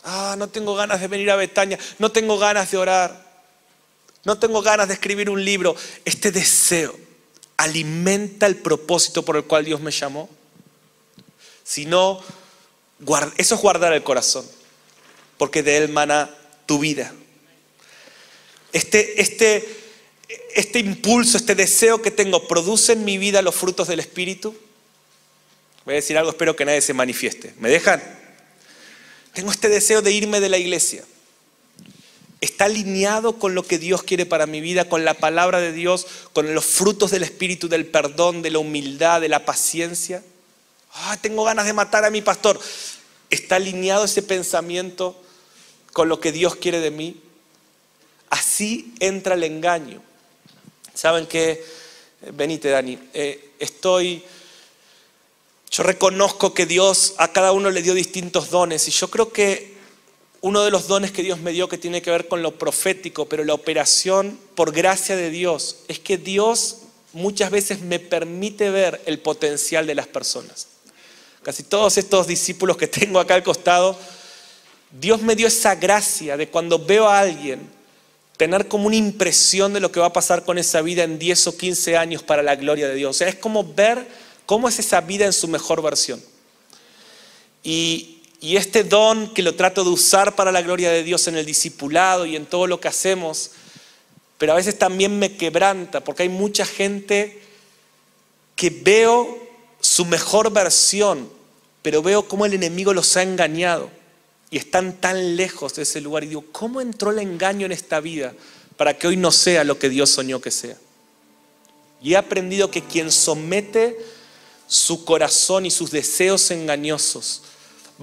Ah, 0.04 0.34
no 0.36 0.50
tengo 0.50 0.74
ganas 0.74 1.00
de 1.00 1.08
venir 1.08 1.30
a 1.30 1.36
Betania, 1.36 1.78
no 1.98 2.12
tengo 2.12 2.36
ganas 2.36 2.70
de 2.70 2.76
orar, 2.76 3.25
no 4.26 4.36
tengo 4.40 4.60
ganas 4.60 4.88
de 4.88 4.94
escribir 4.94 5.30
un 5.30 5.42
libro. 5.42 5.76
Este 6.04 6.32
deseo 6.32 6.98
alimenta 7.56 8.46
el 8.46 8.56
propósito 8.56 9.24
por 9.24 9.36
el 9.36 9.44
cual 9.44 9.64
Dios 9.64 9.80
me 9.80 9.92
llamó. 9.92 10.28
Si 11.62 11.86
no, 11.86 12.20
eso 13.36 13.54
es 13.54 13.60
guardar 13.60 13.92
el 13.92 14.02
corazón, 14.02 14.44
porque 15.38 15.62
de 15.62 15.76
él 15.76 15.90
mana 15.90 16.28
tu 16.66 16.80
vida. 16.80 17.14
Este, 18.72 19.22
este, 19.22 19.64
este 20.56 20.80
impulso, 20.80 21.36
este 21.36 21.54
deseo 21.54 22.02
que 22.02 22.10
tengo, 22.10 22.48
¿produce 22.48 22.94
en 22.94 23.04
mi 23.04 23.18
vida 23.18 23.42
los 23.42 23.54
frutos 23.54 23.86
del 23.86 24.00
Espíritu? 24.00 24.56
Voy 25.84 25.94
a 25.94 25.96
decir 25.96 26.18
algo, 26.18 26.30
espero 26.30 26.56
que 26.56 26.64
nadie 26.64 26.80
se 26.80 26.94
manifieste. 26.94 27.54
¿Me 27.60 27.68
dejan? 27.68 28.02
Tengo 29.32 29.52
este 29.52 29.68
deseo 29.68 30.02
de 30.02 30.10
irme 30.10 30.40
de 30.40 30.48
la 30.48 30.58
iglesia. 30.58 31.04
¿Está 32.46 32.66
alineado 32.66 33.40
con 33.40 33.56
lo 33.56 33.64
que 33.64 33.76
Dios 33.76 34.04
quiere 34.04 34.24
para 34.24 34.46
mi 34.46 34.60
vida, 34.60 34.88
con 34.88 35.04
la 35.04 35.14
palabra 35.14 35.58
de 35.58 35.72
Dios, 35.72 36.06
con 36.32 36.54
los 36.54 36.64
frutos 36.64 37.10
del 37.10 37.24
Espíritu, 37.24 37.68
del 37.68 37.86
perdón, 37.86 38.40
de 38.40 38.52
la 38.52 38.60
humildad, 38.60 39.20
de 39.20 39.28
la 39.28 39.44
paciencia? 39.44 40.22
Ah, 40.92 41.18
tengo 41.20 41.42
ganas 41.42 41.66
de 41.66 41.72
matar 41.72 42.04
a 42.04 42.10
mi 42.10 42.22
pastor. 42.22 42.60
¿Está 43.30 43.56
alineado 43.56 44.04
ese 44.04 44.22
pensamiento 44.22 45.20
con 45.92 46.08
lo 46.08 46.20
que 46.20 46.30
Dios 46.30 46.54
quiere 46.54 46.78
de 46.78 46.92
mí? 46.92 47.20
Así 48.30 48.94
entra 49.00 49.34
el 49.34 49.42
engaño. 49.42 50.00
¿Saben 50.94 51.26
qué? 51.26 51.64
Venite, 52.32 52.70
Dani. 52.70 52.96
Eh, 53.12 53.54
estoy. 53.58 54.22
Yo 55.68 55.82
reconozco 55.82 56.54
que 56.54 56.64
Dios 56.64 57.14
a 57.18 57.32
cada 57.32 57.50
uno 57.50 57.70
le 57.70 57.82
dio 57.82 57.92
distintos 57.92 58.50
dones 58.50 58.86
y 58.86 58.92
yo 58.92 59.10
creo 59.10 59.32
que 59.32 59.75
uno 60.46 60.62
de 60.62 60.70
los 60.70 60.86
dones 60.86 61.10
que 61.10 61.24
Dios 61.24 61.40
me 61.40 61.50
dio 61.50 61.68
que 61.68 61.76
tiene 61.76 62.00
que 62.00 62.12
ver 62.12 62.28
con 62.28 62.40
lo 62.40 62.56
profético, 62.56 63.28
pero 63.28 63.42
la 63.42 63.52
operación 63.52 64.38
por 64.54 64.70
gracia 64.70 65.16
de 65.16 65.28
Dios, 65.28 65.78
es 65.88 65.98
que 65.98 66.18
Dios 66.18 66.82
muchas 67.12 67.50
veces 67.50 67.80
me 67.80 67.98
permite 67.98 68.70
ver 68.70 69.02
el 69.06 69.18
potencial 69.18 69.88
de 69.88 69.96
las 69.96 70.06
personas. 70.06 70.68
Casi 71.42 71.64
todos 71.64 71.98
estos 71.98 72.28
discípulos 72.28 72.76
que 72.76 72.86
tengo 72.86 73.18
acá 73.18 73.34
al 73.34 73.42
costado, 73.42 73.98
Dios 75.00 75.20
me 75.20 75.34
dio 75.34 75.48
esa 75.48 75.74
gracia 75.74 76.36
de 76.36 76.48
cuando 76.48 76.78
veo 76.78 77.08
a 77.08 77.18
alguien 77.18 77.68
tener 78.36 78.68
como 78.68 78.86
una 78.86 78.94
impresión 78.94 79.72
de 79.72 79.80
lo 79.80 79.90
que 79.90 79.98
va 79.98 80.06
a 80.06 80.12
pasar 80.12 80.44
con 80.44 80.58
esa 80.58 80.80
vida 80.80 81.02
en 81.02 81.18
10 81.18 81.44
o 81.48 81.56
15 81.56 81.96
años 81.96 82.22
para 82.22 82.44
la 82.44 82.54
gloria 82.54 82.86
de 82.86 82.94
Dios. 82.94 83.16
O 83.16 83.18
sea, 83.18 83.26
es 83.26 83.34
como 83.34 83.74
ver 83.74 84.06
cómo 84.46 84.68
es 84.68 84.78
esa 84.78 85.00
vida 85.00 85.26
en 85.26 85.32
su 85.32 85.48
mejor 85.48 85.82
versión. 85.82 86.22
Y, 87.64 88.15
y 88.46 88.56
este 88.56 88.84
don 88.84 89.34
que 89.34 89.42
lo 89.42 89.56
trato 89.56 89.82
de 89.82 89.90
usar 89.90 90.36
para 90.36 90.52
la 90.52 90.62
gloria 90.62 90.90
de 90.90 91.02
Dios 91.02 91.26
en 91.26 91.36
el 91.36 91.44
discipulado 91.44 92.26
y 92.26 92.36
en 92.36 92.46
todo 92.46 92.66
lo 92.66 92.80
que 92.80 92.88
hacemos, 92.88 93.50
pero 94.38 94.52
a 94.52 94.56
veces 94.56 94.78
también 94.78 95.18
me 95.18 95.36
quebranta 95.36 96.04
porque 96.04 96.22
hay 96.22 96.28
mucha 96.28 96.64
gente 96.64 97.42
que 98.54 98.70
veo 98.70 99.38
su 99.80 100.04
mejor 100.04 100.52
versión 100.52 101.36
pero 101.86 102.02
veo 102.02 102.26
cómo 102.26 102.46
el 102.46 102.52
enemigo 102.52 102.92
los 102.92 103.16
ha 103.16 103.22
engañado 103.22 103.90
y 104.50 104.58
están 104.58 104.94
tan 104.94 105.36
lejos 105.36 105.76
de 105.76 105.82
ese 105.82 106.00
lugar. 106.00 106.24
Y 106.24 106.26
digo, 106.26 106.44
¿cómo 106.50 106.80
entró 106.80 107.12
el 107.12 107.20
engaño 107.20 107.64
en 107.64 107.70
esta 107.70 108.00
vida 108.00 108.34
para 108.76 108.98
que 108.98 109.06
hoy 109.06 109.16
no 109.16 109.30
sea 109.30 109.62
lo 109.62 109.78
que 109.78 109.88
Dios 109.88 110.10
soñó 110.10 110.40
que 110.40 110.50
sea? 110.50 110.76
Y 112.02 112.14
he 112.14 112.16
aprendido 112.16 112.72
que 112.72 112.82
quien 112.82 113.12
somete 113.12 113.96
su 114.66 115.04
corazón 115.04 115.64
y 115.64 115.70
sus 115.70 115.92
deseos 115.92 116.50
engañosos 116.50 117.42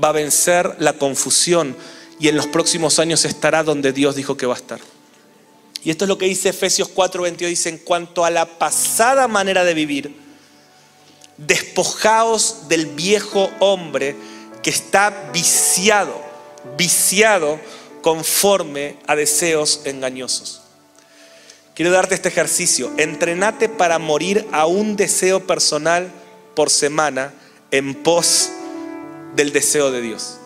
va 0.02 0.10
a 0.10 0.14
vencer 0.14 0.76
la 0.80 0.94
confusión 0.94 1.76
y 2.20 2.28
en 2.28 2.36
los 2.36 2.48
próximos 2.48 3.00
años 3.00 3.26
estará 3.26 3.64
donde 3.64 3.92
Dios 3.92 4.16
dijo 4.16 4.38
que 4.38 4.46
va 4.46 4.54
a 4.54 4.58
estar. 4.58 4.80
Y 5.84 5.90
esto 5.90 6.06
es 6.06 6.10
lo 6.10 6.18
que 6.18 6.26
dice 6.26 6.50
Efesios 6.50 6.90
4:22, 6.94 7.48
dice, 7.50 7.70
en 7.70 7.78
cuanto 7.78 8.24
a 8.24 8.30
la 8.30 8.46
pasada 8.46 9.28
manera 9.28 9.64
de 9.64 9.74
vivir, 9.74 10.16
despojaos 11.38 12.68
del 12.70 12.86
viejo 12.88 13.52
hombre 13.60 14.16
que 14.62 14.70
está 14.70 15.30
viciado, 15.34 16.22
viciado 16.78 17.60
conforme 18.02 18.98
a 19.08 19.16
deseos 19.16 19.82
engañosos. 19.86 20.62
Quiero 21.76 21.92
darte 21.92 22.16
este 22.16 22.30
ejercicio. 22.30 22.92
Entrenate 22.98 23.68
para 23.68 23.98
morir 23.98 24.48
a 24.52 24.68
un 24.68 24.96
deseo 24.96 25.48
personal 25.48 26.12
por 26.56 26.70
semana 26.70 27.34
en 27.72 27.96
pos 27.96 28.52
del 29.36 29.52
deseo 29.52 29.92
de 29.92 30.02
Dios. 30.02 30.38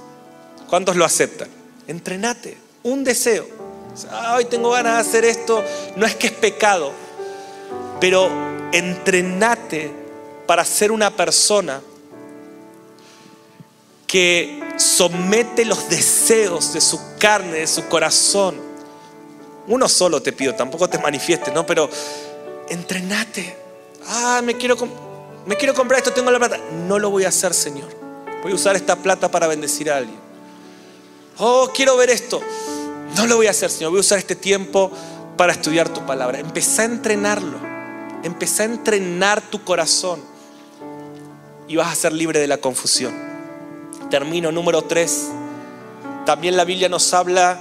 ¿Cuántos 0.67 0.95
lo 0.95 1.05
aceptan? 1.05 1.49
Entrenate, 1.87 2.57
un 2.83 3.03
deseo. 3.03 3.47
Hoy 4.35 4.45
tengo 4.45 4.71
ganas 4.71 4.95
de 4.95 5.09
hacer 5.09 5.25
esto. 5.25 5.63
No 5.95 6.05
es 6.05 6.15
que 6.15 6.27
es 6.27 6.33
pecado, 6.33 6.91
pero 7.99 8.29
entrenate 8.71 9.91
para 10.45 10.63
ser 10.65 10.91
una 10.91 11.15
persona 11.15 11.81
que 14.05 14.63
somete 14.77 15.65
los 15.65 15.89
deseos 15.89 16.73
de 16.73 16.81
su 16.81 16.99
carne, 17.19 17.59
de 17.59 17.67
su 17.67 17.87
corazón. 17.87 18.55
Uno 19.67 19.89
solo 19.89 20.21
te 20.21 20.31
pido, 20.31 20.55
tampoco 20.55 20.89
te 20.89 20.97
manifiestes, 20.97 21.53
¿no? 21.53 21.65
Pero 21.65 21.89
entrenate. 22.69 23.57
Ah, 24.07 24.41
me 24.43 24.55
quiero, 24.55 24.77
me 25.45 25.57
quiero 25.57 25.73
comprar 25.73 25.99
esto, 25.99 26.13
tengo 26.13 26.31
la 26.31 26.39
plata. 26.39 26.57
No 26.87 26.99
lo 26.99 27.09
voy 27.09 27.25
a 27.25 27.29
hacer, 27.29 27.53
Señor. 27.53 27.96
Voy 28.47 28.53
a 28.53 28.55
usar 28.55 28.77
esta 28.77 28.95
plata 28.95 29.29
para 29.29 29.45
bendecir 29.45 29.91
a 29.91 29.97
alguien. 29.97 30.17
Oh, 31.37 31.69
quiero 31.75 31.97
ver 31.97 32.09
esto. 32.09 32.39
No 33.17 33.27
lo 33.27 33.35
voy 33.35 33.47
a 33.47 33.49
hacer, 33.49 33.69
Señor. 33.69 33.91
Voy 33.91 33.97
a 33.97 33.99
usar 33.99 34.19
este 34.19 34.37
tiempo 34.37 34.89
para 35.35 35.51
estudiar 35.51 35.89
tu 35.89 36.05
palabra. 36.05 36.39
Empecé 36.39 36.83
a 36.83 36.85
entrenarlo. 36.85 37.57
Empecé 38.23 38.63
a 38.63 38.67
entrenar 38.67 39.41
tu 39.41 39.65
corazón 39.65 40.21
y 41.67 41.75
vas 41.75 41.91
a 41.91 41.95
ser 41.95 42.13
libre 42.13 42.39
de 42.39 42.47
la 42.47 42.55
confusión. 42.55 43.13
Termino 44.09 44.49
número 44.49 44.81
3. 44.83 45.27
También 46.25 46.55
la 46.55 46.63
Biblia 46.63 46.87
nos 46.87 47.13
habla 47.13 47.59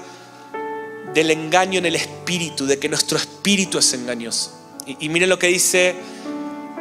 del 1.14 1.32
engaño 1.32 1.80
en 1.80 1.86
el 1.86 1.96
espíritu, 1.96 2.64
de 2.64 2.78
que 2.78 2.88
nuestro 2.88 3.18
espíritu 3.18 3.78
es 3.78 3.92
engañoso. 3.92 4.52
Y, 4.86 5.08
miren 5.08 5.30
lo 5.30 5.38
que 5.40 5.48
dice 5.48 5.96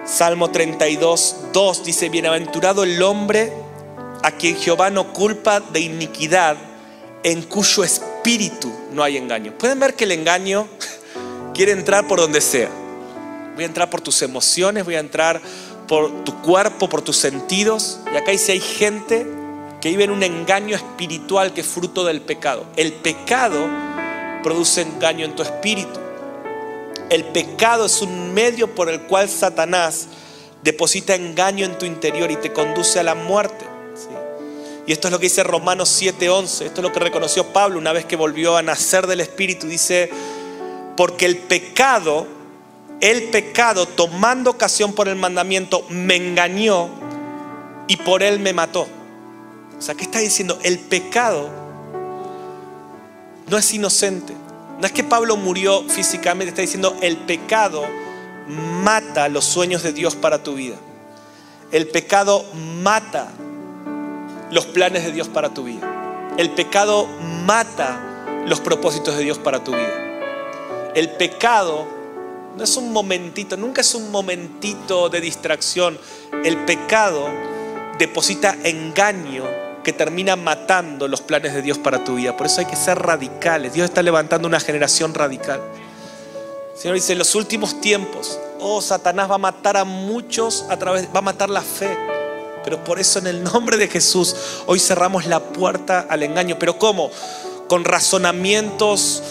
Salmo 0.05 0.51
32, 0.51 1.37
2. 1.51 1.83
Dice, 1.83 2.09
bienaventurado 2.09 2.83
el 2.83 3.01
hombre 3.01 3.64
a 4.23 4.31
quien 4.31 4.55
Jehová 4.57 4.89
no 4.89 5.13
culpa 5.13 5.59
de 5.59 5.79
iniquidad, 5.79 6.57
en 7.23 7.41
cuyo 7.43 7.83
espíritu 7.83 8.71
no 8.91 9.03
hay 9.03 9.17
engaño. 9.17 9.57
Pueden 9.57 9.79
ver 9.79 9.95
que 9.95 10.03
el 10.03 10.11
engaño 10.11 10.67
quiere 11.53 11.71
entrar 11.71 12.07
por 12.07 12.19
donde 12.19 12.41
sea. 12.41 12.69
Voy 13.55 13.63
a 13.63 13.67
entrar 13.67 13.89
por 13.89 14.01
tus 14.01 14.21
emociones, 14.21 14.85
voy 14.85 14.95
a 14.95 14.99
entrar 14.99 15.41
por 15.87 16.23
tu 16.23 16.41
cuerpo, 16.41 16.89
por 16.89 17.01
tus 17.01 17.17
sentidos. 17.17 17.99
Y 18.13 18.17
acá 18.17 18.31
dice, 18.31 18.51
hay 18.51 18.59
gente 18.59 19.25
que 19.81 19.89
vive 19.89 20.03
en 20.03 20.11
un 20.11 20.23
engaño 20.23 20.75
espiritual 20.75 21.53
que 21.53 21.61
es 21.61 21.67
fruto 21.67 22.03
del 22.05 22.21
pecado. 22.21 22.65
El 22.75 22.93
pecado 22.93 23.67
produce 24.43 24.81
engaño 24.81 25.25
en 25.25 25.35
tu 25.35 25.41
espíritu. 25.41 25.99
El 27.09 27.23
pecado 27.25 27.85
es 27.85 28.01
un 28.01 28.33
medio 28.33 28.73
por 28.75 28.89
el 28.89 29.01
cual 29.01 29.29
Satanás 29.29 30.07
deposita 30.63 31.15
engaño 31.15 31.65
en 31.65 31.77
tu 31.77 31.85
interior 31.85 32.31
y 32.31 32.35
te 32.35 32.51
conduce 32.51 32.99
a 32.99 33.03
la 33.03 33.15
muerte. 33.15 33.64
Y 34.87 34.91
esto 34.91 35.07
es 35.07 35.11
lo 35.11 35.19
que 35.19 35.25
dice 35.25 35.43
Romanos 35.43 35.89
7:11. 35.89 36.65
Esto 36.65 36.81
es 36.81 36.83
lo 36.83 36.91
que 36.91 36.99
reconoció 36.99 37.51
Pablo 37.51 37.79
una 37.79 37.91
vez 37.91 38.05
que 38.05 38.15
volvió 38.15 38.55
a 38.55 38.61
nacer 38.61 39.07
del 39.07 39.21
Espíritu. 39.21 39.67
Dice, 39.67 40.09
porque 40.95 41.25
el 41.25 41.37
pecado, 41.37 42.27
el 43.01 43.29
pecado 43.29 43.87
tomando 43.87 44.51
ocasión 44.51 44.93
por 44.93 45.07
el 45.07 45.15
mandamiento, 45.15 45.85
me 45.89 46.15
engañó 46.15 46.89
y 47.87 47.97
por 47.97 48.21
él 48.21 48.39
me 48.39 48.53
mató. 48.53 48.87
O 49.77 49.81
sea, 49.81 49.95
¿qué 49.95 50.03
está 50.03 50.19
diciendo? 50.19 50.59
El 50.63 50.79
pecado 50.79 51.49
no 53.47 53.57
es 53.57 53.73
inocente. 53.73 54.33
No 54.79 54.85
es 54.85 54.91
que 54.91 55.03
Pablo 55.03 55.37
murió 55.37 55.83
físicamente, 55.87 56.49
está 56.49 56.61
diciendo 56.61 56.95
el 57.01 57.17
pecado 57.17 57.83
mata 58.47 59.29
los 59.29 59.45
sueños 59.45 59.83
de 59.83 59.93
Dios 59.93 60.15
para 60.15 60.43
tu 60.43 60.55
vida. 60.55 60.75
El 61.71 61.87
pecado 61.87 62.45
mata 62.53 63.31
los 64.55 64.65
planes 64.65 65.03
de 65.03 65.11
Dios 65.11 65.27
para 65.27 65.53
tu 65.53 65.65
vida. 65.65 66.33
El 66.37 66.49
pecado 66.51 67.07
mata 67.45 67.99
los 68.45 68.61
propósitos 68.61 69.17
de 69.17 69.23
Dios 69.23 69.37
para 69.37 69.65
tu 69.65 69.71
vida. 69.71 70.93
El 70.95 71.09
pecado 71.09 71.85
no 72.55 72.63
es 72.63 72.77
un 72.77 72.93
momentito, 72.93 73.57
nunca 73.57 73.81
es 73.81 73.93
un 73.95 74.11
momentito 74.11 75.09
de 75.09 75.19
distracción. 75.19 75.99
El 76.45 76.63
pecado 76.63 77.27
deposita 77.99 78.55
engaño 78.63 79.43
que 79.83 79.91
termina 79.91 80.37
matando 80.37 81.09
los 81.09 81.19
planes 81.19 81.53
de 81.53 81.61
Dios 81.61 81.77
para 81.77 82.05
tu 82.05 82.15
vida. 82.15 82.37
Por 82.37 82.47
eso 82.47 82.61
hay 82.61 82.65
que 82.65 82.77
ser 82.77 82.97
radicales. 82.97 83.73
Dios 83.73 83.89
está 83.89 84.01
levantando 84.01 84.47
una 84.47 84.61
generación 84.61 85.13
radical. 85.13 85.59
Señor 86.77 86.95
dice, 86.95 87.11
en 87.11 87.19
los 87.19 87.35
últimos 87.35 87.81
tiempos, 87.81 88.39
oh, 88.61 88.81
Satanás 88.81 89.29
va 89.29 89.35
a 89.35 89.37
matar 89.37 89.75
a 89.75 89.83
muchos 89.83 90.65
a 90.69 90.77
través, 90.77 91.07
va 91.13 91.19
a 91.19 91.23
matar 91.23 91.49
la 91.49 91.61
fe. 91.61 92.14
Pero 92.65 92.83
por 92.83 92.99
eso 92.99 93.19
en 93.19 93.27
el 93.27 93.43
nombre 93.43 93.77
de 93.77 93.87
Jesús 93.87 94.35
hoy 94.65 94.79
cerramos 94.79 95.27
la 95.27 95.39
puerta 95.39 96.07
al 96.09 96.23
engaño. 96.23 96.57
¿Pero 96.59 96.79
cómo? 96.79 97.11
Con 97.69 97.85
razonamientos 97.85 99.21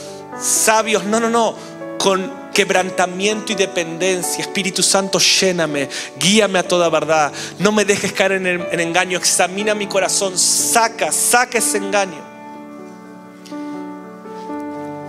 sabios. 0.40 1.04
No, 1.04 1.18
no, 1.18 1.28
no. 1.28 1.56
Con 1.98 2.44
quebrantamiento 2.54 3.52
y 3.52 3.56
dependencia. 3.56 4.40
Espíritu 4.40 4.82
Santo, 4.82 5.18
lléname, 5.18 5.88
guíame 6.16 6.60
a 6.60 6.62
toda 6.62 6.88
verdad. 6.88 7.32
No 7.58 7.72
me 7.72 7.84
dejes 7.84 8.12
caer 8.12 8.32
en, 8.32 8.46
el, 8.46 8.80
engaño. 8.80 9.18
Examina 9.18 9.74
mi 9.74 9.88
corazón. 9.88 10.38
Saca, 10.38 11.10
saca 11.10 11.58
ese 11.58 11.78
engaño. 11.78 12.22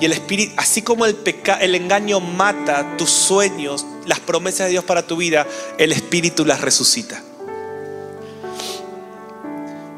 Y 0.01 0.05
el 0.05 0.11
espíritu, 0.11 0.53
así 0.57 0.81
como 0.81 1.05
el, 1.05 1.15
el 1.61 1.75
engaño 1.75 2.19
mata 2.19 2.97
tus 2.97 3.11
sueños, 3.11 3.85
las 4.05 4.19
promesas 4.19 4.65
de 4.65 4.71
Dios 4.71 4.83
para 4.83 5.07
tu 5.07 5.15
vida, 5.15 5.47
el 5.77 5.91
espíritu 5.93 6.43
las 6.43 6.59
resucita. 6.59 7.21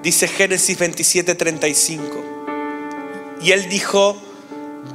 Dice 0.07 0.27
Génesis 0.29 0.79
27:35. 0.79 2.23
Y 3.41 3.51
él 3.51 3.67
dijo, 3.67 4.15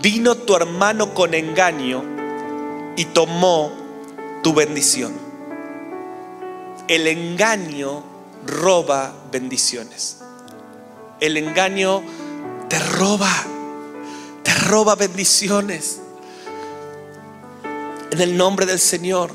vino 0.00 0.36
tu 0.36 0.56
hermano 0.56 1.12
con 1.12 1.34
engaño 1.34 2.02
y 2.96 3.04
tomó 3.04 3.70
tu 4.42 4.54
bendición. 4.54 5.12
El 6.88 7.06
engaño 7.08 8.02
roba 8.46 9.12
bendiciones. 9.30 10.20
El 11.20 11.36
engaño 11.36 12.02
te 12.70 12.78
roba, 12.78 13.30
te 14.42 14.54
roba 14.54 14.94
bendiciones. 14.94 16.00
En 18.12 18.18
el 18.22 18.34
nombre 18.34 18.64
del 18.64 18.80
Señor 18.80 19.30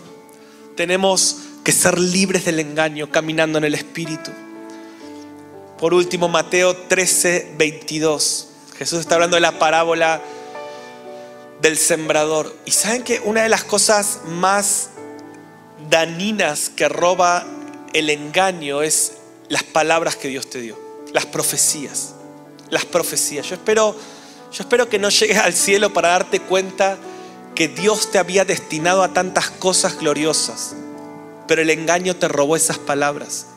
tenemos 0.76 1.38
que 1.64 1.72
ser 1.72 2.00
libres 2.00 2.46
del 2.46 2.62
engaño, 2.62 3.12
caminando 3.12 3.60
en 3.60 3.66
el 3.66 3.76
Espíritu. 3.76 4.32
Por 5.80 5.94
último, 5.94 6.28
Mateo 6.28 6.76
13, 6.76 7.54
22. 7.56 8.48
Jesús 8.78 9.00
está 9.00 9.16
hablando 9.16 9.36
de 9.36 9.42
la 9.42 9.60
parábola 9.60 10.22
del 11.62 11.78
sembrador. 11.78 12.56
Y 12.66 12.72
saben 12.72 13.04
que 13.04 13.20
una 13.20 13.44
de 13.44 13.50
las 13.50 13.64
cosas 13.64 14.22
más 14.26 14.90
daninas 15.90 16.70
que 16.70 16.90
roba 16.90 17.46
el 17.94 18.10
engaño 18.10 18.82
es 18.82 19.14
las 19.50 19.64
palabras 19.64 20.16
que 20.16 20.28
Dios 20.28 20.50
te 20.50 20.62
dio, 20.62 20.80
las 21.14 21.28
profecías. 21.28 22.16
Las 22.72 22.86
profecías. 22.86 23.48
Yo 23.48 23.56
espero, 23.56 23.96
yo 24.52 24.64
espero 24.64 24.90
que 24.90 24.98
no 24.98 25.10
llegues 25.10 25.38
al 25.38 25.54
cielo 25.54 25.94
para 25.94 26.10
darte 26.10 26.40
cuenta 26.40 26.98
que 27.54 27.68
Dios 27.68 28.12
te 28.12 28.18
había 28.18 28.46
destinado 28.46 29.04
a 29.04 29.14
tantas 29.14 29.50
cosas 29.52 29.98
gloriosas, 29.98 30.76
pero 31.48 31.62
el 31.62 31.70
engaño 31.70 32.16
te 32.16 32.28
robó 32.28 32.56
esas 32.56 32.78
palabras. 32.78 33.48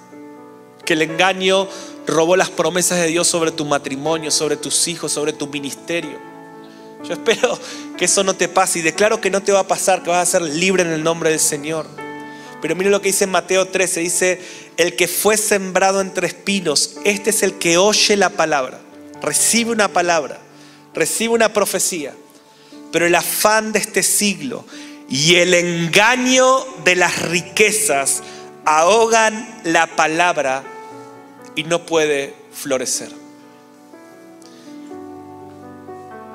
Que 0.84 0.92
el 0.94 1.02
engaño 1.02 1.68
robó 2.10 2.36
las 2.36 2.50
promesas 2.50 2.98
de 2.98 3.06
Dios 3.06 3.26
sobre 3.26 3.52
tu 3.52 3.64
matrimonio, 3.64 4.30
sobre 4.30 4.56
tus 4.56 4.88
hijos, 4.88 5.12
sobre 5.12 5.32
tu 5.32 5.46
ministerio. 5.46 6.18
Yo 7.04 7.14
espero 7.14 7.58
que 7.96 8.04
eso 8.04 8.22
no 8.24 8.34
te 8.34 8.48
pase 8.48 8.80
y 8.80 8.82
declaro 8.82 9.20
que 9.20 9.30
no 9.30 9.42
te 9.42 9.52
va 9.52 9.60
a 9.60 9.66
pasar, 9.66 10.02
que 10.02 10.10
vas 10.10 10.28
a 10.28 10.38
ser 10.38 10.42
libre 10.42 10.82
en 10.82 10.90
el 10.90 11.02
nombre 11.02 11.30
del 11.30 11.40
Señor. 11.40 11.86
Pero 12.60 12.76
mire 12.76 12.90
lo 12.90 13.00
que 13.00 13.08
dice 13.08 13.24
en 13.24 13.30
Mateo 13.30 13.66
13, 13.66 14.00
dice, 14.00 14.40
el 14.76 14.96
que 14.96 15.08
fue 15.08 15.36
sembrado 15.36 16.00
entre 16.00 16.26
espinos, 16.26 16.96
este 17.04 17.30
es 17.30 17.42
el 17.42 17.54
que 17.54 17.78
oye 17.78 18.16
la 18.16 18.28
palabra, 18.30 18.78
recibe 19.22 19.70
una 19.70 19.88
palabra, 19.88 20.38
recibe 20.92 21.32
una 21.32 21.52
profecía, 21.52 22.14
pero 22.92 23.06
el 23.06 23.14
afán 23.14 23.72
de 23.72 23.78
este 23.78 24.02
siglo 24.02 24.66
y 25.08 25.36
el 25.36 25.54
engaño 25.54 26.64
de 26.84 26.96
las 26.96 27.22
riquezas 27.22 28.22
ahogan 28.66 29.62
la 29.64 29.86
palabra 29.96 30.62
y 31.56 31.64
no 31.64 31.84
puede 31.86 32.34
florecer. 32.52 33.10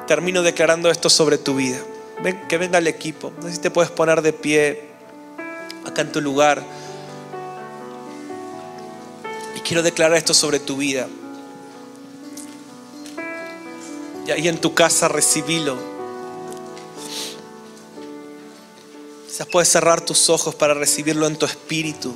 Termino 0.08 0.44
declarando 0.44 0.90
esto 0.92 1.10
sobre 1.10 1.38
tu 1.38 1.56
vida. 1.56 1.80
Ven, 2.22 2.48
que 2.48 2.58
venga 2.58 2.78
el 2.78 2.88
equipo. 2.88 3.34
No 3.38 3.44
sé 3.44 3.56
si 3.56 3.60
te 3.60 3.72
puedes 3.72 3.92
poner 3.92 4.22
de 4.22 4.34
pie 4.34 4.84
acá 5.86 6.02
en 6.02 6.12
tu 6.12 6.22
lugar. 6.22 6.64
Y 9.56 9.60
quiero 9.62 9.82
declarar 9.82 10.18
esto 10.18 10.34
sobre 10.34 10.60
tu 10.60 10.78
vida. 10.78 11.08
Y 14.28 14.32
ahí 14.32 14.48
en 14.48 14.60
tu 14.60 14.74
casa 14.74 15.08
recibilo. 15.08 15.78
Quizás 19.28 19.48
puedes 19.48 19.70
cerrar 19.70 20.02
tus 20.02 20.30
ojos 20.30 20.56
para 20.56 20.74
recibirlo 20.74 21.28
en 21.28 21.36
tu 21.36 21.46
espíritu. 21.46 22.16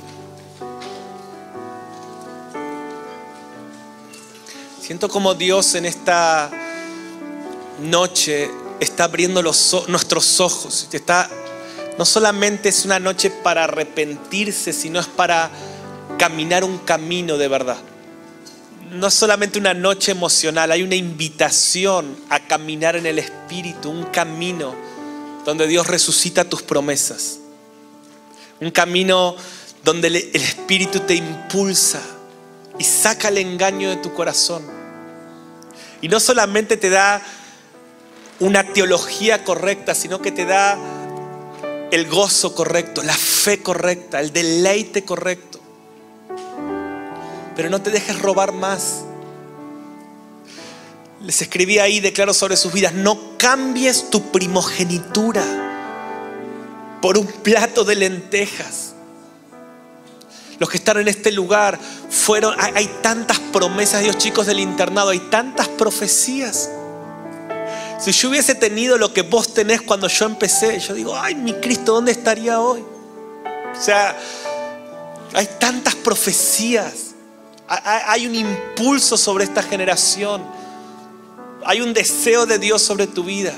Siento 4.89 5.07
como 5.07 5.35
Dios 5.35 5.75
en 5.75 5.85
esta 5.85 6.49
noche 7.79 8.49
está 8.79 9.03
abriendo 9.03 9.43
nuestros 9.43 10.39
ojos. 10.39 10.87
Está, 10.91 11.29
no 11.99 12.05
solamente 12.05 12.69
es 12.69 12.85
una 12.85 12.97
noche 12.97 13.29
para 13.29 13.65
arrepentirse, 13.65 14.73
sino 14.73 14.99
es 14.99 15.05
para 15.05 15.51
caminar 16.17 16.63
un 16.63 16.79
camino 16.79 17.37
de 17.37 17.47
verdad. 17.47 17.77
No 18.89 19.05
es 19.05 19.13
solamente 19.13 19.59
una 19.59 19.75
noche 19.75 20.11
emocional, 20.11 20.71
hay 20.71 20.81
una 20.81 20.95
invitación 20.95 22.17
a 22.27 22.39
caminar 22.39 22.95
en 22.95 23.05
el 23.05 23.19
Espíritu, 23.19 23.91
un 23.91 24.05
camino 24.05 24.73
donde 25.45 25.67
Dios 25.67 25.85
resucita 25.85 26.45
tus 26.45 26.63
promesas. 26.63 27.37
Un 28.59 28.71
camino 28.71 29.35
donde 29.83 30.07
el 30.07 30.15
Espíritu 30.15 31.01
te 31.01 31.13
impulsa 31.13 32.01
y 32.79 32.83
saca 32.83 33.27
el 33.27 33.37
engaño 33.37 33.91
de 33.91 33.97
tu 33.97 34.15
corazón. 34.15 34.78
Y 36.01 36.07
no 36.07 36.19
solamente 36.19 36.77
te 36.77 36.89
da 36.89 37.21
una 38.39 38.63
teología 38.63 39.43
correcta, 39.43 39.93
sino 39.93 40.21
que 40.21 40.31
te 40.31 40.45
da 40.45 40.77
el 41.91 42.07
gozo 42.07 42.55
correcto, 42.55 43.03
la 43.03 43.13
fe 43.13 43.61
correcta, 43.61 44.19
el 44.19 44.31
deleite 44.31 45.03
correcto. 45.03 45.59
Pero 47.55 47.69
no 47.69 47.81
te 47.81 47.91
dejes 47.91 48.19
robar 48.19 48.53
más. 48.53 49.03
Les 51.21 51.41
escribí 51.41 51.79
ahí, 51.79 51.99
declaro 51.99 52.33
sobre 52.33 52.55
sus 52.55 52.71
vidas, 52.71 52.93
no 52.93 53.37
cambies 53.37 54.09
tu 54.09 54.31
primogenitura 54.31 55.43
por 57.01 57.17
un 57.17 57.27
plato 57.27 57.83
de 57.83 57.95
lentejas 57.95 58.88
los 60.59 60.69
que 60.69 60.77
están 60.77 60.97
en 60.97 61.07
este 61.07 61.31
lugar 61.31 61.79
fueron, 62.09 62.53
hay, 62.59 62.87
tantas 63.01 63.39
promesas, 63.39 64.01
Dios 64.03 64.17
chicos 64.17 64.45
del 64.45 64.59
internado, 64.59 65.09
hay 65.09 65.19
tantas 65.19 65.67
profecías. 65.69 66.69
Si 67.99 68.11
yo 68.11 68.29
hubiese 68.29 68.55
tenido 68.55 68.97
lo 68.97 69.13
que 69.13 69.21
vos 69.21 69.53
tenés 69.53 69.81
cuando 69.81 70.07
yo 70.07 70.25
empecé, 70.25 70.79
yo 70.79 70.93
digo, 70.93 71.17
ay, 71.17 71.35
mi 71.35 71.53
Cristo, 71.53 71.93
¿dónde 71.93 72.11
estaría 72.11 72.59
hoy? 72.59 72.81
O 72.81 73.81
sea, 73.81 74.17
hay 75.33 75.47
tantas 75.59 75.95
profecías, 75.95 77.15
hay 77.67 78.27
un 78.27 78.35
impulso 78.35 79.15
sobre 79.17 79.45
esta 79.45 79.63
generación, 79.63 80.43
hay 81.65 81.81
un 81.81 81.93
deseo 81.93 82.45
de 82.45 82.59
Dios 82.59 82.81
sobre 82.81 83.07
tu 83.07 83.23
vida. 83.23 83.53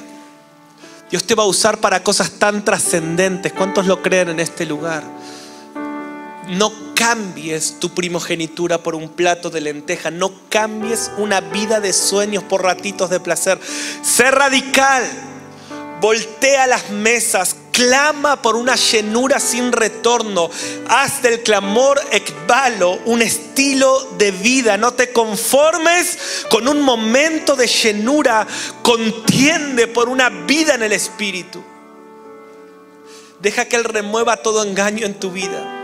Dios 1.10 1.24
te 1.26 1.36
va 1.36 1.43
a 1.43 1.47
usar 1.47 1.80
para 1.80 2.04
cosas 2.04 2.32
tan 2.32 2.64
trascendentes. 2.64 3.52
¿Cuántos 3.52 3.86
lo 3.86 4.02
creen 4.02 4.30
en 4.30 4.39
este 4.39 4.66
lugar? 4.66 5.04
No 6.47 6.91
cambies 7.02 7.80
tu 7.80 7.89
primogenitura 7.95 8.78
por 8.84 8.93
un 8.93 9.10
plato 9.10 9.49
de 9.49 9.60
lenteja. 9.60 10.12
No 10.12 10.32
cambies 10.49 11.10
una 11.18 11.41
vida 11.41 11.80
de 11.80 11.93
sueños 11.93 12.43
por 12.43 12.62
ratitos 12.62 13.10
de 13.10 13.20
placer. 13.20 13.60
Sé 14.04 14.30
radical. 14.30 15.04
Voltea 15.99 16.68
las 16.68 16.91
mesas. 16.91 17.56
Clama 17.72 18.43
por 18.43 18.56
una 18.56 18.76
llenura 18.76 19.39
sin 19.39 19.72
retorno. 19.72 20.52
Haz 20.89 21.24
del 21.24 21.41
clamor 21.41 21.99
ekbalo 22.12 22.99
un 23.06 23.24
estilo 23.24 24.12
de 24.20 24.30
vida. 24.30 24.78
No 24.78 24.93
te 24.93 25.12
conformes 25.12 26.45
con 26.52 26.68
un 26.68 26.82
momento 26.82 27.56
de 27.56 27.66
llenura. 27.66 28.45
Contiende 28.84 29.88
por 29.88 30.08
una 30.08 30.30
vida 30.30 30.76
en 30.76 30.84
el 30.84 30.91
Espíritu. 30.91 31.64
Deja 33.39 33.66
que 33.66 33.78
Él 33.78 33.86
remueva 33.86 34.38
todo 34.38 34.64
engaño 34.64 35.08
en 35.08 35.20
tu 35.20 35.32
vida 35.32 35.81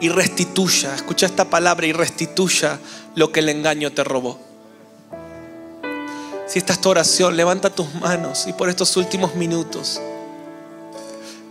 y 0.00 0.08
restituya, 0.08 0.94
escucha 0.94 1.26
esta 1.26 1.50
palabra, 1.50 1.86
y 1.86 1.92
restituya 1.92 2.78
lo 3.14 3.32
que 3.32 3.40
el 3.40 3.48
engaño 3.48 3.92
te 3.92 4.04
robó. 4.04 4.38
Si 6.46 6.58
esta 6.58 6.72
es 6.72 6.80
tu 6.80 6.88
oración, 6.88 7.36
levanta 7.36 7.70
tus 7.70 7.92
manos 7.94 8.46
y 8.46 8.52
por 8.52 8.68
estos 8.68 8.96
últimos 8.96 9.34
minutos, 9.34 10.00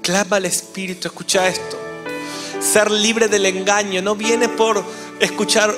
clama 0.01 0.37
al 0.37 0.45
Espíritu, 0.45 1.07
escucha 1.07 1.47
esto. 1.47 1.77
Ser 2.59 2.89
libre 2.89 3.27
del 3.27 3.45
engaño 3.45 4.01
no 4.01 4.15
viene 4.15 4.49
por 4.49 4.83
escuchar 5.19 5.73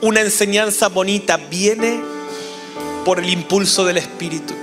una 0.00 0.20
enseñanza 0.20 0.88
bonita, 0.88 1.36
viene 1.36 2.00
por 3.04 3.18
el 3.18 3.28
impulso 3.28 3.84
del 3.84 3.98
Espíritu. 3.98 4.54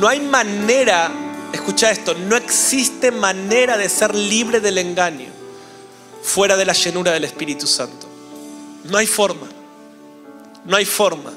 No 0.00 0.08
hay 0.08 0.20
manera, 0.20 1.10
escucha 1.52 1.90
esto, 1.90 2.14
no 2.14 2.36
existe 2.36 3.10
manera 3.10 3.76
de 3.76 3.88
ser 3.88 4.14
libre 4.14 4.60
del 4.60 4.78
engaño 4.78 5.37
fuera 6.28 6.58
de 6.58 6.66
la 6.66 6.74
llenura 6.74 7.12
del 7.12 7.24
Espíritu 7.24 7.66
Santo. 7.66 8.06
No 8.84 8.98
hay 8.98 9.06
forma. 9.06 9.48
No 10.66 10.76
hay 10.76 10.84
forma. 10.84 11.32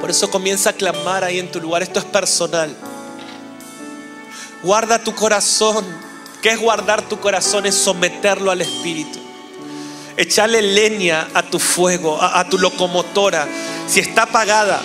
Por 0.00 0.10
eso 0.10 0.28
comienza 0.30 0.70
a 0.70 0.72
clamar 0.72 1.22
ahí 1.22 1.38
en 1.38 1.50
tu 1.50 1.60
lugar. 1.60 1.82
Esto 1.82 2.00
es 2.00 2.04
personal. 2.06 2.74
Guarda 4.62 4.98
tu 4.98 5.14
corazón. 5.14 5.84
¿Qué 6.42 6.50
es 6.50 6.60
guardar 6.60 7.08
tu 7.08 7.20
corazón? 7.20 7.66
Es 7.66 7.76
someterlo 7.76 8.50
al 8.50 8.60
Espíritu. 8.60 9.20
Echarle 10.16 10.60
leña 10.60 11.28
a 11.34 11.42
tu 11.42 11.58
fuego, 11.58 12.20
a, 12.20 12.48
tu 12.48 12.58
locomotora. 12.58 13.46
Si 13.86 14.00
está 14.00 14.22
apagada, 14.22 14.82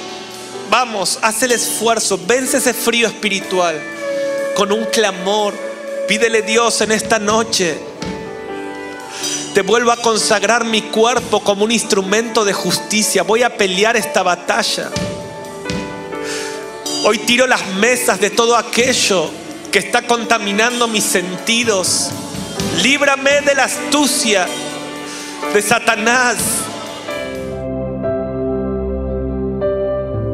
vamos, 0.69 1.17
haz 1.23 1.41
el 1.43 1.51
esfuerzo. 1.51 2.19
Vence 2.27 2.57
ese 2.57 2.73
frío 2.73 3.07
espiritual 3.07 3.81
con 4.55 4.71
un 4.71 4.85
clamor. 4.85 5.53
Pídele 6.07 6.43
Dios 6.43 6.81
en 6.81 6.91
esta 6.91 7.19
noche 7.19 7.88
te 9.53 9.61
vuelvo 9.61 9.91
a 9.91 9.97
consagrar 9.97 10.65
mi 10.65 10.81
cuerpo 10.83 11.41
como 11.43 11.65
un 11.65 11.71
instrumento 11.71 12.45
de 12.45 12.53
justicia. 12.53 13.23
Voy 13.23 13.43
a 13.43 13.57
pelear 13.57 13.95
esta 13.97 14.23
batalla. 14.23 14.89
Hoy 17.05 17.17
tiro 17.19 17.47
las 17.47 17.65
mesas 17.75 18.19
de 18.19 18.29
todo 18.29 18.55
aquello 18.55 19.29
que 19.71 19.79
está 19.79 20.03
contaminando 20.03 20.87
mis 20.87 21.03
sentidos. 21.03 22.11
Líbrame 22.81 23.41
de 23.41 23.55
la 23.55 23.65
astucia 23.65 24.45
de 25.53 25.61
Satanás. 25.61 26.37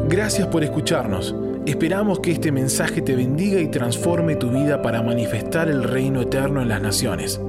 Gracias 0.08 0.46
por 0.48 0.62
escucharnos. 0.62 1.34
Esperamos 1.64 2.20
que 2.20 2.32
este 2.32 2.52
mensaje 2.52 3.02
te 3.02 3.16
bendiga 3.16 3.60
y 3.60 3.68
transforme 3.68 4.36
tu 4.36 4.50
vida 4.50 4.82
para 4.82 5.02
manifestar 5.02 5.68
el 5.68 5.82
reino 5.82 6.22
eterno 6.22 6.62
en 6.62 6.68
las 6.68 6.80
naciones. 6.80 7.40